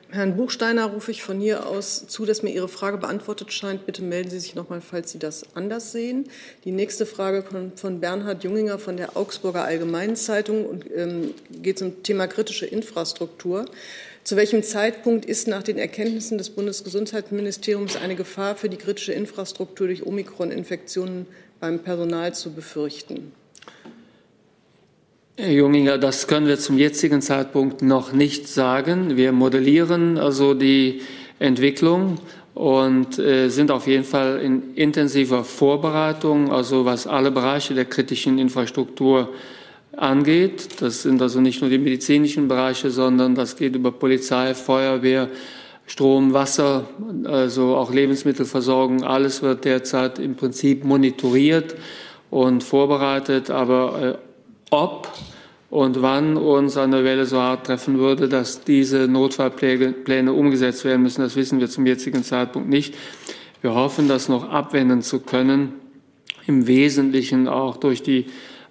Herrn 0.09 0.35
Buchsteiner 0.35 0.87
rufe 0.87 1.11
ich 1.11 1.23
von 1.23 1.39
hier 1.39 1.65
aus 1.67 2.05
zu, 2.07 2.25
dass 2.25 2.43
mir 2.43 2.49
Ihre 2.49 2.67
Frage 2.67 2.97
beantwortet 2.97 3.53
scheint. 3.53 3.85
Bitte 3.85 4.01
melden 4.01 4.29
Sie 4.29 4.39
sich 4.41 4.55
noch 4.55 4.69
mal, 4.69 4.81
falls 4.81 5.11
Sie 5.11 5.19
das 5.19 5.55
anders 5.55 5.93
sehen. 5.93 6.25
Die 6.65 6.73
nächste 6.73 7.05
Frage 7.05 7.43
kommt 7.43 7.79
von 7.79 8.01
Bernhard 8.01 8.43
Junginger 8.43 8.77
von 8.77 8.97
der 8.97 9.15
Augsburger 9.15 9.63
Allgemeinen 9.63 10.17
Zeitung 10.17 10.65
und 10.65 10.85
ähm, 10.93 11.33
geht 11.61 11.79
zum 11.79 12.03
Thema 12.03 12.27
kritische 12.27 12.65
Infrastruktur. 12.65 13.65
Zu 14.23 14.37
welchem 14.37 14.63
Zeitpunkt 14.63 15.25
ist 15.25 15.49
nach 15.49 15.63
den 15.63 15.77
Erkenntnissen 15.77 16.37
des 16.37 16.49
Bundesgesundheitsministeriums 16.49 17.97
eine 17.97 18.15
Gefahr 18.15 18.55
für 18.55 18.69
die 18.69 18.77
kritische 18.77 19.11
Infrastruktur 19.11 19.87
durch 19.87 20.05
Omikron-Infektionen 20.05 21.25
beim 21.59 21.79
Personal 21.79 22.33
zu 22.33 22.53
befürchten? 22.53 23.33
Herr 25.35 25.51
Junginger, 25.51 25.97
das 25.97 26.27
können 26.27 26.47
wir 26.47 26.57
zum 26.57 26.77
jetzigen 26.77 27.21
Zeitpunkt 27.21 27.81
noch 27.81 28.13
nicht 28.13 28.47
sagen. 28.47 29.17
Wir 29.17 29.33
modellieren 29.33 30.17
also 30.17 30.53
die 30.53 31.01
Entwicklung 31.39 32.17
und 32.53 33.19
äh, 33.19 33.49
sind 33.49 33.71
auf 33.71 33.87
jeden 33.87 34.05
Fall 34.05 34.39
in 34.39 34.73
intensiver 34.75 35.43
Vorbereitung, 35.43 36.49
also 36.49 36.85
was 36.85 37.07
alle 37.07 37.31
Bereiche 37.31 37.73
der 37.73 37.85
kritischen 37.85 38.39
Infrastruktur 38.39 39.33
angeht. 39.97 40.81
Das 40.81 41.03
sind 41.03 41.21
also 41.21 41.41
nicht 41.41 41.61
nur 41.61 41.69
die 41.69 41.77
medizinischen 41.77 42.47
Bereiche, 42.47 42.89
sondern 42.91 43.35
das 43.35 43.55
geht 43.55 43.75
über 43.75 43.91
Polizei, 43.91 44.53
Feuerwehr, 44.53 45.29
Strom, 45.85 46.33
Wasser, 46.33 46.85
also 47.25 47.75
auch 47.75 47.93
Lebensmittelversorgung. 47.93 49.03
Alles 49.03 49.41
wird 49.41 49.65
derzeit 49.65 50.19
im 50.19 50.35
Prinzip 50.35 50.83
monitoriert 50.83 51.75
und 52.29 52.63
vorbereitet. 52.63 53.49
Aber 53.49 54.01
äh, 54.01 54.17
ob 54.71 55.09
und 55.69 56.01
wann 56.01 56.37
uns 56.37 56.77
eine 56.77 57.03
Welle 57.03 57.25
so 57.25 57.39
hart 57.39 57.65
treffen 57.65 57.97
würde, 57.97 58.29
dass 58.29 58.63
diese 58.63 59.07
Notfallpläne 59.07 60.31
umgesetzt 60.31 60.85
werden 60.85 61.01
müssen, 61.01 61.21
das 61.21 61.35
wissen 61.35 61.59
wir 61.59 61.67
zum 61.67 61.87
jetzigen 61.87 62.23
Zeitpunkt 62.23 62.69
nicht. 62.69 62.93
Wir 63.61 63.73
hoffen, 63.73 64.07
das 64.07 64.29
noch 64.29 64.49
abwenden 64.49 65.01
zu 65.01 65.19
können, 65.21 65.73
im 66.45 66.67
Wesentlichen 66.67 67.47
auch 67.47 67.77
durch 67.77 68.03
die 68.03 68.25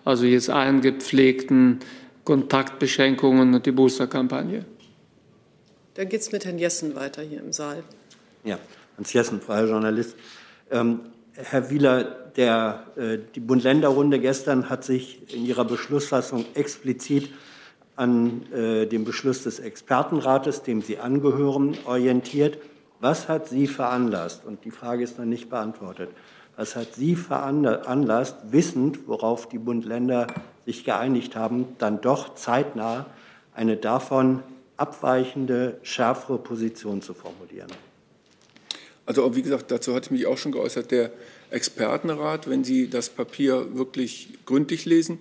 also 0.05 0.25
jetzt 0.25 0.51
eingepflegten 0.51 1.81
Kontaktbeschränkungen 2.25 3.55
und 3.55 3.67
die 3.67 3.73
Boosterkampagne. 3.73 4.65
Dann 5.95 6.09
geht 6.09 6.21
es 6.21 6.33
mit 6.33 6.45
Herrn 6.45 6.59
Jessen 6.59 6.95
weiter 6.95 7.23
hier 7.23 7.41
im 7.41 7.53
Saal. 7.53 7.83
Ja, 8.45 8.59
Hans 8.97 9.13
Jessen, 9.13 9.41
freier 9.41 9.67
Journalist. 9.67 10.17
Ähm, 10.71 11.01
Herr 11.35 11.71
Wieler, 11.71 12.05
der, 12.37 12.87
äh, 12.97 13.19
die 13.35 13.41
Bund-Länder-Runde 13.41 14.19
gestern 14.21 14.71
hat 14.71 14.85
sich 14.85 15.35
in 15.35 15.45
ihrer 15.45 15.65
Beschlussfassung 15.65 16.45
explizit 16.55 17.31
an 17.97 18.51
äh, 18.53 18.87
dem 18.87 19.05
Beschluss 19.05 19.43
des 19.43 19.59
Expertenrates, 19.59 20.63
dem 20.63 20.83
Sie 20.83 20.99
angehören, 20.99 21.77
orientiert. 21.85 22.59
Was 23.01 23.29
hat 23.29 23.49
Sie 23.49 23.67
veranlasst? 23.67 24.45
Und 24.45 24.65
die 24.65 24.71
Frage 24.71 25.05
ist 25.05 25.19
noch 25.19 25.25
nicht 25.25 25.51
beantwortet. 25.51 26.11
Was 26.57 26.77
hat 26.77 26.95
Sie 26.95 27.17
veranlasst, 27.17 28.37
wissend, 28.51 29.09
worauf 29.09 29.49
die 29.49 29.59
Bund-Länder 29.59 30.27
sich 30.67 30.85
geeinigt 30.85 31.35
haben, 31.35 31.77
dann 31.79 32.01
doch 32.01 32.35
zeitnah 32.35 33.07
eine 33.55 33.77
davon 33.77 34.43
abweichende, 34.77 35.79
schärfere 35.83 36.39
Position 36.39 37.03
zu 37.03 37.15
formulieren? 37.15 37.71
Also 39.07 39.35
wie 39.35 39.43
gesagt, 39.43 39.71
dazu 39.71 39.95
hatte 39.95 40.07
ich 40.07 40.11
mich 40.11 40.27
auch 40.27 40.39
schon 40.39 40.53
geäußert, 40.53 40.91
der 40.91 41.11
Expertenrat, 41.51 42.49
wenn 42.49 42.65
Sie 42.65 42.89
das 42.89 43.09
Papier 43.09 43.75
wirklich 43.77 44.39
gründlich 44.47 44.85
lesen, 44.85 45.21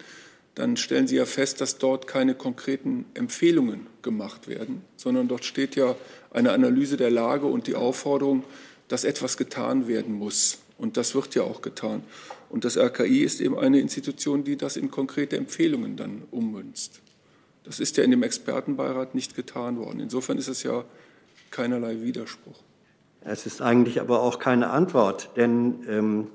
dann 0.55 0.77
stellen 0.77 1.07
Sie 1.07 1.15
ja 1.15 1.25
fest, 1.25 1.61
dass 1.61 1.77
dort 1.77 2.07
keine 2.07 2.35
konkreten 2.35 3.05
Empfehlungen 3.13 3.87
gemacht 4.01 4.47
werden, 4.47 4.81
sondern 4.97 5.27
dort 5.27 5.45
steht 5.45 5.75
ja 5.75 5.95
eine 6.31 6.51
Analyse 6.51 6.97
der 6.97 7.09
Lage 7.09 7.47
und 7.47 7.67
die 7.67 7.75
Aufforderung, 7.75 8.43
dass 8.87 9.03
etwas 9.03 9.37
getan 9.37 9.87
werden 9.87 10.13
muss. 10.13 10.59
Und 10.81 10.97
das 10.97 11.13
wird 11.13 11.35
ja 11.35 11.43
auch 11.43 11.61
getan. 11.61 12.01
Und 12.49 12.65
das 12.65 12.75
RKI 12.75 13.21
ist 13.21 13.39
eben 13.39 13.55
eine 13.55 13.79
Institution, 13.79 14.43
die 14.43 14.57
das 14.57 14.77
in 14.77 14.89
konkrete 14.89 15.37
Empfehlungen 15.37 15.95
dann 15.95 16.23
ummünzt. 16.31 17.01
Das 17.63 17.79
ist 17.79 17.97
ja 17.97 18.03
in 18.03 18.09
dem 18.09 18.23
Expertenbeirat 18.23 19.13
nicht 19.13 19.35
getan 19.35 19.77
worden. 19.77 19.99
Insofern 19.99 20.39
ist 20.39 20.47
es 20.47 20.63
ja 20.63 20.83
keinerlei 21.51 22.01
Widerspruch. 22.01 22.59
Es 23.23 23.45
ist 23.45 23.61
eigentlich 23.61 24.01
aber 24.01 24.23
auch 24.23 24.39
keine 24.39 24.71
Antwort, 24.71 25.29
denn 25.35 25.85
ähm, 25.87 26.27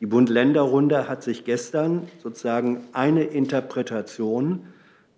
die 0.00 0.06
Bund-Länder-Runde 0.06 1.08
hat 1.08 1.22
sich 1.22 1.44
gestern 1.44 2.08
sozusagen 2.20 2.80
eine 2.92 3.22
Interpretation 3.22 4.66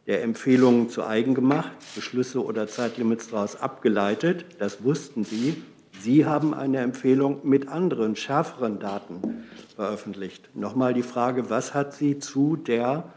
der 0.06 0.22
Empfehlungen 0.22 0.90
zu 0.90 1.04
eigen 1.06 1.34
gemacht, 1.34 1.72
Beschlüsse 1.94 2.44
oder 2.44 2.68
Zeitlimits 2.68 3.30
daraus 3.30 3.56
abgeleitet. 3.56 4.44
Das 4.58 4.84
wussten 4.84 5.24
Sie. 5.24 5.62
Sie 6.02 6.26
haben 6.26 6.52
eine 6.52 6.78
Empfehlung 6.78 7.40
mit 7.44 7.68
anderen, 7.68 8.16
schärferen 8.16 8.80
Daten 8.80 9.44
veröffentlicht. 9.76 10.50
Nochmal 10.54 10.94
die 10.94 11.04
Frage, 11.04 11.48
was 11.48 11.74
hat 11.74 11.94
Sie 11.94 12.18
zu 12.18 12.56
der 12.56 13.12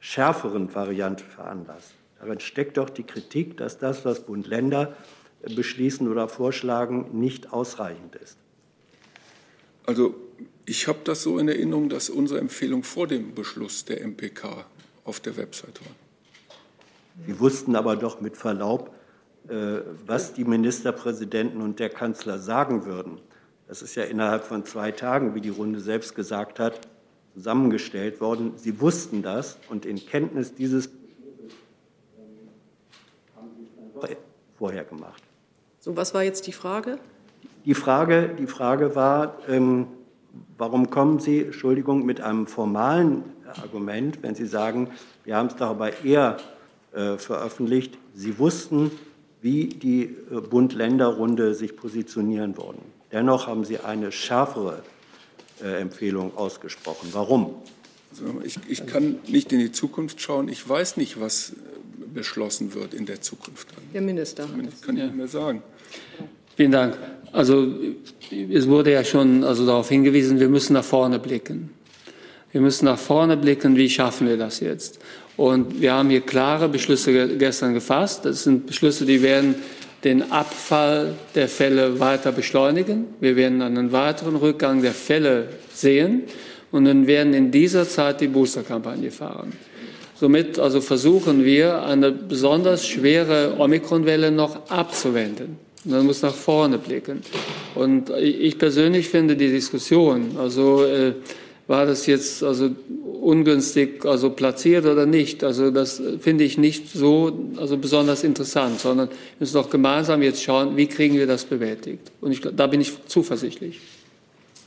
schärferen 0.00 0.74
Variante 0.74 1.24
veranlasst? 1.24 1.92
Darin 2.18 2.40
steckt 2.40 2.78
doch 2.78 2.88
die 2.88 3.02
Kritik, 3.02 3.58
dass 3.58 3.76
das, 3.78 4.06
was 4.06 4.20
Bund-Länder 4.20 4.96
beschließen 5.42 6.08
oder 6.08 6.26
vorschlagen, 6.26 7.10
nicht 7.12 7.52
ausreichend 7.52 8.16
ist. 8.16 8.38
Also 9.84 10.14
ich 10.64 10.88
habe 10.88 11.00
das 11.04 11.22
so 11.22 11.38
in 11.38 11.48
Erinnerung, 11.48 11.90
dass 11.90 12.08
unsere 12.08 12.40
Empfehlung 12.40 12.82
vor 12.82 13.08
dem 13.08 13.34
Beschluss 13.34 13.84
der 13.84 14.00
MPK 14.06 14.64
auf 15.04 15.20
der 15.20 15.36
Website 15.36 15.80
war. 15.84 15.92
Sie 17.26 17.38
wussten 17.38 17.76
aber 17.76 17.96
doch 17.96 18.22
mit 18.22 18.38
Verlaub, 18.38 18.94
was 19.44 20.32
die 20.34 20.44
Ministerpräsidenten 20.44 21.60
und 21.60 21.78
der 21.78 21.90
Kanzler 21.90 22.38
sagen 22.38 22.84
würden. 22.84 23.18
Das 23.66 23.82
ist 23.82 23.94
ja 23.94 24.04
innerhalb 24.04 24.44
von 24.44 24.64
zwei 24.64 24.92
Tagen, 24.92 25.34
wie 25.34 25.40
die 25.40 25.48
Runde 25.48 25.80
selbst 25.80 26.14
gesagt 26.14 26.58
hat, 26.58 26.80
zusammengestellt 27.34 28.20
worden. 28.20 28.52
Sie 28.56 28.80
wussten 28.80 29.22
das 29.22 29.58
und 29.68 29.86
in 29.86 29.96
Kenntnis 29.96 30.54
dieses 30.54 30.90
vorher 34.62 34.84
gemacht. 34.84 35.20
So, 35.80 35.96
was 35.96 36.14
war 36.14 36.22
jetzt 36.22 36.46
die 36.46 36.52
Frage? 36.52 37.00
Die 37.64 37.74
Frage, 37.74 38.30
die 38.38 38.46
Frage 38.46 38.94
war, 38.94 39.38
ähm, 39.48 39.88
warum 40.56 40.88
kommen 40.88 41.18
Sie, 41.18 41.46
Entschuldigung, 41.46 42.06
mit 42.06 42.20
einem 42.20 42.46
formalen 42.46 43.24
Argument, 43.60 44.22
wenn 44.22 44.36
Sie 44.36 44.46
sagen, 44.46 44.90
wir 45.24 45.34
haben 45.34 45.48
es 45.48 45.56
darüber 45.56 46.04
eher 46.04 46.36
äh, 46.92 47.16
veröffentlicht, 47.16 47.98
Sie 48.14 48.38
wussten, 48.38 48.92
wie 49.42 49.66
die 49.66 50.04
äh, 50.04 50.40
Bund-Länder-Runde 50.40 51.54
sich 51.54 51.76
positionieren 51.76 52.56
würden. 52.56 52.80
Dennoch 53.10 53.48
haben 53.48 53.64
Sie 53.64 53.78
eine 53.78 54.12
schärfere 54.12 54.82
äh, 55.62 55.80
Empfehlung 55.80 56.36
ausgesprochen. 56.36 57.08
Warum? 57.12 57.54
Also 58.10 58.24
ich, 58.44 58.58
ich, 58.68 58.86
kann 58.86 59.16
nicht 59.26 59.52
in 59.52 59.58
die 59.58 59.72
Zukunft 59.72 60.20
schauen. 60.20 60.48
Ich 60.48 60.66
weiß 60.66 60.96
nicht, 60.96 61.20
was 61.20 61.50
äh, 61.50 61.54
beschlossen 62.14 62.72
wird 62.74 62.94
in 62.94 63.04
der 63.04 63.20
Zukunft. 63.20 63.68
Der 63.92 64.00
Minister. 64.00 64.46
Das 64.46 64.80
kann 64.80 64.96
ich 64.96 65.02
nicht 65.02 65.16
mehr 65.16 65.28
sagen. 65.28 65.62
Vielen 66.56 66.72
Dank. 66.72 66.96
Also 67.32 67.74
es 68.30 68.68
wurde 68.68 68.92
ja 68.92 69.04
schon 69.04 69.42
also 69.42 69.66
darauf 69.66 69.88
hingewiesen, 69.88 70.38
wir 70.38 70.48
müssen 70.48 70.74
nach 70.74 70.84
vorne 70.84 71.18
blicken. 71.18 71.70
Wir 72.52 72.60
müssen 72.60 72.84
nach 72.84 72.98
vorne 72.98 73.38
blicken, 73.38 73.76
wie 73.76 73.88
schaffen 73.88 74.28
wir 74.28 74.36
das 74.36 74.60
jetzt? 74.60 74.98
Und 75.36 75.80
wir 75.80 75.92
haben 75.94 76.10
hier 76.10 76.20
klare 76.20 76.68
Beschlüsse 76.68 77.36
gestern 77.38 77.74
gefasst. 77.74 78.24
Das 78.24 78.44
sind 78.44 78.66
Beschlüsse, 78.66 79.06
die 79.06 79.22
werden 79.22 79.54
den 80.04 80.32
Abfall 80.32 81.14
der 81.34 81.48
Fälle 81.48 82.00
weiter 82.00 82.32
beschleunigen. 82.32 83.06
Wir 83.20 83.36
werden 83.36 83.62
einen 83.62 83.92
weiteren 83.92 84.36
Rückgang 84.36 84.82
der 84.82 84.92
Fälle 84.92 85.48
sehen 85.72 86.24
und 86.70 86.84
dann 86.84 87.06
werden 87.06 87.34
in 87.34 87.50
dieser 87.50 87.88
Zeit 87.88 88.20
die 88.20 88.28
Boosterkampagne 88.28 89.10
fahren. 89.10 89.52
Somit 90.16 90.58
also 90.58 90.80
versuchen 90.80 91.44
wir, 91.44 91.82
eine 91.82 92.12
besonders 92.12 92.86
schwere 92.86 93.56
Omikronwelle 93.58 94.30
noch 94.30 94.70
abzuwenden. 94.70 95.56
Man 95.84 96.06
muss 96.06 96.22
nach 96.22 96.34
vorne 96.34 96.78
blicken. 96.78 97.22
Und 97.74 98.10
ich 98.10 98.56
persönlich 98.56 99.08
finde 99.08 99.34
die 99.34 99.50
Diskussion, 99.50 100.36
also 100.38 100.84
äh, 100.84 101.14
war 101.66 101.86
das 101.86 102.06
jetzt 102.06 102.42
also 102.44 102.70
ungünstig 103.22 104.04
also 104.04 104.30
platziert 104.30 104.84
oder 104.84 105.06
nicht? 105.06 105.44
Also 105.44 105.70
das 105.70 106.02
finde 106.20 106.44
ich 106.44 106.58
nicht 106.58 106.90
so 106.90 107.50
also 107.56 107.78
besonders 107.78 108.24
interessant, 108.24 108.80
sondern 108.80 109.08
wir 109.08 109.16
müssen 109.38 109.54
doch 109.54 109.70
gemeinsam 109.70 110.22
jetzt 110.22 110.42
schauen, 110.42 110.76
wie 110.76 110.86
kriegen 110.86 111.16
wir 111.16 111.26
das 111.26 111.44
bewältigt. 111.44 112.10
Und 112.20 112.32
ich, 112.32 112.40
da 112.40 112.66
bin 112.66 112.80
ich 112.80 112.92
zuversichtlich. 113.06 113.80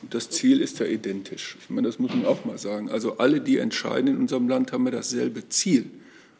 Das 0.09 0.29
Ziel 0.29 0.61
ist 0.61 0.79
ja 0.79 0.85
identisch. 0.85 1.57
Ich 1.61 1.69
meine, 1.69 1.87
das 1.87 1.99
muss 1.99 2.11
man 2.11 2.25
auch 2.25 2.45
mal 2.45 2.57
sagen. 2.57 2.89
Also 2.89 3.17
alle, 3.17 3.41
die 3.41 3.57
entscheiden 3.57 4.07
in 4.07 4.17
unserem 4.17 4.47
Land, 4.47 4.71
haben 4.71 4.85
ja 4.85 4.91
dasselbe 4.91 5.49
Ziel, 5.49 5.85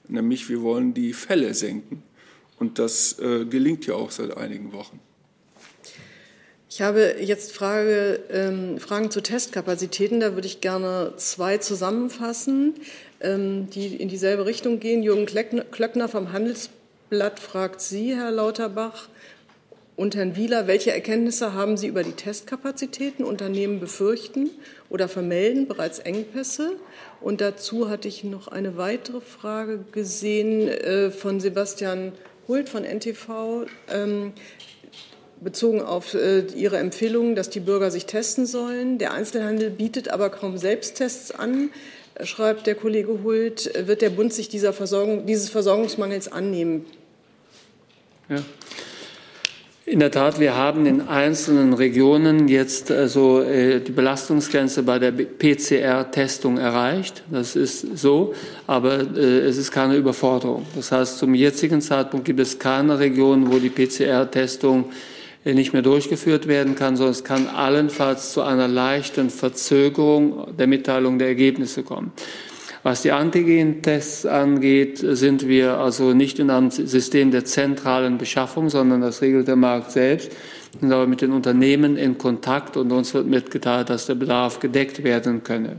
nämlich 0.07 0.47
wir 0.49 0.61
wollen 0.61 0.93
die 0.93 1.13
Fälle 1.13 1.53
senken. 1.53 2.03
Und 2.59 2.79
das 2.79 3.19
äh, 3.19 3.45
gelingt 3.45 3.85
ja 3.87 3.95
auch 3.95 4.11
seit 4.11 4.37
einigen 4.37 4.71
Wochen. 4.71 4.99
Ich 6.75 6.81
habe 6.81 7.15
jetzt 7.21 7.53
Frage, 7.53 8.19
ähm, 8.29 8.79
Fragen 8.81 9.09
zu 9.09 9.21
Testkapazitäten. 9.21 10.19
Da 10.19 10.33
würde 10.33 10.45
ich 10.45 10.59
gerne 10.59 11.13
zwei 11.15 11.57
zusammenfassen, 11.57 12.73
ähm, 13.21 13.69
die 13.69 13.95
in 13.95 14.09
dieselbe 14.09 14.45
Richtung 14.45 14.81
gehen. 14.81 15.01
Jürgen 15.01 15.25
Klöckner 15.25 16.09
vom 16.09 16.33
Handelsblatt 16.33 17.39
fragt 17.39 17.79
Sie, 17.79 18.13
Herr 18.13 18.29
Lauterbach 18.29 19.07
und 19.95 20.17
Herrn 20.17 20.35
Wieler, 20.35 20.67
welche 20.67 20.91
Erkenntnisse 20.91 21.53
haben 21.53 21.77
Sie 21.77 21.87
über 21.87 22.03
die 22.03 22.11
Testkapazitäten? 22.11 23.23
Unternehmen 23.23 23.79
befürchten 23.79 24.49
oder 24.89 25.07
vermelden 25.07 25.69
bereits 25.69 25.99
Engpässe. 25.99 26.73
Und 27.21 27.39
dazu 27.39 27.89
hatte 27.89 28.09
ich 28.09 28.25
noch 28.25 28.49
eine 28.49 28.75
weitere 28.75 29.21
Frage 29.21 29.79
gesehen 29.93 30.67
äh, 30.67 31.09
von 31.09 31.39
Sebastian 31.39 32.11
Hult 32.49 32.67
von 32.67 32.83
NTV. 32.83 33.65
Ähm, 33.89 34.33
bezogen 35.45 35.81
auf 35.81 36.15
äh, 36.15 36.39
Ihre 36.55 36.77
Empfehlung, 36.77 37.35
dass 37.35 37.49
die 37.49 37.61
Bürger 37.61 37.91
sich 37.91 38.07
testen 38.07 38.47
sollen. 38.47 38.97
Der 38.97 39.13
Einzelhandel 39.13 39.69
bietet 39.69 40.09
aber 40.09 40.29
kaum 40.29 40.57
Selbsttests 40.57 41.31
an, 41.31 41.69
schreibt 42.23 42.67
der 42.67 42.75
Kollege 42.75 43.19
Hult. 43.23 43.71
Wird 43.87 44.01
der 44.01 44.09
Bund 44.09 44.33
sich 44.33 44.49
dieser 44.49 44.73
Versorgung, 44.73 45.27
dieses 45.27 45.49
Versorgungsmangels 45.49 46.29
annehmen? 46.29 46.85
Ja. 48.27 48.37
In 49.85 49.99
der 49.99 50.09
Tat, 50.09 50.39
wir 50.39 50.55
haben 50.55 50.87
in 50.87 51.01
einzelnen 51.01 51.73
Regionen 51.73 52.47
jetzt 52.47 52.89
also 52.89 53.43
die 53.43 53.91
Belastungsgrenze 53.91 54.81
bei 54.81 54.97
der 54.97 55.11
PCR-Testung 55.11 56.57
erreicht. 56.57 57.21
Das 57.29 57.55
ist 57.55 57.95
so, 57.95 58.33
aber 58.65 59.15
es 59.15 59.57
ist 59.57 59.71
keine 59.71 59.95
Überforderung. 59.95 60.65
Das 60.75 60.91
heißt, 60.91 61.19
zum 61.19 61.35
jetzigen 61.35 61.81
Zeitpunkt 61.81 62.25
gibt 62.25 62.39
es 62.39 62.57
keine 62.57 62.97
Region, 62.97 63.53
wo 63.53 63.59
die 63.59 63.69
PCR-Testung 63.69 64.85
nicht 65.53 65.73
mehr 65.73 65.83
durchgeführt 65.83 66.47
werden 66.47 66.75
kann, 66.75 66.97
sondern 66.97 67.11
es 67.11 67.23
kann 67.23 67.47
allenfalls 67.47 68.33
zu 68.33 68.41
einer 68.41 68.67
leichten 68.67 69.29
Verzögerung 69.29 70.55
der 70.57 70.67
Mitteilung 70.67 71.19
der 71.19 71.27
Ergebnisse 71.27 71.83
kommen. 71.83 72.11
Was 72.81 73.01
die 73.01 73.11
Antigen-Tests 73.11 74.25
angeht, 74.27 74.99
sind 74.99 75.47
wir 75.47 75.79
also 75.79 76.13
nicht 76.13 76.37
in 76.37 76.51
einem 76.51 76.69
System 76.69 77.31
der 77.31 77.43
zentralen 77.43 78.19
Beschaffung, 78.19 78.69
sondern 78.69 79.01
das 79.01 79.21
regelt 79.21 79.47
der 79.47 79.55
Markt 79.55 79.91
selbst. 79.91 80.31
Wir 80.73 80.81
sind 80.81 80.91
aber 80.91 81.07
mit 81.07 81.21
den 81.21 81.31
Unternehmen 81.31 81.97
in 81.97 82.17
Kontakt 82.17 82.77
und 82.77 82.91
uns 82.91 83.13
wird 83.13 83.27
mitgeteilt, 83.27 83.89
dass 83.89 84.05
der 84.05 84.15
Bedarf 84.15 84.59
gedeckt 84.59 85.03
werden 85.03 85.43
könne. 85.43 85.77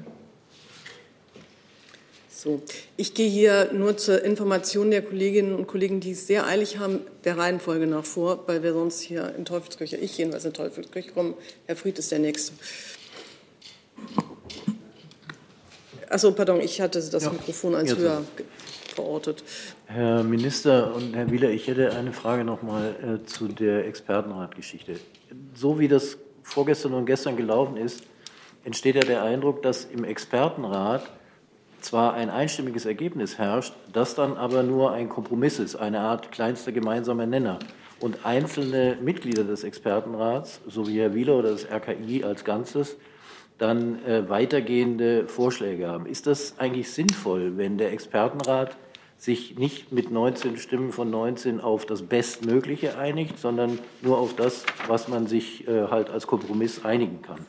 So, 2.46 2.62
ich 2.96 3.12
gehe 3.12 3.28
hier 3.28 3.72
nur 3.72 3.96
zur 3.96 4.22
Information 4.22 4.92
der 4.92 5.02
Kolleginnen 5.02 5.52
und 5.52 5.66
Kollegen, 5.66 5.98
die 5.98 6.12
es 6.12 6.28
sehr 6.28 6.46
eilig 6.46 6.78
haben, 6.78 7.00
der 7.24 7.36
Reihenfolge 7.36 7.88
nach 7.88 8.04
vor, 8.04 8.44
weil 8.46 8.62
wir 8.62 8.72
sonst 8.72 9.00
hier 9.00 9.34
in 9.36 9.44
Teufelskirche, 9.44 9.96
ich 9.96 10.16
jedenfalls 10.16 10.44
in 10.44 10.52
Teufelskirche 10.52 11.10
kommen. 11.10 11.34
Herr 11.66 11.74
Fried 11.74 11.98
ist 11.98 12.12
der 12.12 12.20
Nächste. 12.20 12.52
Achso, 16.08 16.30
pardon, 16.30 16.60
ich 16.60 16.80
hatte 16.80 17.00
das 17.00 17.24
ja, 17.24 17.30
Mikrofon 17.30 17.74
als 17.74 17.96
höher 17.96 18.22
verortet. 18.94 19.42
Herr 19.86 20.22
Minister 20.22 20.94
und 20.94 21.16
Herr 21.16 21.28
Wieler, 21.32 21.50
ich 21.50 21.66
hätte 21.66 21.96
eine 21.96 22.12
Frage 22.12 22.44
noch 22.44 22.62
mal 22.62 22.94
äh, 23.24 23.26
zu 23.26 23.48
der 23.48 23.86
Expertenratgeschichte. 23.86 25.00
So 25.52 25.80
wie 25.80 25.88
das 25.88 26.16
vorgestern 26.44 26.94
und 26.94 27.06
gestern 27.06 27.36
gelaufen 27.36 27.76
ist, 27.76 28.02
entsteht 28.62 28.94
ja 28.94 29.02
der 29.02 29.24
Eindruck, 29.24 29.62
dass 29.62 29.84
im 29.84 30.04
Expertenrat 30.04 31.02
zwar 31.86 32.14
ein 32.14 32.30
einstimmiges 32.30 32.84
Ergebnis 32.84 33.38
herrscht, 33.38 33.74
das 33.92 34.14
dann 34.14 34.36
aber 34.36 34.62
nur 34.62 34.92
ein 34.92 35.08
Kompromiss 35.08 35.58
ist, 35.58 35.76
eine 35.76 36.00
Art 36.00 36.32
kleinster 36.32 36.72
gemeinsamer 36.72 37.26
Nenner. 37.26 37.58
Und 38.00 38.26
einzelne 38.26 38.98
Mitglieder 39.00 39.44
des 39.44 39.64
Expertenrats, 39.64 40.60
so 40.66 40.86
wie 40.86 41.00
Herr 41.00 41.14
Wieler 41.14 41.36
oder 41.36 41.52
das 41.52 41.64
RKI 41.64 42.24
als 42.24 42.44
Ganzes, 42.44 42.96
dann 43.58 44.04
äh, 44.04 44.28
weitergehende 44.28 45.28
Vorschläge 45.28 45.88
haben. 45.88 46.06
Ist 46.06 46.26
das 46.26 46.58
eigentlich 46.58 46.90
sinnvoll, 46.90 47.56
wenn 47.56 47.78
der 47.78 47.92
Expertenrat 47.92 48.76
sich 49.16 49.56
nicht 49.56 49.92
mit 49.92 50.10
19 50.10 50.58
Stimmen 50.58 50.92
von 50.92 51.08
19 51.08 51.60
auf 51.60 51.86
das 51.86 52.02
Bestmögliche 52.02 52.98
einigt, 52.98 53.38
sondern 53.38 53.78
nur 54.02 54.18
auf 54.18 54.36
das, 54.36 54.66
was 54.88 55.08
man 55.08 55.26
sich 55.26 55.66
äh, 55.66 55.86
halt 55.88 56.10
als 56.10 56.26
Kompromiss 56.26 56.84
einigen 56.84 57.22
kann? 57.22 57.46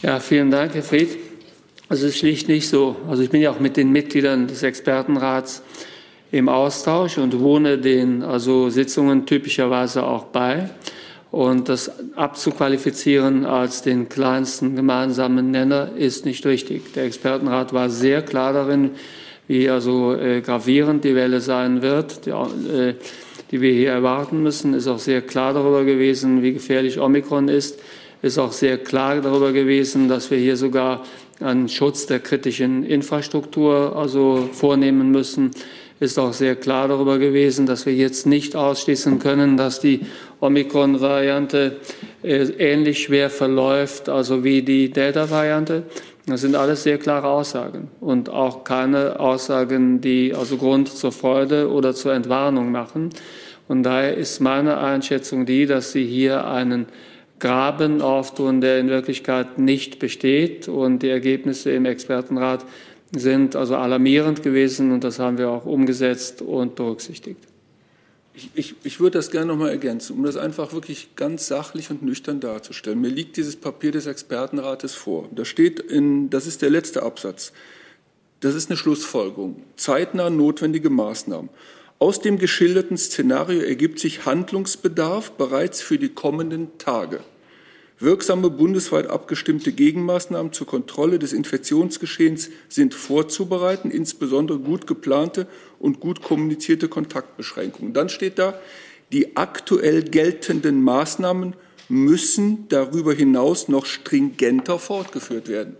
Ja, 0.00 0.20
vielen 0.20 0.50
Dank, 0.50 0.74
Herr 0.74 0.82
Fried. 0.82 1.31
Also 1.92 2.06
es 2.06 2.14
ist 2.14 2.20
schlicht 2.20 2.48
nicht 2.48 2.70
so. 2.70 2.96
Also 3.06 3.22
ich 3.22 3.28
bin 3.28 3.42
ja 3.42 3.50
auch 3.50 3.60
mit 3.60 3.76
den 3.76 3.92
Mitgliedern 3.92 4.46
des 4.46 4.62
Expertenrats 4.62 5.62
im 6.30 6.48
Austausch 6.48 7.18
und 7.18 7.38
wohne 7.38 7.76
den 7.76 8.22
also 8.22 8.70
Sitzungen 8.70 9.26
typischerweise 9.26 10.02
auch 10.02 10.24
bei. 10.24 10.70
Und 11.30 11.68
das 11.68 11.92
abzuqualifizieren 12.16 13.44
als 13.44 13.82
den 13.82 14.08
kleinsten 14.08 14.74
gemeinsamen 14.74 15.50
Nenner 15.50 15.90
ist 15.94 16.24
nicht 16.24 16.46
richtig. 16.46 16.94
Der 16.94 17.04
Expertenrat 17.04 17.74
war 17.74 17.90
sehr 17.90 18.22
klar 18.22 18.54
darin, 18.54 18.92
wie 19.46 19.68
also 19.68 20.14
äh, 20.14 20.40
gravierend 20.40 21.04
die 21.04 21.14
Welle 21.14 21.42
sein 21.42 21.82
wird, 21.82 22.24
die, 22.24 22.30
äh, 22.30 22.94
die 23.50 23.60
wir 23.60 23.74
hier 23.74 23.90
erwarten 23.90 24.42
müssen, 24.42 24.72
ist 24.72 24.88
auch 24.88 24.98
sehr 24.98 25.20
klar 25.20 25.52
darüber 25.52 25.84
gewesen, 25.84 26.42
wie 26.42 26.54
gefährlich 26.54 26.98
Omikron 26.98 27.48
ist, 27.48 27.78
ist 28.22 28.38
auch 28.38 28.52
sehr 28.52 28.78
klar 28.78 29.20
darüber 29.20 29.52
gewesen, 29.52 30.08
dass 30.08 30.30
wir 30.30 30.38
hier 30.38 30.56
sogar 30.56 31.04
einen 31.42 31.68
Schutz 31.68 32.06
der 32.06 32.20
kritischen 32.20 32.84
Infrastruktur 32.84 33.96
also 33.96 34.48
vornehmen 34.52 35.10
müssen, 35.10 35.50
ist 36.00 36.18
auch 36.18 36.32
sehr 36.32 36.56
klar 36.56 36.88
darüber 36.88 37.18
gewesen, 37.18 37.66
dass 37.66 37.86
wir 37.86 37.94
jetzt 37.94 38.26
nicht 38.26 38.56
ausschließen 38.56 39.20
können, 39.20 39.56
dass 39.56 39.78
die 39.78 40.00
Omikron-Variante 40.40 41.76
äh, 42.24 42.42
ähnlich 42.58 43.04
schwer 43.04 43.30
verläuft, 43.30 44.08
also 44.08 44.42
wie 44.42 44.62
die 44.62 44.90
Delta-Variante. 44.90 45.84
Das 46.26 46.40
sind 46.40 46.56
alles 46.56 46.82
sehr 46.82 46.98
klare 46.98 47.28
Aussagen 47.28 47.88
und 48.00 48.30
auch 48.30 48.64
keine 48.64 49.20
Aussagen, 49.20 50.00
die 50.00 50.34
also 50.34 50.56
Grund 50.56 50.88
zur 50.88 51.12
Freude 51.12 51.70
oder 51.70 51.94
zur 51.94 52.14
Entwarnung 52.14 52.72
machen. 52.72 53.10
Und 53.68 53.84
daher 53.84 54.16
ist 54.16 54.40
meine 54.40 54.78
Einschätzung 54.78 55.46
die, 55.46 55.66
dass 55.66 55.92
Sie 55.92 56.04
hier 56.04 56.46
einen 56.46 56.86
Graben 57.42 58.02
auftun, 58.02 58.60
der 58.60 58.78
in 58.78 58.88
Wirklichkeit 58.88 59.58
nicht 59.58 59.98
besteht. 59.98 60.68
Und 60.68 61.00
die 61.00 61.08
Ergebnisse 61.08 61.72
im 61.72 61.86
Expertenrat 61.86 62.64
sind 63.10 63.56
also 63.56 63.74
alarmierend 63.74 64.44
gewesen 64.44 64.92
und 64.92 65.02
das 65.02 65.18
haben 65.18 65.38
wir 65.38 65.50
auch 65.50 65.66
umgesetzt 65.66 66.40
und 66.40 66.76
berücksichtigt. 66.76 67.40
Ich, 68.32 68.50
ich, 68.54 68.74
ich 68.84 69.00
würde 69.00 69.18
das 69.18 69.32
gerne 69.32 69.48
noch 69.48 69.56
mal 69.56 69.70
ergänzen, 69.70 70.16
um 70.16 70.22
das 70.22 70.36
einfach 70.36 70.72
wirklich 70.72 71.16
ganz 71.16 71.48
sachlich 71.48 71.90
und 71.90 72.04
nüchtern 72.04 72.38
darzustellen. 72.38 73.00
Mir 73.00 73.10
liegt 73.10 73.36
dieses 73.36 73.56
Papier 73.56 73.90
des 73.90 74.06
Expertenrates 74.06 74.94
vor. 74.94 75.28
Da 75.32 75.44
steht 75.44 75.80
in, 75.80 76.30
das 76.30 76.46
ist 76.46 76.62
der 76.62 76.70
letzte 76.70 77.02
Absatz. 77.02 77.52
Das 78.38 78.54
ist 78.54 78.70
eine 78.70 78.76
Schlussfolgerung. 78.76 79.64
Zeitnah 79.76 80.30
notwendige 80.30 80.90
Maßnahmen. 80.90 81.50
Aus 81.98 82.20
dem 82.20 82.38
geschilderten 82.38 82.96
Szenario 82.96 83.62
ergibt 83.62 83.98
sich 83.98 84.26
Handlungsbedarf 84.26 85.32
bereits 85.32 85.82
für 85.82 85.98
die 85.98 86.08
kommenden 86.08 86.78
Tage. 86.78 87.20
Wirksame 88.02 88.50
bundesweit 88.50 89.08
abgestimmte 89.08 89.72
Gegenmaßnahmen 89.72 90.52
zur 90.52 90.66
Kontrolle 90.66 91.18
des 91.18 91.32
Infektionsgeschehens 91.32 92.50
sind 92.68 92.94
vorzubereiten, 92.94 93.90
insbesondere 93.90 94.58
gut 94.58 94.86
geplante 94.86 95.46
und 95.78 96.00
gut 96.00 96.22
kommunizierte 96.22 96.88
Kontaktbeschränkungen. 96.88 97.94
Dann 97.94 98.08
steht 98.08 98.38
da, 98.38 98.60
die 99.12 99.36
aktuell 99.36 100.02
geltenden 100.02 100.82
Maßnahmen 100.82 101.54
müssen 101.88 102.66
darüber 102.68 103.12
hinaus 103.12 103.68
noch 103.68 103.86
stringenter 103.86 104.78
fortgeführt 104.78 105.48
werden. 105.48 105.76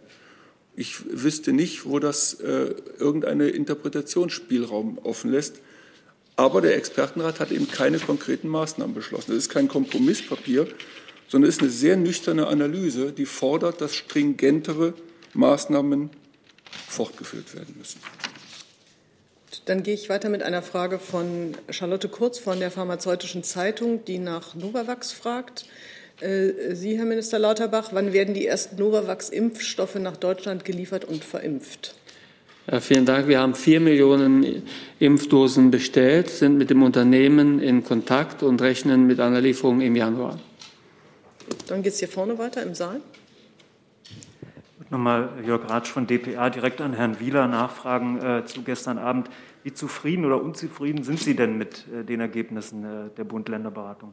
Ich 0.77 0.97
wüsste 1.11 1.53
nicht, 1.53 1.87
wo 1.87 1.99
das 1.99 2.35
äh, 2.35 2.75
irgendeine 2.99 3.49
Interpretationsspielraum 3.49 4.99
offen 4.99 5.31
lässt. 5.31 5.61
Aber 6.37 6.61
der 6.61 6.77
Expertenrat 6.77 7.41
hat 7.41 7.53
eben 7.53 7.71
keine 7.71 7.99
konkreten 7.99 8.49
Maßnahmen 8.49 8.95
beschlossen. 8.95 9.33
Das 9.33 9.39
ist 9.39 9.51
kein 9.51 9.69
Kompromisspapier, 9.69 10.67
sondern 11.33 11.49
es 11.49 11.57
ist 11.57 11.63
eine 11.63 11.71
sehr 11.71 11.97
nüchterne 11.97 12.47
Analyse, 12.47 13.11
die 13.11 13.25
fordert, 13.25 13.81
dass 13.81 13.95
stringentere 13.95 14.93
Maßnahmen 15.33 16.11
fortgeführt 16.89 17.55
werden 17.55 17.75
müssen. 17.79 18.01
Dann 19.65 19.83
gehe 19.83 19.95
ich 19.95 20.11
weiter 20.11 20.29
mit 20.29 20.43
einer 20.43 20.61
Frage 20.61 20.99
von 20.99 21.57
Charlotte 21.71 22.11
Kurz 22.11 22.39
von 22.39 22.61
der 22.61 22.71
Pharmazeutischen 22.71 23.45
Zeitung, 23.45 24.05
die 24.05 24.19
nach 24.19 24.55
Novavax 24.55 25.13
fragt. 25.13 25.65
Äh, 26.21 26.75
Sie, 26.75 26.99
Herr 26.99 27.07
Minister 27.07 27.39
Lauterbach, 27.39 27.89
wann 27.93 28.13
werden 28.13 28.35
die 28.35 28.47
ersten 28.47 28.77
Novavax-Impfstoffe 28.77 29.95
nach 29.95 30.19
Deutschland 30.19 30.67
geliefert 30.67 31.07
und 31.07 31.25
verimpft? 31.25 31.95
Ja, 32.71 32.81
vielen 32.81 33.07
Dank. 33.07 33.27
Wir 33.27 33.41
haben 33.41 33.55
vier 33.55 33.81
Millionen 33.81 34.65
Impfdosen 34.99 35.71
bestellt, 35.71 36.29
sind 36.29 36.59
mit 36.59 36.69
dem 36.69 36.83
Unternehmen 36.83 37.59
in 37.59 37.85
Kontakt 37.85 38.43
und 38.43 38.61
rechnen 38.61 39.07
mit 39.07 39.19
einer 39.19 39.41
Lieferung 39.41 39.81
im 39.81 39.97
Januar. 39.97 40.39
Dann 41.67 41.83
geht 41.83 41.93
es 41.93 41.99
hier 41.99 42.09
vorne 42.09 42.39
weiter 42.39 42.63
im 42.63 42.75
Saal. 42.75 43.01
Nochmal 44.91 45.31
Jörg 45.47 45.71
Ratsch 45.71 45.89
von 45.89 46.07
dpa 46.07 46.51
direkt 46.51 46.83
an 46.83 46.93
Herrn 46.93 47.19
Wieler 47.19 47.49
nachfragen 47.49 48.21
äh, 48.21 48.45
zu 48.45 48.63
gestern 48.63 48.99
Abend. 48.99 49.31
Wie 49.63 49.73
zufrieden 49.73 50.27
oder 50.27 50.43
unzufrieden 50.43 51.03
sind 51.03 51.19
Sie 51.19 51.35
denn 51.35 51.57
mit 51.57 51.87
äh, 51.89 52.05
den 52.05 52.21
Ergebnissen 52.21 52.85
äh, 52.85 53.09
der 53.17 53.25
Bund-Länder-Beratung? 53.25 54.13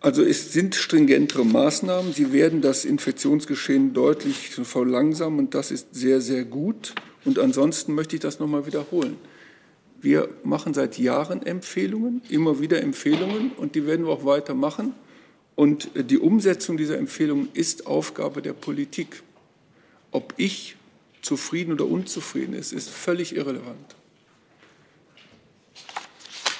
Also 0.00 0.24
es 0.24 0.52
sind 0.52 0.74
stringentere 0.74 1.44
Maßnahmen. 1.44 2.12
Sie 2.12 2.32
werden 2.32 2.62
das 2.62 2.84
Infektionsgeschehen 2.84 3.94
deutlich 3.94 4.50
verlangsamen 4.50 5.38
und 5.38 5.54
das 5.54 5.70
ist 5.70 5.94
sehr, 5.94 6.20
sehr 6.20 6.44
gut. 6.44 6.96
Und 7.24 7.38
ansonsten 7.38 7.94
möchte 7.94 8.16
ich 8.16 8.22
das 8.22 8.40
nochmal 8.40 8.66
wiederholen. 8.66 9.16
Wir 10.00 10.28
machen 10.42 10.74
seit 10.74 10.98
Jahren 10.98 11.46
Empfehlungen, 11.46 12.22
immer 12.28 12.58
wieder 12.58 12.82
Empfehlungen 12.82 13.52
und 13.52 13.76
die 13.76 13.86
werden 13.86 14.06
wir 14.06 14.12
auch 14.12 14.24
weitermachen. 14.24 14.94
Und 15.54 15.90
die 15.94 16.18
Umsetzung 16.18 16.76
dieser 16.76 16.98
Empfehlungen 16.98 17.48
ist 17.52 17.86
Aufgabe 17.86 18.42
der 18.42 18.54
Politik. 18.54 19.22
Ob 20.10 20.34
ich 20.36 20.76
zufrieden 21.20 21.72
oder 21.72 21.86
unzufrieden 21.86 22.54
ist, 22.54 22.72
ist 22.72 22.90
völlig 22.90 23.36
irrelevant. 23.36 23.94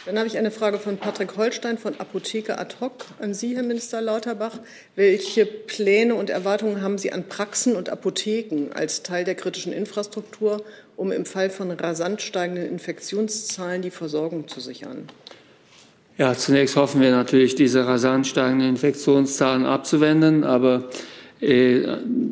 Dann 0.05 0.18
habe 0.18 0.26
ich 0.26 0.36
eine 0.36 0.51
Frage 0.51 0.80
von 0.80 0.97
Patrick 0.97 1.36
Holstein 1.36 1.78
von 1.78 2.01
Apotheke 2.01 2.59
ad 2.59 2.74
hoc 2.80 3.05
an 3.20 3.34
Sie, 3.34 3.55
Herr 3.55 3.62
Minister 3.62 4.01
Lauterbach. 4.01 4.59
Welche 4.97 5.47
Pläne 5.47 6.16
und 6.16 6.28
Erwartungen 6.28 6.82
haben 6.82 6.99
Sie 6.99 7.12
an 7.12 7.28
Praxen 7.28 7.76
und 7.76 7.88
Apotheken 7.88 8.72
als 8.74 9.05
Teil 9.05 9.24
der 9.24 9.36
kritischen 9.36 9.72
Infrastruktur, 9.72 10.64
um 10.97 11.12
im 11.12 11.24
Fall 11.24 11.51
von 11.51 11.70
rasant 11.70 12.20
steigenden 12.20 12.66
Infektionszahlen 12.66 13.80
die 13.80 13.93
Versorgung 13.93 14.49
zu 14.49 14.59
sichern? 14.61 15.09
Ja, 16.19 16.35
zunächst 16.35 16.77
hoffen 16.77 17.01
wir 17.01 17.11
natürlich, 17.11 17.55
diese 17.55 17.87
rasant 17.87 18.27
steigenden 18.27 18.69
Infektionszahlen 18.69 19.65
abzuwenden, 19.65 20.45
aber 20.45 20.85
äh, 21.41 21.81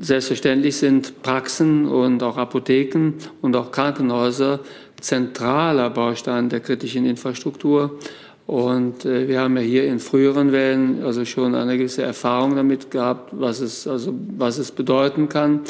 selbstverständlich 0.00 0.76
sind 0.76 1.22
Praxen 1.22 1.86
und 1.86 2.22
auch 2.22 2.36
Apotheken 2.36 3.14
und 3.40 3.56
auch 3.56 3.72
Krankenhäuser 3.72 4.60
zentraler 5.00 5.88
Baustein 5.88 6.50
der 6.50 6.60
kritischen 6.60 7.06
Infrastruktur. 7.06 7.98
Und 8.46 9.04
äh, 9.04 9.28
wir 9.28 9.40
haben 9.40 9.56
ja 9.56 9.62
hier 9.62 9.84
in 9.86 9.98
früheren 9.98 10.52
Wellen 10.52 11.02
also 11.02 11.24
schon 11.24 11.54
eine 11.54 11.78
gewisse 11.78 12.02
Erfahrung 12.02 12.56
damit 12.56 12.90
gehabt, 12.90 13.30
was 13.32 13.60
es, 13.60 13.86
also, 13.86 14.14
was 14.36 14.58
es 14.58 14.72
bedeuten 14.72 15.28
kann. 15.28 15.60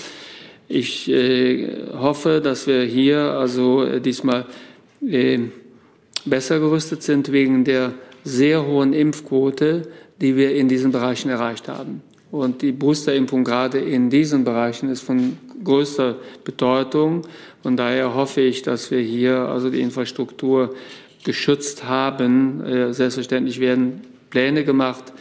Ich 0.66 1.08
äh, 1.08 1.68
hoffe, 1.96 2.40
dass 2.42 2.66
wir 2.66 2.82
hier 2.82 3.18
also 3.18 3.84
äh, 3.84 4.00
diesmal 4.00 4.46
äh, 5.06 5.38
besser 6.24 6.58
gerüstet 6.58 7.02
sind 7.02 7.32
wegen 7.32 7.64
der 7.64 7.92
sehr 8.24 8.66
hohen 8.66 8.92
Impfquote, 8.92 9.88
die 10.20 10.36
wir 10.36 10.54
in 10.54 10.68
diesen 10.68 10.92
Bereichen 10.92 11.30
erreicht 11.30 11.68
haben. 11.68 12.02
Und 12.30 12.62
die 12.62 12.72
Boosterimpfung 12.72 13.42
gerade 13.44 13.78
in 13.78 14.08
diesen 14.08 14.44
Bereichen 14.44 14.88
ist 14.88 15.00
von 15.00 15.36
größter 15.64 16.16
Bedeutung. 16.44 17.22
Von 17.62 17.76
daher 17.76 18.14
hoffe 18.14 18.40
ich, 18.40 18.62
dass 18.62 18.90
wir 18.90 19.00
hier 19.00 19.36
also 19.48 19.70
die 19.70 19.80
Infrastruktur 19.80 20.74
geschützt 21.24 21.84
haben. 21.84 22.64
Äh, 22.64 22.94
selbstverständlich 22.94 23.58
werden 23.58 24.02
Pläne 24.30 24.64
gemacht, 24.64 25.12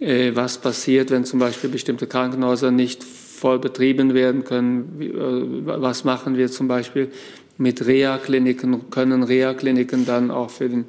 äh, 0.00 0.32
was 0.34 0.58
passiert, 0.58 1.10
wenn 1.10 1.24
zum 1.24 1.38
Beispiel 1.38 1.68
bestimmte 1.68 2.06
Krankenhäuser 2.06 2.70
nicht 2.70 3.04
voll 3.04 3.58
betrieben 3.58 4.14
werden 4.14 4.44
können. 4.44 5.00
Äh, 5.00 5.82
was 5.82 6.04
machen 6.04 6.36
wir 6.36 6.50
zum 6.50 6.68
Beispiel 6.68 7.10
mit 7.58 7.86
Reha-Kliniken? 7.86 8.90
Können 8.90 9.22
Reha-Kliniken 9.22 10.06
dann 10.06 10.30
auch 10.30 10.50
für 10.50 10.68
den 10.68 10.84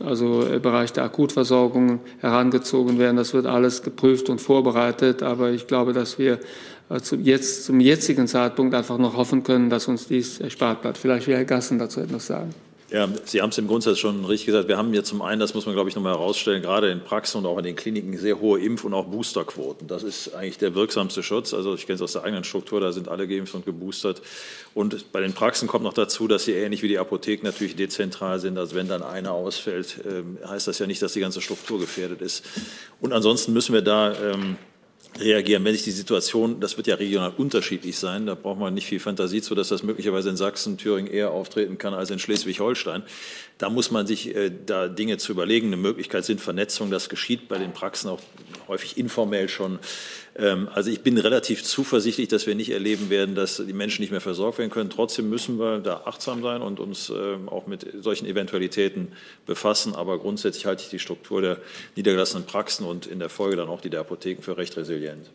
also 0.00 0.46
Bereich 0.60 0.92
der 0.92 1.04
Akutversorgung 1.04 2.00
herangezogen 2.20 2.98
werden? 2.98 3.16
Das 3.16 3.34
wird 3.34 3.46
alles 3.46 3.82
geprüft 3.82 4.28
und 4.28 4.40
vorbereitet. 4.40 5.22
Aber 5.22 5.50
ich 5.50 5.66
glaube, 5.66 5.92
dass 5.92 6.18
wir 6.18 6.38
also 6.88 7.16
jetzt, 7.16 7.64
zum 7.64 7.80
jetzigen 7.80 8.28
Zeitpunkt 8.28 8.74
einfach 8.74 8.98
noch 8.98 9.16
hoffen 9.16 9.42
können, 9.42 9.70
dass 9.70 9.88
uns 9.88 10.06
dies 10.06 10.40
erspart 10.40 10.82
bleibt. 10.82 10.98
Vielleicht 10.98 11.26
will 11.26 11.36
Herr 11.36 11.44
Gassen 11.44 11.78
dazu 11.78 12.00
etwas 12.00 12.26
sagen. 12.26 12.54
Ja, 12.94 13.08
Sie 13.24 13.42
haben 13.42 13.50
es 13.50 13.58
im 13.58 13.66
Grundsatz 13.66 13.98
schon 13.98 14.24
richtig 14.24 14.46
gesagt. 14.46 14.68
Wir 14.68 14.76
haben 14.76 14.92
hier 14.92 15.02
zum 15.02 15.20
einen, 15.20 15.40
das 15.40 15.52
muss 15.52 15.66
man, 15.66 15.74
glaube 15.74 15.90
ich, 15.90 15.96
noch 15.96 16.02
mal 16.04 16.12
herausstellen, 16.12 16.62
gerade 16.62 16.92
in 16.92 17.00
Praxen 17.00 17.38
und 17.38 17.46
auch 17.46 17.58
in 17.58 17.64
den 17.64 17.74
Kliniken 17.74 18.16
sehr 18.16 18.38
hohe 18.38 18.60
Impf- 18.60 18.84
und 18.84 18.94
auch 18.94 19.06
Boosterquoten. 19.06 19.88
Das 19.88 20.04
ist 20.04 20.32
eigentlich 20.32 20.58
der 20.58 20.76
wirksamste 20.76 21.24
Schutz. 21.24 21.54
Also 21.54 21.74
ich 21.74 21.86
kenne 21.86 21.96
es 21.96 22.02
aus 22.02 22.12
der 22.12 22.22
eigenen 22.22 22.44
Struktur, 22.44 22.80
da 22.80 22.92
sind 22.92 23.08
alle 23.08 23.26
geimpft 23.26 23.52
und 23.56 23.64
geboostert. 23.64 24.22
Und 24.74 25.10
bei 25.10 25.20
den 25.20 25.32
Praxen 25.32 25.66
kommt 25.66 25.82
noch 25.82 25.92
dazu, 25.92 26.28
dass 26.28 26.44
sie 26.44 26.52
ähnlich 26.52 26.84
wie 26.84 26.88
die 26.88 27.00
Apotheken 27.00 27.44
natürlich 27.44 27.74
dezentral 27.74 28.38
sind. 28.38 28.56
Also 28.58 28.76
wenn 28.76 28.86
dann 28.86 29.02
einer 29.02 29.32
ausfällt, 29.32 29.96
ähm, 30.08 30.38
heißt 30.48 30.68
das 30.68 30.78
ja 30.78 30.86
nicht, 30.86 31.02
dass 31.02 31.14
die 31.14 31.20
ganze 31.20 31.40
Struktur 31.40 31.80
gefährdet 31.80 32.22
ist. 32.22 32.44
Und 33.00 33.12
ansonsten 33.12 33.52
müssen 33.52 33.72
wir 33.72 33.82
da 33.82 34.12
ähm, 34.12 34.56
reagieren. 35.18 35.64
Wenn 35.64 35.74
sich 35.74 35.84
die 35.84 35.90
Situation, 35.90 36.60
das 36.60 36.76
wird 36.76 36.86
ja 36.86 36.96
regional 36.96 37.32
unterschiedlich 37.36 37.98
sein, 37.98 38.26
da 38.26 38.34
braucht 38.34 38.58
man 38.58 38.74
nicht 38.74 38.86
viel 38.86 39.00
Fantasie 39.00 39.42
zu, 39.42 39.54
dass 39.54 39.68
das 39.68 39.82
möglicherweise 39.82 40.30
in 40.30 40.36
Sachsen, 40.36 40.76
Thüringen 40.78 41.10
eher 41.10 41.30
auftreten 41.30 41.78
kann 41.78 41.94
als 41.94 42.10
in 42.10 42.18
Schleswig-Holstein. 42.18 43.02
Da 43.58 43.70
muss 43.70 43.90
man 43.90 44.06
sich 44.06 44.34
äh, 44.34 44.50
da 44.64 44.88
Dinge 44.88 45.18
zu 45.18 45.32
überlegen. 45.32 45.68
Eine 45.68 45.76
Möglichkeit 45.76 46.24
sind 46.24 46.40
Vernetzung. 46.40 46.90
Das 46.90 47.08
geschieht 47.08 47.48
bei 47.48 47.58
den 47.58 47.72
Praxen 47.72 48.10
auch 48.10 48.20
häufig 48.68 48.96
informell 48.96 49.48
schon. 49.48 49.78
Ähm, 50.36 50.68
also 50.72 50.90
ich 50.90 51.02
bin 51.02 51.16
relativ 51.18 51.62
zuversichtlich, 51.62 52.28
dass 52.28 52.46
wir 52.46 52.54
nicht 52.54 52.70
erleben 52.70 53.10
werden, 53.10 53.34
dass 53.34 53.56
die 53.56 53.72
Menschen 53.72 54.02
nicht 54.02 54.10
mehr 54.10 54.20
versorgt 54.20 54.58
werden 54.58 54.70
können. 54.70 54.90
Trotzdem 54.90 55.30
müssen 55.30 55.58
wir 55.58 55.78
da 55.78 56.02
achtsam 56.06 56.42
sein 56.42 56.62
und 56.62 56.80
uns 56.80 57.10
ähm, 57.10 57.48
auch 57.48 57.66
mit 57.66 57.86
solchen 58.00 58.26
Eventualitäten 58.26 59.12
befassen. 59.46 59.94
Aber 59.94 60.18
grundsätzlich 60.18 60.66
halte 60.66 60.82
ich 60.82 60.90
die 60.90 60.98
Struktur 60.98 61.40
der 61.40 61.58
niedergelassenen 61.96 62.46
Praxen 62.46 62.86
und 62.86 63.06
in 63.06 63.18
der 63.18 63.28
Folge 63.28 63.56
dann 63.56 63.68
auch 63.68 63.80
die 63.80 63.90
der 63.90 64.00
Apotheken 64.00 64.42
für 64.42 64.56
recht 64.56 64.76
resilient. 64.76 65.30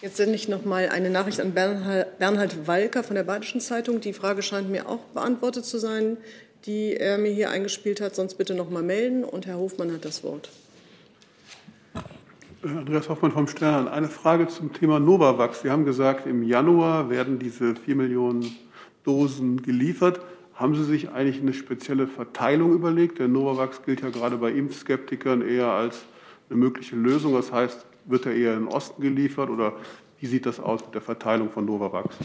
Jetzt 0.00 0.16
sende 0.16 0.36
ich 0.36 0.48
noch 0.48 0.64
mal 0.64 0.88
eine 0.90 1.10
Nachricht 1.10 1.40
an 1.40 1.52
Bernhard 1.54 2.68
Walker 2.68 3.02
von 3.02 3.16
der 3.16 3.24
Badischen 3.24 3.60
Zeitung. 3.60 4.00
Die 4.00 4.12
Frage 4.12 4.42
scheint 4.42 4.70
mir 4.70 4.88
auch 4.88 5.00
beantwortet 5.12 5.64
zu 5.64 5.78
sein, 5.78 6.18
die 6.66 6.94
er 6.96 7.18
mir 7.18 7.32
hier 7.32 7.50
eingespielt 7.50 8.00
hat. 8.00 8.14
Sonst 8.14 8.34
bitte 8.34 8.54
noch 8.54 8.70
mal 8.70 8.84
melden. 8.84 9.24
Und 9.24 9.46
Herr 9.46 9.58
Hofmann 9.58 9.92
hat 9.92 10.04
das 10.04 10.22
Wort. 10.22 10.50
Andreas 12.62 13.08
Hoffmann 13.08 13.30
vom 13.30 13.46
Stern. 13.46 13.86
Eine 13.86 14.08
Frage 14.08 14.48
zum 14.48 14.72
Thema 14.72 14.98
Novavax. 14.98 15.62
Sie 15.62 15.70
haben 15.70 15.84
gesagt, 15.84 16.26
im 16.26 16.42
Januar 16.42 17.08
werden 17.08 17.38
diese 17.38 17.76
vier 17.76 17.94
Millionen 17.94 18.50
Dosen 19.04 19.62
geliefert. 19.62 20.20
Haben 20.54 20.74
Sie 20.74 20.82
sich 20.82 21.10
eigentlich 21.10 21.40
eine 21.40 21.52
spezielle 21.52 22.08
Verteilung 22.08 22.72
überlegt? 22.72 23.20
Der 23.20 23.28
Novavax 23.28 23.82
gilt 23.84 24.02
ja 24.02 24.10
gerade 24.10 24.38
bei 24.38 24.50
Impfskeptikern 24.50 25.42
eher 25.42 25.68
als 25.68 26.04
eine 26.50 26.58
mögliche 26.58 26.96
Lösung. 26.96 27.34
Das 27.34 27.52
heißt, 27.52 27.86
wird 28.06 28.26
er 28.26 28.34
eher 28.34 28.54
in 28.54 28.64
den 28.64 28.68
Osten 28.68 29.02
geliefert 29.02 29.50
oder 29.50 29.74
wie 30.18 30.26
sieht 30.26 30.44
das 30.44 30.58
aus 30.58 30.84
mit 30.84 30.94
der 30.94 31.02
Verteilung 31.02 31.50
von 31.50 31.64
Novavax? 31.64 32.16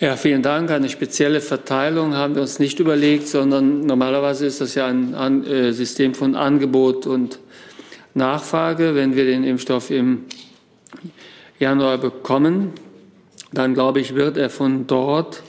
Ja, 0.00 0.16
vielen 0.16 0.42
Dank. 0.42 0.70
Eine 0.72 0.88
spezielle 0.88 1.40
Verteilung 1.40 2.14
haben 2.14 2.34
wir 2.34 2.42
uns 2.42 2.58
nicht 2.58 2.80
überlegt, 2.80 3.28
sondern 3.28 3.86
normalerweise 3.86 4.46
ist 4.46 4.60
das 4.60 4.74
ja 4.74 4.86
ein 4.86 5.44
äh, 5.44 5.72
System 5.72 6.12
von 6.12 6.34
Angebot 6.34 7.06
und 7.06 7.38
Nachfrage. 8.16 8.94
Wenn 8.94 9.14
wir 9.14 9.24
den 9.24 9.44
Impfstoff 9.44 9.90
im 9.90 10.24
Januar 11.58 11.98
bekommen, 11.98 12.72
dann 13.52 13.74
glaube 13.74 14.00
ich, 14.00 14.14
wird 14.14 14.36
er 14.36 14.50
von 14.50 14.86
dort 14.86 15.42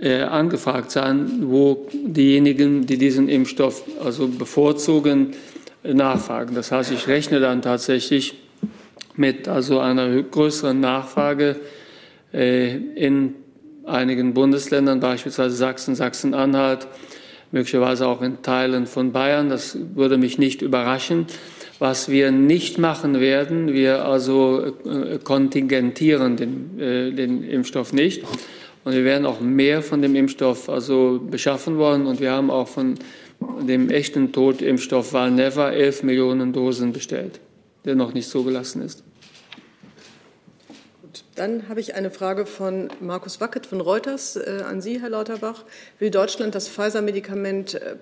äh, 0.00 0.22
angefragt 0.22 0.90
sein, 0.90 1.44
wo 1.44 1.88
diejenigen, 1.92 2.86
die 2.86 2.98
diesen 2.98 3.28
Impfstoff 3.28 3.82
also 4.04 4.28
bevorzugen, 4.28 5.34
nachfragen. 5.84 6.54
Das 6.54 6.72
heißt, 6.72 6.92
ich 6.92 7.08
rechne 7.08 7.40
dann 7.40 7.62
tatsächlich 7.62 8.34
mit 9.16 9.48
also 9.48 9.78
einer 9.78 10.22
größeren 10.22 10.78
Nachfrage 10.78 11.56
äh, 12.32 12.76
in 12.76 13.34
einigen 13.84 14.34
Bundesländern, 14.34 15.00
beispielsweise 15.00 15.56
Sachsen, 15.56 15.94
Sachsen-Anhalt, 15.94 16.86
möglicherweise 17.50 18.06
auch 18.06 18.22
in 18.22 18.42
Teilen 18.42 18.86
von 18.86 19.12
Bayern. 19.12 19.48
Das 19.48 19.76
würde 19.94 20.18
mich 20.18 20.38
nicht 20.38 20.62
überraschen. 20.62 21.26
Was 21.82 22.08
wir 22.08 22.30
nicht 22.30 22.78
machen 22.78 23.18
werden, 23.18 23.72
wir 23.72 24.04
also 24.04 24.72
äh, 24.84 25.18
kontingentieren 25.18 26.36
den, 26.36 26.78
äh, 26.78 27.10
den 27.10 27.42
Impfstoff 27.42 27.92
nicht. 27.92 28.22
Und 28.84 28.92
wir 28.92 29.02
werden 29.02 29.26
auch 29.26 29.40
mehr 29.40 29.82
von 29.82 30.00
dem 30.00 30.14
Impfstoff 30.14 30.68
also 30.68 31.20
beschaffen 31.28 31.78
wollen. 31.78 32.06
Und 32.06 32.20
wir 32.20 32.30
haben 32.30 32.52
auch 32.52 32.68
von 32.68 32.94
dem 33.62 33.90
echten 33.90 34.30
Totimpfstoff 34.30 35.12
Valneva 35.12 35.70
11 35.72 36.04
Millionen 36.04 36.52
Dosen 36.52 36.92
bestellt, 36.92 37.40
der 37.84 37.96
noch 37.96 38.14
nicht 38.14 38.30
zugelassen 38.30 38.80
ist. 38.82 39.02
Dann 41.34 41.68
habe 41.68 41.80
ich 41.80 41.96
eine 41.96 42.12
Frage 42.12 42.46
von 42.46 42.90
Markus 43.00 43.40
Wackett 43.40 43.66
von 43.66 43.80
Reuters 43.80 44.36
äh, 44.36 44.62
an 44.64 44.80
Sie, 44.80 45.00
Herr 45.00 45.10
Lauterbach. 45.10 45.64
Will 45.98 46.12
Deutschland 46.12 46.54
das 46.54 46.68
Pfizer-Medikament 46.68 47.74
äh, 47.74 47.96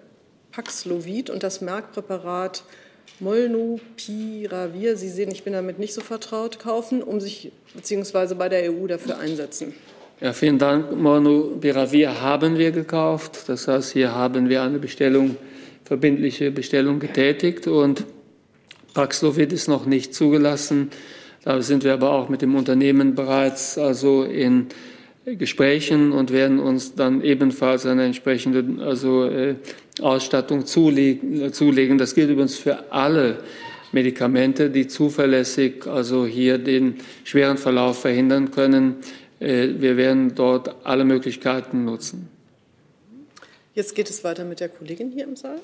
Paxlovid 0.52 1.30
und 1.30 1.42
das 1.42 1.62
Merckpräparat 1.62 2.62
Molnupiravir, 3.18 4.96
Sie 4.96 5.08
sehen, 5.08 5.30
ich 5.30 5.42
bin 5.42 5.52
damit 5.52 5.78
nicht 5.78 5.92
so 5.92 6.00
vertraut, 6.00 6.58
kaufen, 6.58 7.02
um 7.02 7.20
sich 7.20 7.52
bzw. 7.74 8.34
bei 8.34 8.48
der 8.48 8.72
EU 8.72 8.86
dafür 8.86 9.18
einsetzen? 9.18 9.74
Ja, 10.20 10.32
vielen 10.32 10.58
Dank. 10.58 10.96
Molnupiravir 10.96 12.20
haben 12.20 12.58
wir 12.58 12.72
gekauft. 12.72 13.48
Das 13.48 13.68
heißt, 13.68 13.92
hier 13.92 14.14
haben 14.14 14.48
wir 14.48 14.62
eine 14.62 14.78
Bestellung, 14.78 15.36
verbindliche 15.84 16.50
Bestellung 16.50 16.98
getätigt 16.98 17.66
und 17.66 18.04
Paxlovid 18.94 19.52
ist 19.52 19.68
noch 19.68 19.86
nicht 19.86 20.14
zugelassen. 20.14 20.90
Da 21.42 21.62
sind 21.62 21.84
wir 21.84 21.94
aber 21.94 22.12
auch 22.12 22.28
mit 22.28 22.42
dem 22.42 22.54
Unternehmen 22.54 23.14
bereits 23.14 23.78
also 23.78 24.24
in 24.24 24.66
Gesprächen 25.24 26.12
und 26.12 26.32
werden 26.32 26.58
uns 26.58 26.94
dann 26.94 27.22
ebenfalls 27.22 27.86
eine 27.86 28.04
entsprechende 28.04 28.82
also, 28.84 29.24
äh, 29.24 29.56
Ausstattung 30.00 30.64
zulegen, 30.64 31.52
zulegen. 31.52 31.98
Das 31.98 32.14
gilt 32.14 32.30
übrigens 32.30 32.56
für 32.56 32.90
alle 32.90 33.38
Medikamente, 33.92 34.70
die 34.70 34.86
zuverlässig 34.86 35.86
also 35.86 36.24
hier 36.24 36.58
den 36.58 36.96
schweren 37.24 37.58
Verlauf 37.58 38.00
verhindern 38.00 38.50
können. 38.50 38.96
Äh, 39.40 39.68
wir 39.78 39.96
werden 39.96 40.34
dort 40.34 40.74
alle 40.84 41.04
Möglichkeiten 41.04 41.84
nutzen. 41.84 42.28
Jetzt 43.74 43.94
geht 43.94 44.10
es 44.10 44.24
weiter 44.24 44.44
mit 44.44 44.60
der 44.60 44.68
Kollegin 44.68 45.10
hier 45.12 45.24
im 45.24 45.36
Saal. 45.36 45.60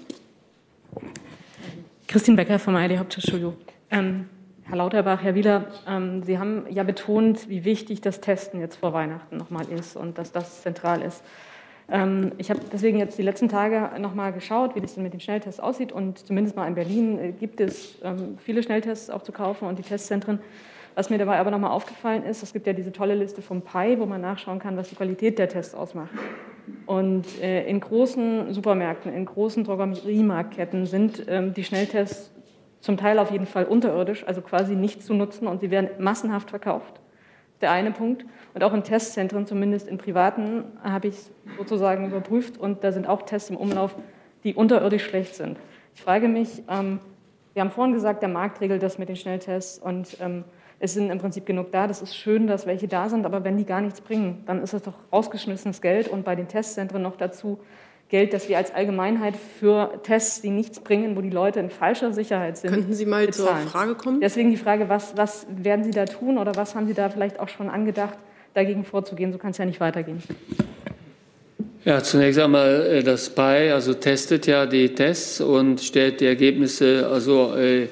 Christine 2.06 2.36
Becker 2.36 2.58
vom 2.58 2.76
ARD 2.76 2.98
Hauptstadtstudio. 2.98 3.54
Ähm, 3.90 4.26
Herr 4.68 4.78
Lauterbach, 4.78 5.22
Herr 5.22 5.36
Wieler, 5.36 5.66
ähm, 5.86 6.24
Sie 6.24 6.40
haben 6.40 6.66
ja 6.70 6.82
betont, 6.82 7.48
wie 7.48 7.64
wichtig 7.64 8.00
das 8.00 8.20
Testen 8.20 8.58
jetzt 8.58 8.74
vor 8.74 8.92
Weihnachten 8.92 9.36
nochmal 9.36 9.64
ist 9.70 9.96
und 9.96 10.18
dass 10.18 10.32
das 10.32 10.62
zentral 10.62 11.02
ist. 11.02 11.22
Ähm, 11.88 12.32
ich 12.38 12.50
habe 12.50 12.58
deswegen 12.72 12.98
jetzt 12.98 13.16
die 13.16 13.22
letzten 13.22 13.48
Tage 13.48 13.92
nochmal 14.00 14.32
geschaut, 14.32 14.74
wie 14.74 14.80
das 14.80 14.94
denn 14.94 15.04
mit 15.04 15.12
den 15.12 15.20
Schnelltests 15.20 15.60
aussieht. 15.60 15.92
Und 15.92 16.18
zumindest 16.18 16.56
mal 16.56 16.66
in 16.66 16.74
Berlin 16.74 17.16
äh, 17.16 17.30
gibt 17.30 17.60
es 17.60 17.96
ähm, 18.02 18.38
viele 18.38 18.60
Schnelltests 18.60 19.08
auch 19.08 19.22
zu 19.22 19.30
kaufen 19.30 19.68
und 19.68 19.78
die 19.78 19.84
Testzentren. 19.84 20.40
Was 20.96 21.10
mir 21.10 21.18
dabei 21.18 21.38
aber 21.38 21.52
nochmal 21.52 21.70
aufgefallen 21.70 22.24
ist, 22.24 22.42
es 22.42 22.52
gibt 22.52 22.66
ja 22.66 22.72
diese 22.72 22.90
tolle 22.90 23.14
Liste 23.14 23.42
vom 23.42 23.62
PI, 23.62 24.00
wo 24.00 24.06
man 24.06 24.20
nachschauen 24.20 24.58
kann, 24.58 24.76
was 24.76 24.88
die 24.88 24.96
Qualität 24.96 25.38
der 25.38 25.48
Tests 25.48 25.76
ausmacht. 25.76 26.10
Und 26.86 27.40
äh, 27.40 27.68
in 27.68 27.78
großen 27.78 28.52
Supermärkten, 28.52 29.14
in 29.14 29.26
großen 29.26 29.62
Drogeriemarktketten 29.62 30.86
sind 30.86 31.24
die 31.28 31.64
Schnelltests 31.64 32.32
zum 32.86 32.96
Teil 32.96 33.18
auf 33.18 33.30
jeden 33.32 33.46
Fall 33.46 33.64
unterirdisch, 33.64 34.24
also 34.26 34.40
quasi 34.40 34.76
nicht 34.76 35.02
zu 35.02 35.12
nutzen 35.12 35.48
und 35.48 35.60
sie 35.60 35.70
werden 35.70 35.90
massenhaft 35.98 36.50
verkauft. 36.50 37.00
Der 37.60 37.72
eine 37.72 37.90
Punkt. 37.90 38.24
Und 38.54 38.62
auch 38.62 38.72
in 38.72 38.84
Testzentren, 38.84 39.44
zumindest 39.44 39.88
in 39.88 39.98
privaten, 39.98 40.64
habe 40.82 41.08
ich 41.08 41.14
es 41.16 41.30
sozusagen 41.58 42.06
überprüft 42.06 42.58
und 42.58 42.84
da 42.84 42.92
sind 42.92 43.08
auch 43.08 43.22
Tests 43.22 43.50
im 43.50 43.56
Umlauf, 43.56 43.96
die 44.44 44.54
unterirdisch 44.54 45.04
schlecht 45.04 45.34
sind. 45.34 45.58
Ich 45.94 46.00
frage 46.00 46.28
mich, 46.28 46.62
ähm, 46.68 47.00
wir 47.54 47.62
haben 47.62 47.70
vorhin 47.70 47.92
gesagt, 47.92 48.22
der 48.22 48.28
Markt 48.28 48.60
regelt 48.60 48.82
das 48.82 48.98
mit 48.98 49.08
den 49.08 49.16
Schnelltests 49.16 49.78
und 49.78 50.16
ähm, 50.20 50.44
es 50.78 50.94
sind 50.94 51.10
im 51.10 51.18
Prinzip 51.18 51.44
genug 51.44 51.72
da. 51.72 51.88
Das 51.88 52.02
ist 52.02 52.16
schön, 52.16 52.46
dass 52.46 52.66
welche 52.66 52.86
da 52.86 53.08
sind, 53.08 53.26
aber 53.26 53.42
wenn 53.42 53.56
die 53.56 53.64
gar 53.64 53.80
nichts 53.80 54.00
bringen, 54.00 54.44
dann 54.46 54.62
ist 54.62 54.74
das 54.74 54.82
doch 54.82 54.94
rausgeschmissenes 55.12 55.80
Geld 55.80 56.06
und 56.06 56.24
bei 56.24 56.36
den 56.36 56.46
Testzentren 56.46 57.02
noch 57.02 57.16
dazu 57.16 57.58
Geld, 58.08 58.32
das 58.32 58.48
wir 58.48 58.56
als 58.56 58.72
Allgemeinheit 58.72 59.34
für 59.36 60.00
Tests, 60.04 60.40
die 60.40 60.50
nichts 60.50 60.78
bringen, 60.78 61.16
wo 61.16 61.22
die 61.22 61.30
Leute 61.30 61.58
in 61.58 61.70
falscher 61.70 62.12
Sicherheit 62.12 62.56
sind. 62.56 62.70
Könnten 62.70 62.92
Sie 62.92 63.04
mal 63.04 63.26
bezahlen. 63.26 63.62
zur 63.62 63.70
Frage 63.70 63.94
kommen? 63.96 64.20
Deswegen 64.20 64.50
die 64.50 64.56
Frage, 64.56 64.88
was, 64.88 65.16
was 65.16 65.46
werden 65.50 65.84
Sie 65.84 65.90
da 65.90 66.04
tun 66.04 66.38
oder 66.38 66.54
was 66.54 66.76
haben 66.76 66.86
Sie 66.86 66.94
da 66.94 67.08
vielleicht 67.08 67.40
auch 67.40 67.48
schon 67.48 67.68
angedacht, 67.68 68.16
dagegen 68.54 68.84
vorzugehen? 68.84 69.32
So 69.32 69.38
kann 69.38 69.50
es 69.50 69.58
ja 69.58 69.64
nicht 69.64 69.80
weitergehen. 69.80 70.22
Ja, 71.84 72.00
zunächst 72.02 72.38
einmal 72.38 72.86
äh, 72.86 73.02
das 73.02 73.30
PI, 73.30 73.70
also 73.72 73.94
testet 73.94 74.46
ja 74.46 74.66
die 74.66 74.94
Tests 74.94 75.40
und 75.40 75.80
stellt 75.80 76.20
die 76.20 76.26
Ergebnisse 76.26 77.08
also 77.10 77.54
äh, 77.56 77.88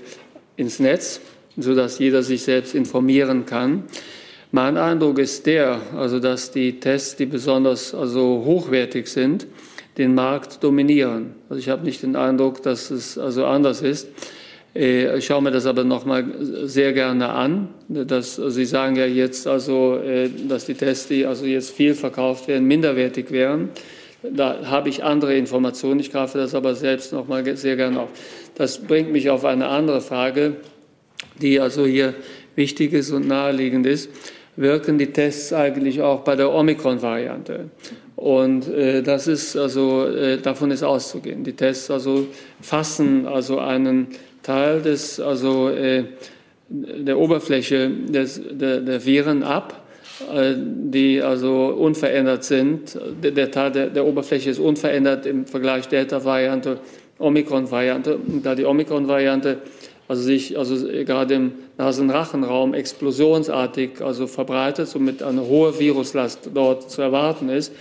ins 0.56 0.78
Netz, 0.78 1.20
sodass 1.56 1.98
jeder 1.98 2.22
sich 2.22 2.42
selbst 2.42 2.74
informieren 2.74 3.46
kann. 3.46 3.84
Mein 4.52 4.76
Eindruck 4.76 5.18
ist 5.18 5.46
der, 5.46 5.80
also 5.96 6.20
dass 6.20 6.52
die 6.52 6.78
Tests, 6.78 7.16
die 7.16 7.26
besonders 7.26 7.92
also 7.94 8.42
hochwertig 8.44 9.08
sind, 9.08 9.48
den 9.99 10.14
Markt 10.14 10.62
dominieren. 10.62 11.34
Also 11.49 11.61
ich 11.61 11.68
habe 11.68 11.84
nicht 11.84 12.03
den 12.03 12.16
Eindruck, 12.16 12.62
dass 12.62 12.90
es 12.90 13.16
also 13.18 13.47
anders 13.47 13.82
ist. 13.82 14.09
Äh, 14.74 15.18
ich 15.18 15.26
schaue 15.26 15.42
mir 15.42 15.51
das 15.51 15.66
aber 15.66 15.84
noch 15.84 16.05
mal 16.05 16.24
sehr 16.64 16.92
gerne 16.92 17.30
an. 17.30 17.68
Dass, 17.88 18.38
also 18.38 18.51
Sie 18.51 18.64
sagen 18.64 18.97
ja 18.97 19.07
jetzt 19.07 19.47
also, 19.47 19.99
äh, 19.99 20.28
dass 20.49 20.66
die 20.66 20.74
Tests, 20.74 21.09
die 21.09 21.26
also 21.26 21.47
jetzt 21.47 21.70
viel 21.70 21.95
verkauft 21.95 22.49
werden, 22.49 22.66
minderwertig 22.66 23.30
wären. 23.30 23.70
Da 24.22 24.66
habe 24.66 24.88
ich 24.88 25.05
andere 25.05 25.36
Informationen. 25.36 26.01
Ich 26.01 26.11
greife 26.11 26.38
das 26.38 26.55
aber 26.55 26.74
selbst 26.74 27.12
noch 27.12 27.28
mal 27.28 27.57
sehr 27.57 27.76
gerne 27.76 28.01
auf. 28.01 28.09
Das 28.55 28.78
bringt 28.78 29.12
mich 29.12 29.30
auf 29.30 29.45
eine 29.45 29.68
andere 29.68 30.01
Frage, 30.01 30.57
die 31.40 31.61
also 31.61 31.84
hier 31.84 32.14
wichtig 32.57 32.92
ist 32.95 33.11
und 33.11 33.28
naheliegend 33.28 33.86
ist. 33.86 34.11
Wirken 34.57 34.99
die 34.99 35.12
Tests 35.12 35.53
eigentlich 35.53 36.01
auch 36.01 36.20
bei 36.20 36.36
der 36.36 36.53
Omikron-Variante? 36.53 37.70
Und 38.16 38.68
äh, 38.68 39.02
das 39.02 39.26
ist 39.26 39.56
also 39.56 40.06
äh, 40.06 40.38
davon 40.38 40.70
ist 40.70 40.82
auszugehen. 40.82 41.42
Die 41.42 41.54
Tests 41.54 41.90
also 41.90 42.26
fassen 42.60 43.26
also 43.26 43.58
einen 43.58 44.08
Teil 44.42 44.82
des 44.82 45.18
also 45.18 45.68
äh, 45.68 46.04
der 46.68 47.18
Oberfläche 47.18 47.90
des, 47.90 48.40
der, 48.50 48.80
der 48.80 49.04
Viren 49.04 49.42
ab, 49.42 49.82
äh, 50.32 50.54
die 50.56 51.20
also 51.20 51.66
unverändert 51.66 52.44
sind. 52.44 52.98
Der, 53.22 53.32
der 53.32 53.50
Teil 53.50 53.72
der, 53.72 53.90
der, 53.90 54.06
Oberfläche 54.06 54.50
ist 54.50 54.60
unverändert 54.60 55.26
im 55.26 55.46
Vergleich 55.46 55.88
Delta-Variante, 55.88 56.78
Omikron-Variante. 57.18 58.18
Da 58.42 58.54
die 58.54 58.64
Omikron-Variante 58.64 59.58
also 60.06 60.22
sich 60.22 60.58
also 60.58 60.86
gerade 61.04 61.34
im 61.34 61.52
Nasenrachenraum 61.78 62.74
explosionsartig 62.74 64.02
also 64.02 64.26
verbreitet, 64.26 64.86
somit 64.88 65.22
eine 65.22 65.42
hohe 65.46 65.78
Viruslast 65.78 66.50
dort 66.52 66.90
zu 66.90 67.00
erwarten 67.00 67.48
ist, 67.48 67.72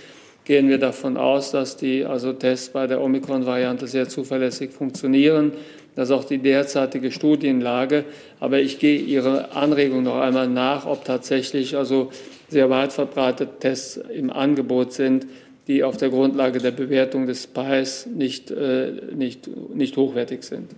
gehen 0.44 0.68
wir 0.68 0.78
davon 0.78 1.16
aus, 1.16 1.50
dass 1.50 1.76
die 1.76 2.04
also 2.04 2.32
Tests 2.32 2.68
bei 2.68 2.86
der 2.86 3.00
Omikron-Variante 3.00 3.86
sehr 3.86 4.08
zuverlässig 4.08 4.72
funktionieren. 4.72 5.52
Das 5.96 6.10
ist 6.10 6.14
auch 6.14 6.24
die 6.24 6.38
derzeitige 6.38 7.10
Studienlage. 7.10 8.04
Aber 8.40 8.58
ich 8.58 8.78
gehe 8.78 8.98
Ihre 8.98 9.52
Anregung 9.52 10.02
noch 10.02 10.18
einmal 10.18 10.48
nach, 10.48 10.86
ob 10.86 11.04
tatsächlich 11.04 11.76
also 11.76 12.10
sehr 12.48 12.68
weit 12.70 12.92
verbreitete 12.92 13.58
Tests 13.58 13.96
im 13.96 14.30
Angebot 14.30 14.92
sind, 14.92 15.26
die 15.66 15.82
auf 15.82 15.96
der 15.96 16.10
Grundlage 16.10 16.58
der 16.58 16.72
Bewertung 16.72 17.26
des 17.26 17.46
PIs 17.46 18.06
nicht, 18.06 18.50
äh, 18.50 18.92
nicht, 19.14 19.48
nicht 19.74 19.96
hochwertig 19.96 20.42
sind. 20.42 20.70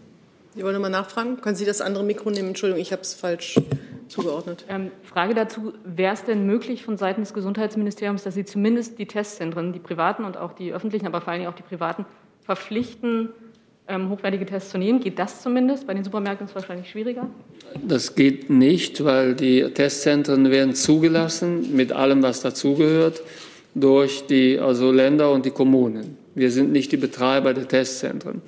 Sie 0.57 0.63
wollen 0.63 0.73
nochmal 0.73 0.91
nachfragen? 0.91 1.39
Können 1.43 1.55
Sie 1.55 1.67
das 1.67 1.83
andere 1.83 2.03
Mikro 2.03 2.31
nehmen? 2.31 2.49
Entschuldigung, 2.49 2.81
ich 2.81 2.91
habe 2.91 3.03
es 3.03 3.13
falsch 3.13 3.61
zugeordnet. 4.09 4.65
Ähm, 4.71 4.91
Frage 5.03 5.35
dazu, 5.35 5.75
wäre 5.85 6.15
es 6.15 6.25
denn 6.25 6.47
möglich 6.47 6.83
von 6.83 6.97
Seiten 6.97 7.21
des 7.21 7.35
Gesundheitsministeriums, 7.35 8.23
dass 8.23 8.35
Sie 8.35 8.47
zumindest 8.47 8.99
die 8.99 9.05
Testzentren, 9.05 9.75
die 9.75 9.79
privaten 9.79 10.25
und 10.25 10.39
auch 10.39 10.55
die 10.55 10.73
öffentlichen, 10.73 11.07
aber 11.07 11.21
vor 11.21 11.35
allem 11.35 11.47
auch 11.47 11.55
die 11.55 11.63
privaten, 11.63 12.07
verpflichten, 12.43 13.29
ähm, 13.87 14.09
hochwertige 14.09 14.47
Tests 14.47 14.71
zu 14.71 14.79
nehmen? 14.79 15.01
Geht 15.01 15.19
das 15.19 15.43
zumindest? 15.43 15.87
Bei 15.87 15.93
den 15.93 16.05
Supermärkten 16.05 16.47
ist 16.47 16.53
es 16.53 16.55
wahrscheinlich 16.57 16.89
schwieriger. 16.89 17.29
Das 17.87 18.15
geht 18.15 18.49
nicht, 18.49 19.05
weil 19.05 19.35
die 19.35 19.63
Testzentren 19.63 20.51
werden 20.51 20.75
zugelassen 20.75 21.77
mit 21.77 21.93
allem, 21.93 22.23
was 22.23 22.41
dazugehört, 22.41 23.21
durch 23.75 24.27
die 24.27 24.59
also 24.59 24.91
Länder 24.91 25.33
und 25.33 25.45
die 25.45 25.51
Kommunen. 25.51 26.17
Wir 26.35 26.51
sind 26.51 26.73
nicht 26.73 26.93
die 26.93 26.97
Betreiber 26.97 27.53
der 27.53 27.69
Testzentren. 27.69 28.41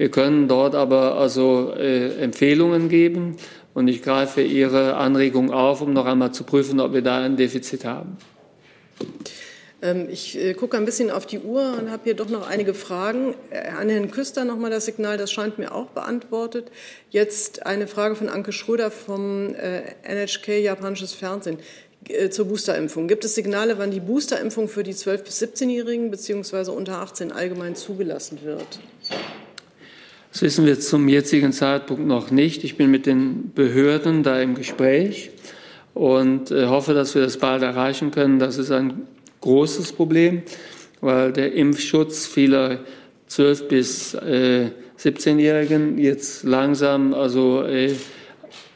Wir 0.00 0.10
können 0.10 0.48
dort 0.48 0.74
aber 0.74 1.16
also 1.16 1.74
äh, 1.76 2.22
Empfehlungen 2.22 2.88
geben 2.88 3.36
und 3.74 3.86
ich 3.86 4.00
greife 4.00 4.40
Ihre 4.40 4.94
Anregung 4.96 5.52
auf, 5.52 5.82
um 5.82 5.92
noch 5.92 6.06
einmal 6.06 6.32
zu 6.32 6.44
prüfen, 6.44 6.80
ob 6.80 6.94
wir 6.94 7.02
da 7.02 7.18
ein 7.18 7.36
Defizit 7.36 7.84
haben. 7.84 8.16
Ähm, 9.82 10.08
ich 10.10 10.38
äh, 10.38 10.54
gucke 10.54 10.78
ein 10.78 10.86
bisschen 10.86 11.10
auf 11.10 11.26
die 11.26 11.40
Uhr 11.40 11.74
und 11.78 11.90
habe 11.90 12.04
hier 12.04 12.14
doch 12.14 12.30
noch 12.30 12.48
einige 12.48 12.72
Fragen. 12.72 13.34
Äh, 13.50 13.72
an 13.78 13.90
Herrn 13.90 14.10
Küster 14.10 14.46
noch 14.46 14.56
mal 14.56 14.70
das 14.70 14.86
Signal, 14.86 15.18
das 15.18 15.30
scheint 15.30 15.58
mir 15.58 15.74
auch 15.74 15.88
beantwortet. 15.88 16.72
Jetzt 17.10 17.66
eine 17.66 17.86
Frage 17.86 18.16
von 18.16 18.30
Anke 18.30 18.52
Schröder 18.52 18.90
vom 18.90 19.54
äh, 19.54 19.82
NHK 20.02 20.62
Japanisches 20.62 21.12
Fernsehen 21.12 21.58
zur 22.30 22.46
Boosterimpfung. 22.46 23.06
Gibt 23.06 23.26
es 23.26 23.34
Signale, 23.34 23.76
wann 23.76 23.90
die 23.90 24.00
Boosterimpfung 24.00 24.68
für 24.68 24.82
die 24.82 24.94
12- 24.94 25.24
bis 25.24 25.42
17-Jährigen 25.42 26.10
bzw. 26.10 26.70
unter 26.70 27.00
18 27.00 27.32
allgemein 27.32 27.76
zugelassen 27.76 28.38
wird? 28.42 28.80
Das 30.32 30.42
wissen 30.42 30.64
wir 30.64 30.78
zum 30.78 31.08
jetzigen 31.08 31.52
Zeitpunkt 31.52 32.06
noch 32.06 32.30
nicht. 32.30 32.62
Ich 32.62 32.76
bin 32.76 32.90
mit 32.90 33.06
den 33.06 33.52
Behörden 33.52 34.22
da 34.22 34.40
im 34.40 34.54
Gespräch 34.54 35.30
und 35.92 36.50
äh, 36.50 36.66
hoffe, 36.66 36.94
dass 36.94 37.14
wir 37.14 37.22
das 37.22 37.38
bald 37.38 37.62
erreichen 37.62 38.12
können. 38.12 38.38
Das 38.38 38.56
ist 38.56 38.70
ein 38.70 39.06
großes 39.40 39.92
Problem, 39.92 40.42
weil 41.00 41.32
der 41.32 41.52
Impfschutz 41.54 42.26
vieler 42.26 42.80
12 43.26 43.68
bis 43.68 44.16
17-Jährigen 44.16 45.98
äh, 45.98 46.02
jetzt 46.02 46.44
langsam 46.44 47.14
also 47.14 47.62
äh, 47.62 47.94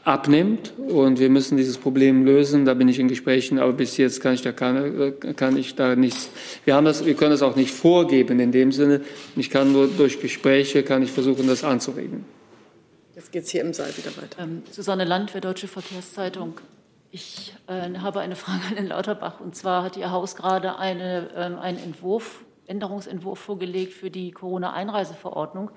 abnimmt 0.05 0.71
und 0.77 1.19
wir 1.19 1.29
müssen 1.29 1.57
dieses 1.57 1.77
Problem 1.79 2.25
lösen. 2.25 2.63
Da 2.63 2.75
bin 2.75 2.87
ich 2.87 2.99
in 2.99 3.07
Gesprächen, 3.07 3.57
aber 3.57 3.73
bis 3.73 3.97
jetzt 3.97 4.21
kann 4.21 4.35
ich 4.35 4.43
da, 4.43 4.51
keine, 4.51 5.11
kann 5.11 5.57
ich 5.57 5.75
da 5.75 5.95
nichts. 5.95 6.29
Wir, 6.63 6.75
haben 6.75 6.85
das, 6.85 7.05
wir 7.05 7.15
können 7.15 7.31
das 7.31 7.41
auch 7.41 7.55
nicht 7.55 7.71
vorgeben 7.71 8.39
in 8.39 8.51
dem 8.51 8.71
Sinne. 8.71 9.01
Ich 9.35 9.49
kann 9.49 9.71
nur 9.71 9.87
durch 9.87 10.21
Gespräche 10.21 10.83
kann 10.83 11.01
ich 11.01 11.11
versuchen, 11.11 11.47
das 11.47 11.63
anzuregen. 11.63 12.23
Jetzt 13.15 13.31
geht 13.31 13.43
es 13.43 13.49
hier 13.49 13.61
im 13.61 13.73
Saal 13.73 13.89
wieder 13.97 14.15
weiter. 14.15 14.43
Ähm, 14.43 14.61
Susanne 14.69 15.05
Landwehr, 15.05 15.41
Deutsche 15.41 15.67
Verkehrszeitung. 15.67 16.59
Ich 17.09 17.55
äh, 17.67 17.97
habe 17.97 18.19
eine 18.19 18.35
Frage 18.35 18.61
an 18.69 18.75
Herrn 18.75 18.87
Lauterbach. 18.87 19.39
Und 19.39 19.55
zwar 19.55 19.83
hat 19.83 19.97
Ihr 19.97 20.11
Haus 20.11 20.35
gerade 20.35 20.77
eine, 20.77 21.29
äh, 21.33 21.59
einen 21.59 21.79
Entwurf, 21.79 22.43
Änderungsentwurf 22.67 23.39
vorgelegt 23.39 23.93
für 23.93 24.11
die 24.11 24.31
Corona-Einreiseverordnung. 24.31 25.71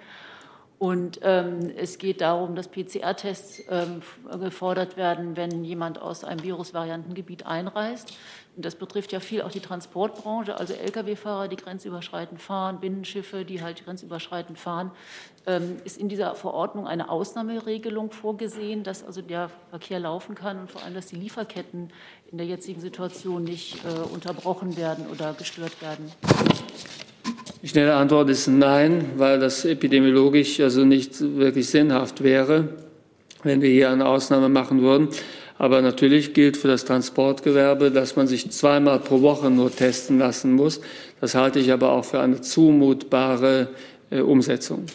Und 0.78 1.18
ähm, 1.22 1.72
es 1.76 1.98
geht 1.98 2.20
darum, 2.20 2.54
dass 2.54 2.68
PCR-Tests 2.68 3.64
ähm, 3.68 4.00
gefordert 4.40 4.96
werden, 4.96 5.36
wenn 5.36 5.64
jemand 5.64 6.00
aus 6.00 6.22
einem 6.22 6.44
Virusvariantengebiet 6.44 7.46
einreist. 7.46 8.16
Und 8.54 8.64
das 8.64 8.76
betrifft 8.76 9.12
ja 9.12 9.18
viel 9.18 9.42
auch 9.42 9.50
die 9.50 9.60
Transportbranche, 9.60 10.56
also 10.56 10.74
Lkw-Fahrer, 10.74 11.48
die 11.48 11.56
grenzüberschreitend 11.56 12.40
fahren, 12.40 12.78
Binnenschiffe, 12.80 13.44
die 13.44 13.60
halt 13.60 13.84
grenzüberschreitend 13.84 14.56
fahren. 14.56 14.92
Ähm, 15.46 15.80
ist 15.84 15.96
in 15.96 16.08
dieser 16.08 16.36
Verordnung 16.36 16.86
eine 16.86 17.08
Ausnahmeregelung 17.08 18.12
vorgesehen, 18.12 18.84
dass 18.84 19.02
also 19.02 19.20
der 19.20 19.50
Verkehr 19.70 19.98
laufen 19.98 20.36
kann 20.36 20.60
und 20.60 20.70
vor 20.70 20.84
allem, 20.84 20.94
dass 20.94 21.06
die 21.06 21.16
Lieferketten 21.16 21.92
in 22.30 22.38
der 22.38 22.46
jetzigen 22.46 22.80
Situation 22.80 23.42
nicht 23.42 23.84
äh, 23.84 24.00
unterbrochen 24.12 24.76
werden 24.76 25.06
oder 25.08 25.34
gestört 25.34 25.82
werden? 25.82 26.12
Die 27.62 27.68
schnelle 27.68 27.94
Antwort 27.94 28.30
ist 28.30 28.46
nein, 28.46 29.04
weil 29.16 29.40
das 29.40 29.64
epidemiologisch 29.64 30.60
also 30.60 30.84
nicht 30.84 31.20
wirklich 31.20 31.68
sinnhaft 31.68 32.22
wäre, 32.22 32.68
wenn 33.42 33.62
wir 33.62 33.70
hier 33.70 33.90
eine 33.90 34.06
Ausnahme 34.06 34.48
machen 34.48 34.80
würden. 34.80 35.08
Aber 35.58 35.82
natürlich 35.82 36.34
gilt 36.34 36.56
für 36.56 36.68
das 36.68 36.84
Transportgewerbe, 36.84 37.90
dass 37.90 38.14
man 38.14 38.28
sich 38.28 38.50
zweimal 38.52 39.00
pro 39.00 39.22
Woche 39.22 39.50
nur 39.50 39.74
testen 39.74 40.20
lassen 40.20 40.52
muss. 40.52 40.80
Das 41.20 41.34
halte 41.34 41.58
ich 41.58 41.72
aber 41.72 41.90
auch 41.90 42.04
für 42.04 42.20
eine 42.20 42.40
zumutbare 42.40 43.68
äh, 44.10 44.20
Umsetzung. 44.20 44.86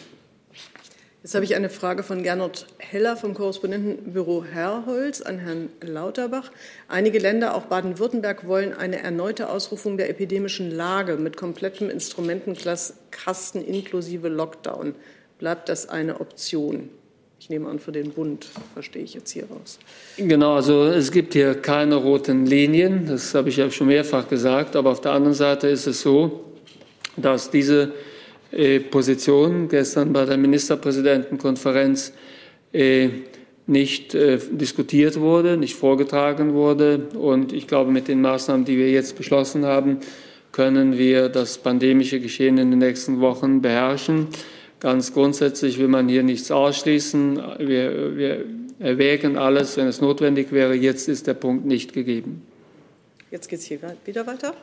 Jetzt 1.24 1.34
habe 1.34 1.46
ich 1.46 1.54
eine 1.54 1.70
Frage 1.70 2.02
von 2.02 2.22
Gernot 2.22 2.66
Heller 2.76 3.16
vom 3.16 3.32
Korrespondentenbüro 3.32 4.44
Herrholz 4.44 5.22
an 5.22 5.38
Herrn 5.38 5.70
Lauterbach. 5.80 6.52
Einige 6.86 7.18
Länder, 7.18 7.54
auch 7.54 7.62
Baden-Württemberg, 7.62 8.46
wollen 8.46 8.74
eine 8.74 9.02
erneute 9.02 9.48
Ausrufung 9.48 9.96
der 9.96 10.10
epidemischen 10.10 10.70
Lage 10.70 11.16
mit 11.16 11.38
komplettem 11.38 11.88
Instrumentenkasten 11.88 13.64
inklusive 13.64 14.28
Lockdown. 14.28 14.94
Bleibt 15.38 15.70
das 15.70 15.88
eine 15.88 16.20
Option? 16.20 16.90
Ich 17.40 17.48
nehme 17.48 17.70
an, 17.70 17.78
für 17.78 17.92
den 17.92 18.10
Bund 18.10 18.46
verstehe 18.74 19.02
ich 19.02 19.14
jetzt 19.14 19.30
hier 19.30 19.44
raus. 19.44 19.78
Genau, 20.18 20.56
also 20.56 20.84
es 20.84 21.10
gibt 21.10 21.32
hier 21.32 21.54
keine 21.54 21.94
roten 21.94 22.44
Linien, 22.44 23.06
das 23.06 23.34
habe 23.34 23.48
ich 23.48 23.56
ja 23.56 23.70
schon 23.70 23.86
mehrfach 23.86 24.28
gesagt, 24.28 24.76
aber 24.76 24.90
auf 24.90 25.00
der 25.00 25.12
anderen 25.12 25.34
Seite 25.34 25.68
ist 25.68 25.86
es 25.86 26.02
so, 26.02 26.52
dass 27.16 27.50
diese 27.50 27.94
Position 28.78 29.68
gestern 29.68 30.12
bei 30.12 30.24
der 30.24 30.36
Ministerpräsidentenkonferenz 30.36 32.12
äh, 32.72 33.08
nicht 33.66 34.14
äh, 34.14 34.38
diskutiert 34.50 35.18
wurde, 35.18 35.56
nicht 35.56 35.74
vorgetragen 35.74 36.52
wurde. 36.54 37.08
Und 37.14 37.52
ich 37.52 37.66
glaube, 37.66 37.90
mit 37.90 38.08
den 38.08 38.20
Maßnahmen, 38.20 38.64
die 38.64 38.76
wir 38.76 38.90
jetzt 38.90 39.16
beschlossen 39.16 39.64
haben, 39.64 39.98
können 40.52 40.98
wir 40.98 41.28
das 41.28 41.58
pandemische 41.58 42.20
Geschehen 42.20 42.58
in 42.58 42.70
den 42.70 42.78
nächsten 42.78 43.20
Wochen 43.20 43.62
beherrschen. 43.62 44.28
Ganz 44.80 45.12
grundsätzlich 45.12 45.78
will 45.78 45.88
man 45.88 46.08
hier 46.08 46.22
nichts 46.22 46.50
ausschließen. 46.50 47.40
Wir, 47.58 48.16
wir 48.16 48.44
erwägen 48.78 49.38
alles, 49.38 49.76
wenn 49.76 49.86
es 49.86 50.00
notwendig 50.00 50.52
wäre. 50.52 50.74
Jetzt 50.74 51.08
ist 51.08 51.26
der 51.26 51.34
Punkt 51.34 51.64
nicht 51.64 51.92
gegeben. 51.92 52.42
Jetzt 53.30 53.48
geht 53.48 53.60
es 53.60 53.64
hier 53.64 53.78
wieder 54.04 54.26
weiter. 54.26 54.54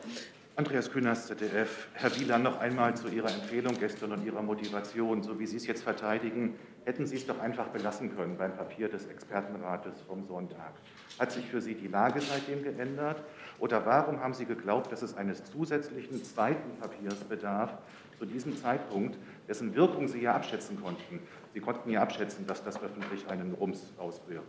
Andreas 0.54 0.90
Kühners, 0.90 1.28
ZDF. 1.28 1.88
Herr 1.94 2.14
Wieland, 2.20 2.44
noch 2.44 2.60
einmal 2.60 2.94
zu 2.94 3.08
Ihrer 3.08 3.32
Empfehlung 3.32 3.74
gestern 3.80 4.12
und 4.12 4.22
Ihrer 4.22 4.42
Motivation. 4.42 5.22
So 5.22 5.38
wie 5.38 5.46
Sie 5.46 5.56
es 5.56 5.66
jetzt 5.66 5.82
verteidigen, 5.82 6.56
hätten 6.84 7.06
Sie 7.06 7.16
es 7.16 7.26
doch 7.26 7.40
einfach 7.40 7.68
belassen 7.68 8.14
können 8.14 8.36
beim 8.36 8.54
Papier 8.54 8.90
des 8.90 9.06
Expertenrates 9.06 10.02
vom 10.06 10.26
Sonntag. 10.26 10.74
Hat 11.18 11.32
sich 11.32 11.46
für 11.46 11.62
Sie 11.62 11.74
die 11.74 11.88
Lage 11.88 12.20
seitdem 12.20 12.62
geändert? 12.62 13.22
Oder 13.60 13.86
warum 13.86 14.20
haben 14.20 14.34
Sie 14.34 14.44
geglaubt, 14.44 14.92
dass 14.92 15.00
es 15.00 15.16
eines 15.16 15.42
zusätzlichen 15.44 16.22
zweiten 16.22 16.76
Papiers 16.78 17.14
bedarf 17.14 17.72
zu 18.18 18.26
diesem 18.26 18.54
Zeitpunkt, 18.54 19.16
dessen 19.52 19.74
Wirkung 19.74 20.08
Sie 20.08 20.22
ja 20.22 20.34
abschätzen 20.34 20.80
konnten? 20.82 21.20
Sie 21.52 21.60
konnten 21.60 21.90
ja 21.90 22.00
abschätzen, 22.00 22.46
dass 22.46 22.64
das 22.64 22.82
öffentlich 22.82 23.26
einen 23.28 23.52
Rums 23.52 23.80
auslöst. 23.98 24.46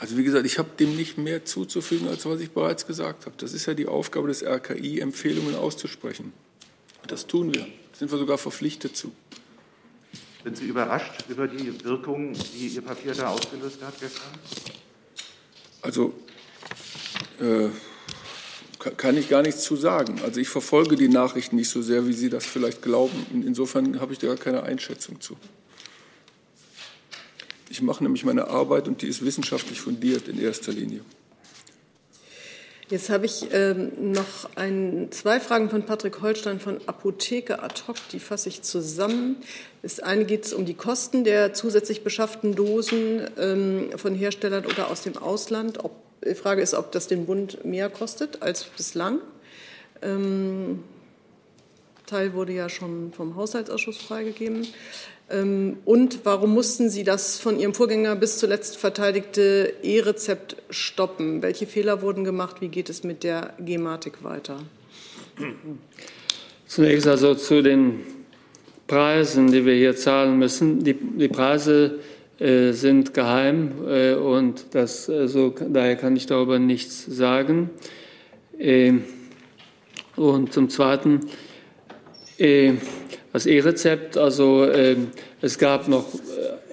Also 0.00 0.16
wie 0.16 0.24
gesagt, 0.24 0.44
ich 0.44 0.58
habe 0.58 0.68
dem 0.76 0.96
nicht 0.96 1.18
mehr 1.18 1.44
zuzufügen, 1.44 2.08
als 2.08 2.26
was 2.26 2.40
ich 2.40 2.50
bereits 2.50 2.84
gesagt 2.84 3.26
habe. 3.26 3.36
Das 3.38 3.52
ist 3.52 3.66
ja 3.66 3.74
die 3.74 3.86
Aufgabe 3.86 4.26
des 4.26 4.42
RKI, 4.42 4.98
Empfehlungen 4.98 5.54
auszusprechen. 5.54 6.32
Das 7.06 7.28
tun 7.28 7.54
wir. 7.54 7.62
Da 7.62 7.68
sind 7.92 8.10
wir 8.10 8.18
sogar 8.18 8.36
verpflichtet 8.36 8.96
zu. 8.96 9.12
Sind 10.42 10.56
Sie 10.56 10.66
überrascht 10.66 11.24
über 11.28 11.46
die 11.46 11.84
Wirkung, 11.84 12.32
die 12.32 12.66
Ihr 12.66 12.82
Papier 12.82 13.14
da 13.14 13.28
ausgelöst 13.28 13.80
hat 13.84 13.94
gestern? 14.00 14.32
Also 15.82 16.14
äh, 17.40 17.68
kann 18.96 19.16
ich 19.16 19.28
gar 19.28 19.42
nichts 19.42 19.62
zu 19.62 19.76
sagen. 19.76 20.20
Also 20.24 20.40
ich 20.40 20.48
verfolge 20.48 20.96
die 20.96 21.08
Nachrichten 21.08 21.56
nicht 21.56 21.70
so 21.70 21.82
sehr, 21.82 22.06
wie 22.06 22.12
Sie 22.12 22.30
das 22.30 22.46
vielleicht 22.46 22.82
glauben. 22.82 23.26
Insofern 23.32 24.00
habe 24.00 24.12
ich 24.12 24.18
da 24.18 24.28
gar 24.28 24.36
keine 24.36 24.62
Einschätzung 24.62 25.20
zu. 25.20 25.36
Ich 27.70 27.82
mache 27.82 28.02
nämlich 28.02 28.24
meine 28.24 28.48
Arbeit 28.48 28.88
und 28.88 29.02
die 29.02 29.08
ist 29.08 29.24
wissenschaftlich 29.24 29.80
fundiert 29.80 30.28
in 30.28 30.40
erster 30.40 30.72
Linie. 30.72 31.00
Jetzt 32.90 33.10
habe 33.10 33.26
ich 33.26 33.48
ähm, 33.52 34.12
noch 34.12 34.48
ein, 34.54 35.08
zwei 35.10 35.40
Fragen 35.40 35.68
von 35.68 35.84
Patrick 35.84 36.22
Holstein 36.22 36.58
von 36.58 36.80
Apotheke 36.86 37.62
ad 37.62 37.82
hoc, 37.86 37.96
die 38.12 38.18
fasse 38.18 38.48
ich 38.48 38.62
zusammen. 38.62 39.36
Das 39.82 40.00
eine 40.00 40.24
geht 40.24 40.50
um 40.54 40.64
die 40.64 40.72
Kosten 40.72 41.22
der 41.22 41.52
zusätzlich 41.52 42.02
beschafften 42.02 42.54
Dosen 42.54 43.28
ähm, 43.38 43.90
von 43.96 44.14
Herstellern 44.14 44.64
oder 44.64 44.90
aus 44.90 45.02
dem 45.02 45.18
Ausland. 45.18 45.84
Ob, 45.84 45.92
die 46.24 46.34
Frage 46.34 46.62
ist, 46.62 46.74
ob 46.74 46.92
das 46.92 47.06
den 47.06 47.26
Bund 47.26 47.64
mehr 47.64 47.88
kostet 47.88 48.42
als 48.42 48.64
bislang. 48.64 49.20
Ähm, 50.02 50.82
Teil 52.06 52.32
wurde 52.32 52.52
ja 52.52 52.68
schon 52.68 53.12
vom 53.12 53.36
Haushaltsausschuss 53.36 53.98
freigegeben. 53.98 54.66
Ähm, 55.30 55.76
und 55.84 56.20
warum 56.24 56.54
mussten 56.54 56.88
Sie 56.88 57.04
das 57.04 57.38
von 57.38 57.58
Ihrem 57.58 57.74
Vorgänger 57.74 58.16
bis 58.16 58.38
zuletzt 58.38 58.78
verteidigte 58.78 59.74
E-Rezept 59.82 60.56
stoppen? 60.70 61.42
Welche 61.42 61.66
Fehler 61.66 62.00
wurden 62.02 62.24
gemacht? 62.24 62.60
Wie 62.60 62.68
geht 62.68 62.88
es 62.88 63.04
mit 63.04 63.24
der 63.24 63.52
Gematik 63.58 64.24
weiter? 64.24 64.60
Zunächst 66.66 67.06
also 67.06 67.34
zu 67.34 67.62
den 67.62 68.00
Preisen, 68.86 69.52
die 69.52 69.66
wir 69.66 69.74
hier 69.74 69.94
zahlen 69.96 70.38
müssen. 70.38 70.82
Die, 70.82 70.94
die 70.94 71.28
Preise 71.28 71.98
sind 72.38 73.14
geheim 73.14 73.72
äh, 73.88 74.14
und 74.14 74.66
das, 74.72 75.10
also, 75.10 75.54
daher 75.68 75.96
kann 75.96 76.14
ich 76.14 76.26
darüber 76.26 76.58
nichts 76.58 77.04
sagen. 77.04 77.70
Äh, 78.58 78.94
und 80.14 80.52
zum 80.52 80.68
Zweiten, 80.68 81.20
äh, 82.38 82.74
das 83.32 83.46
E-Rezept, 83.46 84.16
also 84.16 84.64
äh, 84.64 84.96
es 85.40 85.58
gab 85.58 85.88
noch 85.88 86.14
äh, 86.14 86.18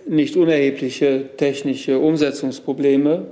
nicht 0.09 0.36
unerhebliche 0.36 1.30
technische 1.38 1.99
Umsetzungsprobleme, 1.99 3.26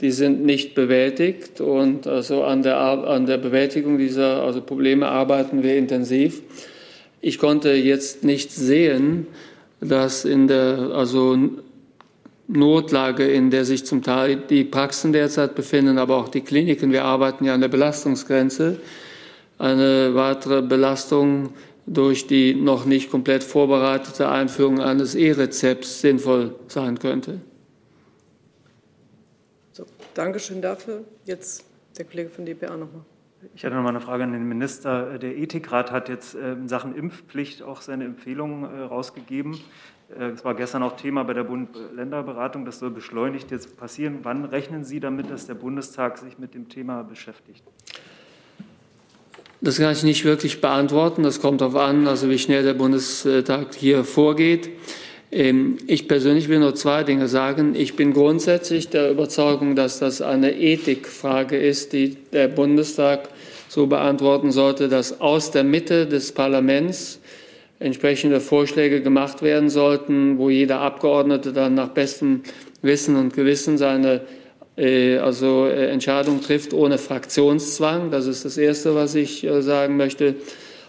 die 0.00 0.10
sind 0.10 0.44
nicht 0.44 0.74
bewältigt 0.74 1.60
und 1.60 2.08
also 2.08 2.42
an 2.42 2.62
der, 2.62 2.78
an 2.78 3.26
der 3.26 3.38
Bewältigung 3.38 3.98
dieser 3.98 4.42
also 4.42 4.60
Probleme 4.60 5.06
arbeiten 5.06 5.62
wir 5.62 5.76
intensiv. 5.76 6.42
Ich 7.20 7.38
konnte 7.38 7.72
jetzt 7.72 8.24
nicht 8.24 8.50
sehen, 8.50 9.28
dass 9.80 10.24
in 10.24 10.48
der 10.48 10.90
also 10.92 11.38
Notlage, 12.48 13.26
in 13.26 13.50
der 13.50 13.64
sich 13.64 13.86
zum 13.86 14.02
Teil 14.02 14.36
die 14.36 14.64
Praxen 14.64 15.12
derzeit 15.12 15.54
befinden, 15.54 15.98
aber 15.98 16.16
auch 16.16 16.28
die 16.28 16.40
Kliniken, 16.40 16.92
wir 16.92 17.04
arbeiten 17.04 17.44
ja 17.44 17.54
an 17.54 17.60
der 17.60 17.68
Belastungsgrenze, 17.68 18.78
eine 19.58 20.14
weitere 20.14 20.62
Belastung 20.62 21.54
durch 21.86 22.26
die 22.26 22.54
noch 22.54 22.84
nicht 22.84 23.10
komplett 23.10 23.42
vorbereitete 23.42 24.28
Einführung 24.28 24.80
eines 24.80 25.14
E-Rezepts 25.14 26.00
sinnvoll 26.00 26.54
sein 26.68 26.98
könnte. 26.98 27.40
So, 29.72 29.84
Dankeschön 30.14 30.62
dafür. 30.62 31.04
Jetzt 31.24 31.64
der 31.96 32.04
Kollege 32.04 32.30
von 32.30 32.46
DPA 32.46 32.76
nochmal. 32.76 33.02
Ich 33.54 33.64
hätte 33.64 33.74
noch 33.74 33.82
mal 33.82 33.88
eine 33.88 34.00
Frage 34.00 34.22
an 34.22 34.32
den 34.32 34.46
Minister. 34.46 35.18
Der 35.18 35.36
Ethikrat 35.36 35.90
hat 35.90 36.08
jetzt 36.08 36.36
äh, 36.36 36.52
in 36.52 36.68
Sachen 36.68 36.94
Impfpflicht 36.94 37.62
auch 37.62 37.80
seine 37.80 38.04
Empfehlungen 38.04 38.64
äh, 38.64 38.82
rausgegeben. 38.82 39.58
Äh, 40.18 40.30
es 40.30 40.44
war 40.44 40.54
gestern 40.54 40.82
auch 40.82 40.96
Thema 40.96 41.24
bei 41.24 41.34
der 41.34 41.44
Bund-Länder-Beratung. 41.44 42.64
Das 42.64 42.78
soll 42.78 42.90
beschleunigt 42.90 43.50
jetzt 43.50 43.76
passieren. 43.76 44.20
Wann 44.22 44.44
rechnen 44.44 44.84
Sie 44.84 45.00
damit, 45.00 45.30
dass 45.30 45.46
der 45.46 45.54
Bundestag 45.54 46.18
sich 46.18 46.38
mit 46.38 46.54
dem 46.54 46.68
Thema 46.68 47.02
beschäftigt? 47.02 47.62
Das 49.60 49.78
kann 49.78 49.92
ich 49.92 50.02
nicht 50.02 50.24
wirklich 50.24 50.60
beantworten. 50.60 51.22
Das 51.22 51.40
kommt 51.40 51.60
darauf 51.60 51.76
an, 51.76 52.08
also 52.08 52.28
wie 52.28 52.38
schnell 52.38 52.64
der 52.64 52.74
Bundestag 52.74 53.74
hier 53.74 54.04
vorgeht. 54.04 54.70
Ähm, 55.30 55.78
ich 55.86 56.08
persönlich 56.08 56.48
will 56.48 56.58
nur 56.58 56.74
zwei 56.74 57.04
Dinge 57.04 57.28
sagen. 57.28 57.74
Ich 57.74 57.96
bin 57.96 58.12
grundsätzlich 58.12 58.88
der 58.88 59.10
Überzeugung, 59.10 59.76
dass 59.76 59.98
das 59.98 60.20
eine 60.20 60.54
Ethikfrage 60.54 61.56
ist, 61.56 61.92
die 61.92 62.16
der 62.32 62.48
Bundestag 62.48 63.28
so 63.68 63.86
beantworten 63.86 64.52
sollte, 64.52 64.90
dass 64.90 65.20
aus 65.22 65.50
der 65.50 65.64
Mitte 65.64 66.06
des 66.06 66.32
Parlaments 66.32 67.20
entsprechende 67.82 68.40
Vorschläge 68.40 69.02
gemacht 69.02 69.42
werden 69.42 69.68
sollten, 69.68 70.38
wo 70.38 70.50
jeder 70.50 70.80
Abgeordnete 70.80 71.52
dann 71.52 71.74
nach 71.74 71.88
bestem 71.88 72.42
Wissen 72.80 73.16
und 73.16 73.34
Gewissen 73.34 73.78
seine 73.78 74.22
äh, 74.76 75.18
also 75.18 75.66
äh, 75.66 75.88
Entscheidung 75.88 76.40
trifft 76.40 76.72
ohne 76.72 76.98
Fraktionszwang. 76.98 78.10
Das 78.10 78.26
ist 78.26 78.44
das 78.44 78.58
Erste, 78.58 78.94
was 78.94 79.14
ich 79.14 79.44
äh, 79.44 79.62
sagen 79.62 79.96
möchte. 79.96 80.34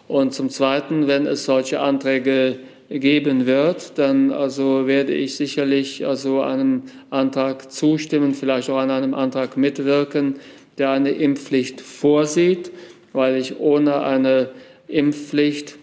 Und 0.08 0.34
zum 0.34 0.50
Zweiten, 0.50 1.08
wenn 1.08 1.26
es 1.26 1.46
solche 1.46 1.80
Anträge 1.80 2.58
geben 2.90 3.46
wird, 3.46 3.98
dann 3.98 4.32
also 4.32 4.86
werde 4.86 5.14
ich 5.14 5.36
sicherlich 5.36 6.06
also 6.06 6.42
einem 6.42 6.84
Antrag 7.10 7.72
zustimmen, 7.72 8.34
vielleicht 8.34 8.70
auch 8.70 8.78
an 8.78 8.92
einem 8.92 9.14
Antrag 9.14 9.58
mitwirken, 9.58 10.36
der 10.78 10.92
eine 10.92 11.12
Impfpflicht 11.12 11.82
vorsieht, 11.82 12.72
weil 13.14 13.38
ich 13.38 13.60
ohne 13.60 14.02
eine 14.02 14.50
Impfpflicht 14.88 15.78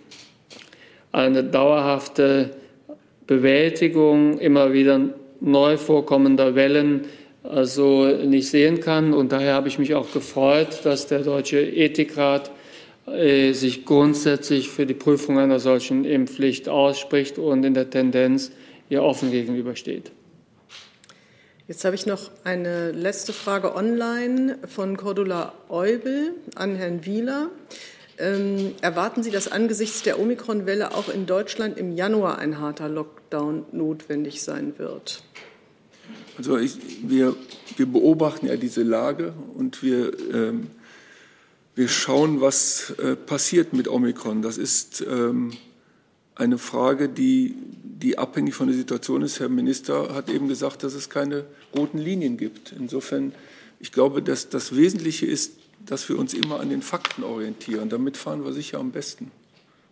eine 1.13 1.45
dauerhafte 1.45 2.51
Bewältigung 3.27 4.39
immer 4.39 4.73
wieder 4.73 5.01
neu 5.41 5.77
vorkommender 5.77 6.55
Wellen 6.55 7.07
also 7.43 8.07
nicht 8.07 8.49
sehen 8.49 8.81
kann. 8.81 9.15
Und 9.15 9.33
daher 9.33 9.55
habe 9.55 9.69
ich 9.69 9.79
mich 9.79 9.95
auch 9.95 10.13
gefreut, 10.13 10.81
dass 10.85 11.07
der 11.07 11.21
Deutsche 11.21 11.61
Ethikrat 11.61 12.51
äh, 13.07 13.53
sich 13.53 13.85
grundsätzlich 13.85 14.69
für 14.69 14.87
die 14.87 14.95
Prüfung 14.95 15.39
einer 15.39 15.59
solchen 15.59 16.05
Impfpflicht 16.05 16.69
ausspricht 16.69 17.39
und 17.39 17.65
in 17.65 17.75
der 17.75 17.89
Tendenz 17.91 18.53
ihr 18.89 19.03
offen 19.03 19.31
gegenübersteht. 19.31 20.13
Jetzt 21.67 21.85
habe 21.85 21.95
ich 21.95 22.05
noch 22.05 22.31
eine 22.43 22.91
letzte 22.91 23.33
Frage 23.33 23.77
online 23.77 24.59
von 24.67 24.97
Cordula 24.97 25.53
Eubel 25.69 26.35
an 26.57 26.75
Herrn 26.75 27.07
Wieler. 27.07 27.49
Ähm, 28.21 28.75
erwarten 28.83 29.23
Sie, 29.23 29.31
dass 29.31 29.51
angesichts 29.51 30.03
der 30.03 30.21
Omikron-Welle 30.21 30.95
auch 30.95 31.09
in 31.09 31.27
Deutschland 31.27 31.79
im 31.79 31.97
Januar 31.97 32.39
ein 32.39 32.59
harter 32.59 32.89
Lockdown 32.89 33.64
notwendig 33.73 34.43
sein 34.43 34.75
wird? 34.77 35.23
Also 36.37 36.59
ich, 36.59 36.79
wir, 37.03 37.35
wir 37.77 37.87
beobachten 37.87 38.47
ja 38.47 38.57
diese 38.57 38.83
Lage 38.83 39.33
und 39.57 39.83
wir 39.83 40.12
ähm, 40.33 40.68
wir 41.81 41.89
schauen, 41.89 42.41
was 42.43 42.91
äh, 42.99 43.16
passiert 43.16 43.73
mit 43.73 43.89
Omikron. 43.89 44.43
Das 44.43 44.59
ist 44.59 45.03
ähm, 45.09 45.53
eine 46.35 46.59
Frage, 46.59 47.09
die, 47.09 47.55
die 47.83 48.18
abhängig 48.18 48.55
von 48.55 48.66
der 48.66 48.77
Situation 48.77 49.23
ist. 49.23 49.41
Herr 49.41 49.49
Minister 49.49 50.14
hat 50.14 50.31
eben 50.31 50.49
gesagt, 50.49 50.83
dass 50.83 50.95
es 50.95 51.09
keine 51.09 51.45
roten 51.75 51.99
Linien 51.99 52.37
gibt. 52.37 52.75
Insofern, 52.79 53.33
ich 53.79 53.93
glaube, 53.93 54.21
dass 54.21 54.49
das 54.49 54.77
Wesentliche 54.77 55.27
ist, 55.27 55.53
dass 55.87 56.09
wir 56.09 56.18
uns 56.18 56.35
immer 56.35 56.61
an 56.61 56.70
den 56.70 56.83
Fakten 56.83 57.24
orientieren. 57.24 57.89
Damit 57.89 58.16
fahren 58.16 58.45
wir 58.45 58.53
sicher 58.53 58.78
am 58.78 58.93
besten. 58.93 59.31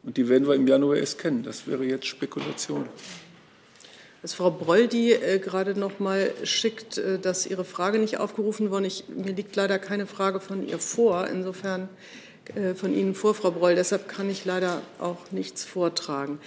Und 0.02 0.16
die 0.16 0.28
werden 0.28 0.46
wir 0.46 0.54
im 0.54 0.66
Januar 0.66 0.96
erst 0.96 1.18
kennen. 1.18 1.42
Das 1.42 1.66
wäre 1.66 1.84
jetzt 1.84 2.06
Spekulation 2.06 2.86
dass 4.22 4.34
Frau 4.34 4.50
Broll 4.50 4.88
die 4.88 5.12
äh, 5.12 5.38
gerade 5.38 5.78
noch 5.78 6.00
mal 6.00 6.32
schickt, 6.42 6.98
äh, 6.98 7.18
dass 7.18 7.46
ihre 7.46 7.64
Frage 7.64 7.98
nicht 7.98 8.18
aufgerufen 8.18 8.70
worden 8.70 8.86
ist. 8.86 9.08
Mir 9.08 9.32
liegt 9.32 9.54
leider 9.56 9.78
keine 9.78 10.06
Frage 10.06 10.40
von 10.40 10.66
ihr 10.66 10.78
vor. 10.78 11.28
Insofern 11.28 11.88
äh, 12.54 12.74
von 12.74 12.94
Ihnen 12.94 13.14
vor, 13.14 13.34
Frau 13.34 13.50
Broll. 13.50 13.74
Deshalb 13.74 14.08
kann 14.08 14.28
ich 14.30 14.44
leider 14.44 14.82
auch 14.98 15.30
nichts 15.30 15.64
vortragen. 15.64 16.40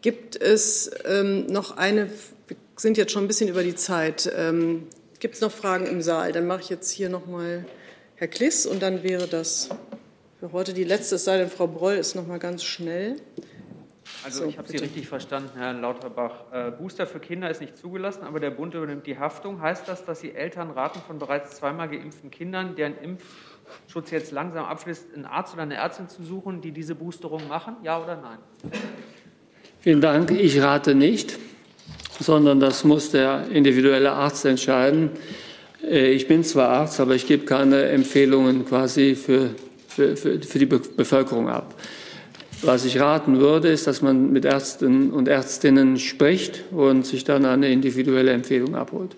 Gibt 0.00 0.40
es 0.40 0.90
ähm, 1.04 1.46
noch 1.46 1.76
eine, 1.76 2.08
wir 2.46 2.56
sind 2.76 2.96
jetzt 2.96 3.12
schon 3.12 3.24
ein 3.24 3.28
bisschen 3.28 3.48
über 3.48 3.64
die 3.64 3.74
Zeit, 3.74 4.32
ähm, 4.36 4.86
gibt 5.18 5.34
es 5.34 5.40
noch 5.40 5.50
Fragen 5.50 5.86
im 5.86 6.00
Saal? 6.00 6.30
Dann 6.32 6.46
mache 6.46 6.60
ich 6.60 6.68
jetzt 6.68 6.90
hier 6.90 7.08
noch 7.08 7.26
mal 7.26 7.64
Herr 8.18 8.26
Kliss 8.26 8.66
und 8.66 8.82
dann 8.82 9.04
wäre 9.04 9.28
das 9.28 9.68
für 10.40 10.50
heute 10.50 10.74
die 10.74 10.82
letzte, 10.82 11.14
es 11.14 11.24
sei 11.24 11.38
denn, 11.38 11.48
Frau 11.48 11.68
Broll 11.68 11.94
ist 11.94 12.16
noch 12.16 12.26
mal 12.26 12.40
ganz 12.40 12.64
schnell. 12.64 13.14
Also 14.24 14.42
so, 14.42 14.48
ich 14.48 14.58
habe 14.58 14.66
Sie 14.66 14.76
richtig 14.78 15.06
verstanden, 15.06 15.50
Herr 15.56 15.72
Lauterbach. 15.72 16.52
Äh, 16.52 16.72
Booster 16.72 17.06
für 17.06 17.20
Kinder 17.20 17.48
ist 17.48 17.60
nicht 17.60 17.76
zugelassen, 17.76 18.24
aber 18.24 18.40
der 18.40 18.50
Bund 18.50 18.74
übernimmt 18.74 19.06
die 19.06 19.18
Haftung. 19.18 19.62
Heißt 19.62 19.86
das, 19.86 20.04
dass 20.04 20.18
Sie 20.18 20.34
Eltern 20.34 20.72
raten 20.72 21.00
von 21.06 21.20
bereits 21.20 21.54
zweimal 21.54 21.88
geimpften 21.88 22.32
Kindern, 22.32 22.74
deren 22.74 22.94
Impfschutz 22.98 24.10
jetzt 24.10 24.32
langsam 24.32 24.64
abschließt, 24.64 25.14
einen 25.14 25.24
Arzt 25.24 25.54
oder 25.54 25.62
eine 25.62 25.76
Ärztin 25.76 26.08
zu 26.08 26.24
suchen, 26.24 26.60
die 26.60 26.72
diese 26.72 26.96
Boosterung 26.96 27.46
machen? 27.46 27.76
Ja 27.84 28.02
oder 28.02 28.16
nein? 28.16 28.38
Vielen 29.78 30.00
Dank. 30.00 30.32
Ich 30.32 30.60
rate 30.60 30.96
nicht, 30.96 31.38
sondern 32.18 32.58
das 32.58 32.82
muss 32.82 33.12
der 33.12 33.46
individuelle 33.52 34.10
Arzt 34.10 34.44
entscheiden. 34.44 35.10
Äh, 35.82 36.12
ich 36.12 36.26
bin 36.28 36.44
zwar 36.44 36.68
Arzt, 36.68 37.00
aber 37.00 37.14
ich 37.14 37.26
gebe 37.26 37.44
keine 37.44 37.84
Empfehlungen 37.84 38.64
quasi 38.64 39.14
für, 39.14 39.50
für, 39.88 40.16
für, 40.16 40.40
für 40.40 40.58
die 40.58 40.66
Bevölkerung 40.66 41.48
ab. 41.48 41.74
Was 42.62 42.84
ich 42.84 42.98
raten 42.98 43.38
würde, 43.38 43.68
ist, 43.68 43.86
dass 43.86 44.02
man 44.02 44.32
mit 44.32 44.44
Ärzten 44.44 45.12
und 45.12 45.28
Ärztinnen 45.28 45.98
spricht 45.98 46.64
und 46.72 47.06
sich 47.06 47.22
dann 47.22 47.44
eine 47.44 47.70
individuelle 47.70 48.32
Empfehlung 48.32 48.74
abholt. 48.74 49.14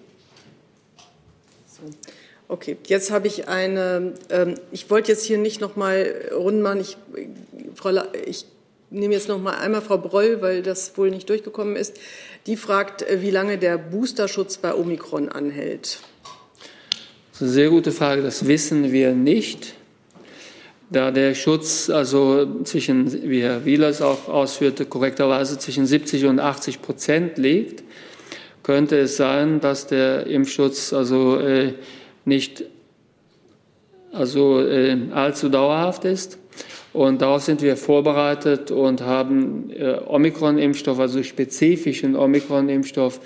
Okay, 2.49 2.77
jetzt 2.87 3.11
habe 3.11 3.29
ich 3.29 3.49
eine, 3.49 4.13
ähm, 4.29 4.57
ich 4.73 4.91
wollte 4.91 5.13
jetzt 5.13 5.25
hier 5.25 5.39
nicht 5.39 5.61
noch 5.61 5.77
mal 5.77 6.13
rund 6.35 6.61
machen, 6.61 6.81
ich, 6.81 6.99
Frau, 7.75 7.93
ich 8.27 8.45
nehme 8.91 9.15
jetzt 9.15 9.29
noch 9.29 9.41
mal 9.41 9.55
einmal 9.55 9.81
Frau 9.81 9.97
Broll, 9.97 10.43
weil 10.43 10.63
das 10.63 10.99
wohl 10.99 11.11
nicht 11.11 11.29
durchgekommen 11.29 11.77
ist. 11.77 11.97
Die 12.47 12.57
fragt, 12.57 13.03
äh, 13.03 13.23
wie 13.23 13.31
lange 13.31 13.57
der 13.57 13.79
Boosterschutz 13.79 14.59
bei 14.59 14.75
Omikron 14.75 15.29
anhält. 15.29 16.01
Das 17.41 17.49
ist 17.49 17.55
eine 17.55 17.63
sehr 17.63 17.71
gute 17.71 17.91
Frage, 17.91 18.21
das 18.21 18.47
wissen 18.47 18.93
wir 18.93 19.15
nicht. 19.15 19.73
Da 20.91 21.11
der 21.11 21.35
Schutz 21.35 21.89
also 21.89 22.63
zwischen, 22.65 23.31
wie 23.31 23.41
Herr 23.41 23.65
Wieler 23.65 23.89
es 23.89 24.03
auch 24.03 24.29
ausführte, 24.29 24.85
korrekterweise 24.85 25.57
zwischen 25.57 25.87
70 25.87 26.27
und 26.27 26.39
80 26.39 26.83
Prozent 26.83 27.39
liegt, 27.39 27.83
könnte 28.63 28.99
es 28.99 29.17
sein, 29.17 29.59
dass 29.59 29.87
der 29.87 30.27
Impfschutz 30.27 30.93
also 30.93 31.39
äh, 31.39 31.73
nicht 32.27 32.65
also 34.13 34.61
äh, 34.61 34.99
allzu 35.15 35.49
dauerhaft 35.49 36.05
ist. 36.05 36.37
Und 36.93 37.23
darauf 37.23 37.43
sind 37.43 37.63
wir 37.63 37.79
vorbereitet 37.79 38.71
und 38.71 39.01
haben 39.01 39.71
äh, 39.71 39.99
Omikron-Impfstoff, 40.07 41.01
also 41.01 41.23
spezifischen 41.23 42.17
Omikron-Impfstoff 42.17 43.19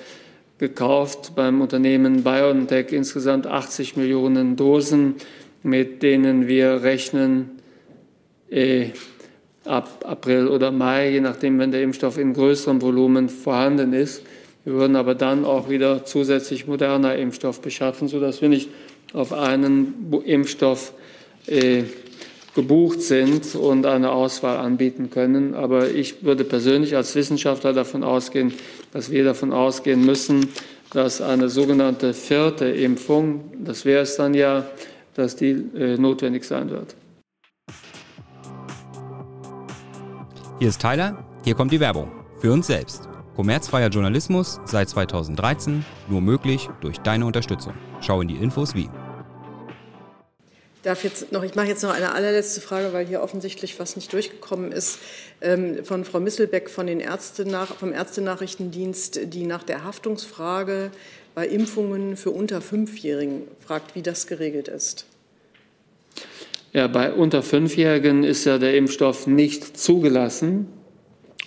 gekauft 0.68 1.32
beim 1.36 1.60
Unternehmen 1.60 2.24
BioNTech 2.24 2.92
insgesamt 2.92 3.46
80 3.46 3.96
Millionen 3.96 4.56
Dosen 4.56 5.16
mit 5.64 6.02
denen 6.02 6.46
wir 6.46 6.82
rechnen 6.82 7.50
äh, 8.50 8.90
ab 9.64 10.04
April 10.06 10.46
oder 10.46 10.70
Mai, 10.70 11.10
je 11.10 11.20
nachdem, 11.20 11.58
wenn 11.58 11.72
der 11.72 11.82
Impfstoff 11.82 12.18
in 12.18 12.34
größerem 12.34 12.82
Volumen 12.82 13.30
vorhanden 13.30 13.94
ist. 13.94 14.22
Wir 14.64 14.74
würden 14.74 14.94
aber 14.94 15.14
dann 15.14 15.44
auch 15.44 15.70
wieder 15.70 16.04
zusätzlich 16.04 16.66
moderner 16.66 17.16
Impfstoff 17.16 17.62
beschaffen, 17.62 18.08
sodass 18.08 18.42
wir 18.42 18.50
nicht 18.50 18.68
auf 19.14 19.32
einen 19.32 20.12
Impfstoff 20.24 20.92
äh, 21.46 21.84
gebucht 22.55 23.02
sind 23.02 23.55
und 23.55 23.84
eine 23.84 24.12
Auswahl 24.12 24.59
anbieten 24.59 25.11
können. 25.11 25.55
Aber 25.55 25.90
ich 25.90 26.24
würde 26.24 26.44
persönlich 26.44 26.96
als 26.96 27.14
Wissenschaftler 27.14 27.72
davon 27.72 28.05
ausgehen, 28.05 28.55
dass 28.92 29.11
wir 29.11 29.24
davon 29.24 29.52
ausgehen 29.52 30.05
müssen, 30.05 30.48
dass 30.92 31.20
eine 31.20 31.48
sogenannte 31.48 32.14
vierte 32.14 32.66
Impfung, 32.66 33.52
das 33.59 33.84
wäre 33.84 34.02
es 34.02 34.16
dann 34.16 34.34
ja, 34.34 34.66
dass 35.14 35.36
die 35.36 35.50
äh, 35.50 35.96
notwendig 35.96 36.44
sein 36.44 36.70
wird. 36.70 36.94
Hier 40.61 40.68
ist 40.68 40.80
Tyler, 40.80 41.24
hier 41.44 41.55
kommt 41.55 41.72
die 41.72 41.80
Werbung. 41.80 42.11
Für 42.38 42.52
uns 42.52 42.68
selbst. 42.68 43.09
Kommerzfreier 43.34 43.88
Journalismus 43.88 44.61
seit 44.64 44.88
2013, 44.88 45.84
nur 46.09 46.20
möglich 46.20 46.68
durch 46.80 46.98
deine 46.98 47.26
Unterstützung. 47.26 47.74
Schau 48.00 48.20
in 48.20 48.28
die 48.28 48.36
Infos 48.36 48.74
wie. 48.76 48.88
Darf 50.85 51.03
jetzt 51.03 51.32
noch, 51.32 51.43
ich 51.43 51.55
mache 51.55 51.68
jetzt 51.68 51.82
noch 51.82 51.95
eine 51.95 52.12
allerletzte 52.12 52.61
Frage, 52.61 52.93
weil 52.93 53.07
hier 53.07 53.22
offensichtlich 53.22 53.80
was 53.80 53.97
nicht 53.97 54.12
durchgekommen 54.12 54.70
ist, 54.70 54.99
ähm, 55.41 55.82
von 55.82 56.05
Frau 56.05 56.20
Misselbeck 56.20 56.68
von 56.68 56.87
den 56.87 57.01
Ärzte 57.01 57.47
vom 57.80 57.93
Ärztenachrichtendienst, 57.93 59.32
die 59.32 59.47
nach 59.47 59.62
der 59.62 59.85
Haftungsfrage 59.85 60.91
bei 61.35 61.47
Impfungen 61.49 62.18
für 62.18 62.32
unter 62.32 62.61
Fünfjährigen 62.61 63.45
fragt, 63.66 63.95
wie 63.95 64.03
das 64.03 64.26
geregelt 64.26 64.68
ist. 64.68 65.07
Ja, 66.74 66.87
bei 66.87 67.14
unter 67.14 67.43
Fünfjährigen 67.43 68.22
ist 68.22 68.45
ja 68.45 68.59
der 68.59 68.76
Impfstoff 68.76 69.26
nicht 69.26 69.78
zugelassen 69.78 70.66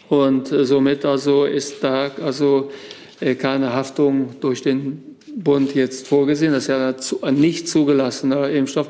und 0.09 0.47
somit 0.47 1.05
also 1.05 1.45
ist 1.45 1.83
da 1.83 2.09
also 2.23 2.71
äh, 3.19 3.35
keine 3.35 3.71
Haftung 3.71 4.39
durch 4.39 4.63
den 4.63 5.17
Bund 5.35 5.75
jetzt 5.75 6.07
vorgesehen. 6.07 6.53
Das 6.53 6.63
ist 6.63 6.69
ja 6.69 6.95
ein 7.21 7.35
nicht 7.35 7.67
zugelassener 7.67 8.49
Impfstoff. 8.49 8.87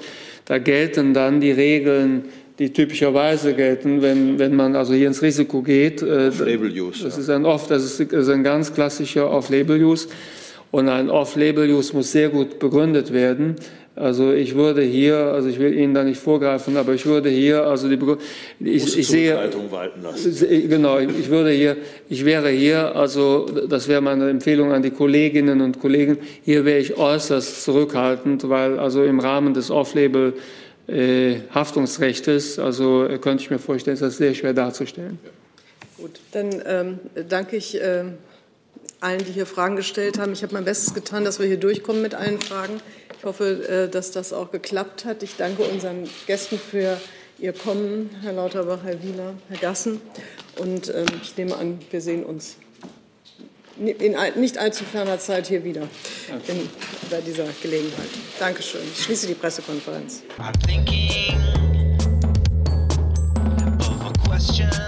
Da 0.47 0.57
gelten 0.57 1.13
dann 1.13 1.41
die 1.41 1.51
Regeln 1.51 2.23
die 2.59 2.73
typischerweise 2.73 3.53
gelten, 3.53 4.01
wenn, 4.01 4.39
wenn 4.39 4.55
man 4.55 4.75
also 4.75 4.93
hier 4.93 5.07
ins 5.07 5.21
Risiko 5.21 5.61
geht. 5.61 6.01
Äh, 6.01 6.29
Off-Label-Use. 6.29 7.03
Das 7.03 7.17
ist 7.17 7.29
ein 7.29 7.45
Off, 7.45 7.67
das 7.67 7.83
ist, 7.83 8.11
das 8.11 8.23
ist 8.23 8.29
ein 8.29 8.43
ganz 8.43 8.73
klassischer 8.73 9.29
Off-Label-Use. 9.29 10.07
Und 10.71 10.89
ein 10.89 11.09
Off-Label-Use 11.09 11.95
muss 11.95 12.11
sehr 12.11 12.29
gut 12.29 12.59
begründet 12.59 13.13
werden. 13.13 13.55
Also 13.97 14.31
ich 14.31 14.53
würde 14.53 14.83
hier, 14.83 15.17
also 15.17 15.49
ich 15.49 15.57
will 15.57 15.73
Ihnen 15.73 15.93
da 15.95 16.03
nicht 16.03 16.19
vorgreifen, 16.19 16.77
aber 16.77 16.93
ich 16.93 17.05
würde 17.07 17.29
hier, 17.29 17.65
also 17.65 17.89
die, 17.89 17.97
ich, 18.59 18.97
ich 18.97 19.07
sehe, 19.07 19.35
walten 19.71 20.03
lassen. 20.03 20.69
genau, 20.69 20.99
ich 20.99 21.29
würde 21.29 21.49
hier, 21.49 21.77
ich 22.07 22.23
wäre 22.23 22.49
hier, 22.49 22.95
also 22.95 23.47
das 23.67 23.87
wäre 23.87 24.01
meine 24.01 24.29
Empfehlung 24.29 24.71
an 24.71 24.83
die 24.83 24.91
Kolleginnen 24.91 25.61
und 25.61 25.79
Kollegen, 25.79 26.19
hier 26.43 26.63
wäre 26.63 26.79
ich 26.79 26.95
äußerst 26.95 27.63
zurückhaltend, 27.63 28.47
weil 28.47 28.77
also 28.77 29.03
im 29.03 29.19
Rahmen 29.19 29.55
des 29.55 29.71
Off-Label 29.71 30.33
äh, 30.87 31.37
Haftungsrechtes, 31.51 32.59
also 32.59 33.07
könnte 33.19 33.43
ich 33.43 33.49
mir 33.49 33.59
vorstellen, 33.59 33.95
ist 33.95 34.01
das 34.01 34.17
sehr 34.17 34.35
schwer 34.35 34.53
darzustellen. 34.53 35.17
Gut, 35.97 36.19
dann 36.33 36.61
ähm, 36.67 36.99
danke 37.27 37.55
ich 37.55 37.81
äh, 37.81 38.03
allen, 38.99 39.25
die 39.25 39.31
hier 39.31 39.45
Fragen 39.45 39.75
gestellt 39.75 40.19
haben. 40.19 40.33
Ich 40.33 40.43
habe 40.43 40.53
mein 40.53 40.65
Bestes 40.65 40.93
getan, 40.93 41.25
dass 41.25 41.39
wir 41.39 41.47
hier 41.47 41.57
durchkommen 41.57 42.01
mit 42.01 42.15
allen 42.15 42.39
Fragen 42.39 42.79
hoffe, 43.27 43.67
äh, 43.67 43.89
dass 43.89 44.11
das 44.11 44.33
auch 44.33 44.51
geklappt 44.51 45.05
hat. 45.05 45.21
Ich 45.21 45.35
danke 45.35 45.63
unseren 45.63 46.09
Gästen 46.25 46.57
für 46.57 46.99
Ihr 47.37 47.53
Kommen, 47.53 48.09
Herr 48.23 48.33
Lauterbach, 48.33 48.79
Herr 48.83 49.03
Wieler, 49.03 49.35
Herr 49.49 49.57
Gassen. 49.57 50.01
Und 50.57 50.89
ähm, 50.89 51.05
ich 51.21 51.37
nehme 51.37 51.55
an, 51.55 51.79
wir 51.91 52.01
sehen 52.01 52.23
uns 52.23 52.55
in 53.79 54.15
nicht 54.37 54.57
allzu 54.57 54.83
ferner 54.85 55.19
Zeit 55.19 55.47
hier 55.47 55.63
wieder 55.63 55.83
in, 56.47 56.67
bei 57.11 57.21
dieser 57.21 57.45
Gelegenheit. 57.61 58.09
Dankeschön. 58.39 58.81
Ich 58.91 59.03
schließe 59.03 59.27
die 59.27 59.35
Pressekonferenz. 59.35 60.23
I'm 60.39 60.51
thinking 60.65 61.35
of 63.79 64.03
a 64.03 64.27
question. 64.27 64.86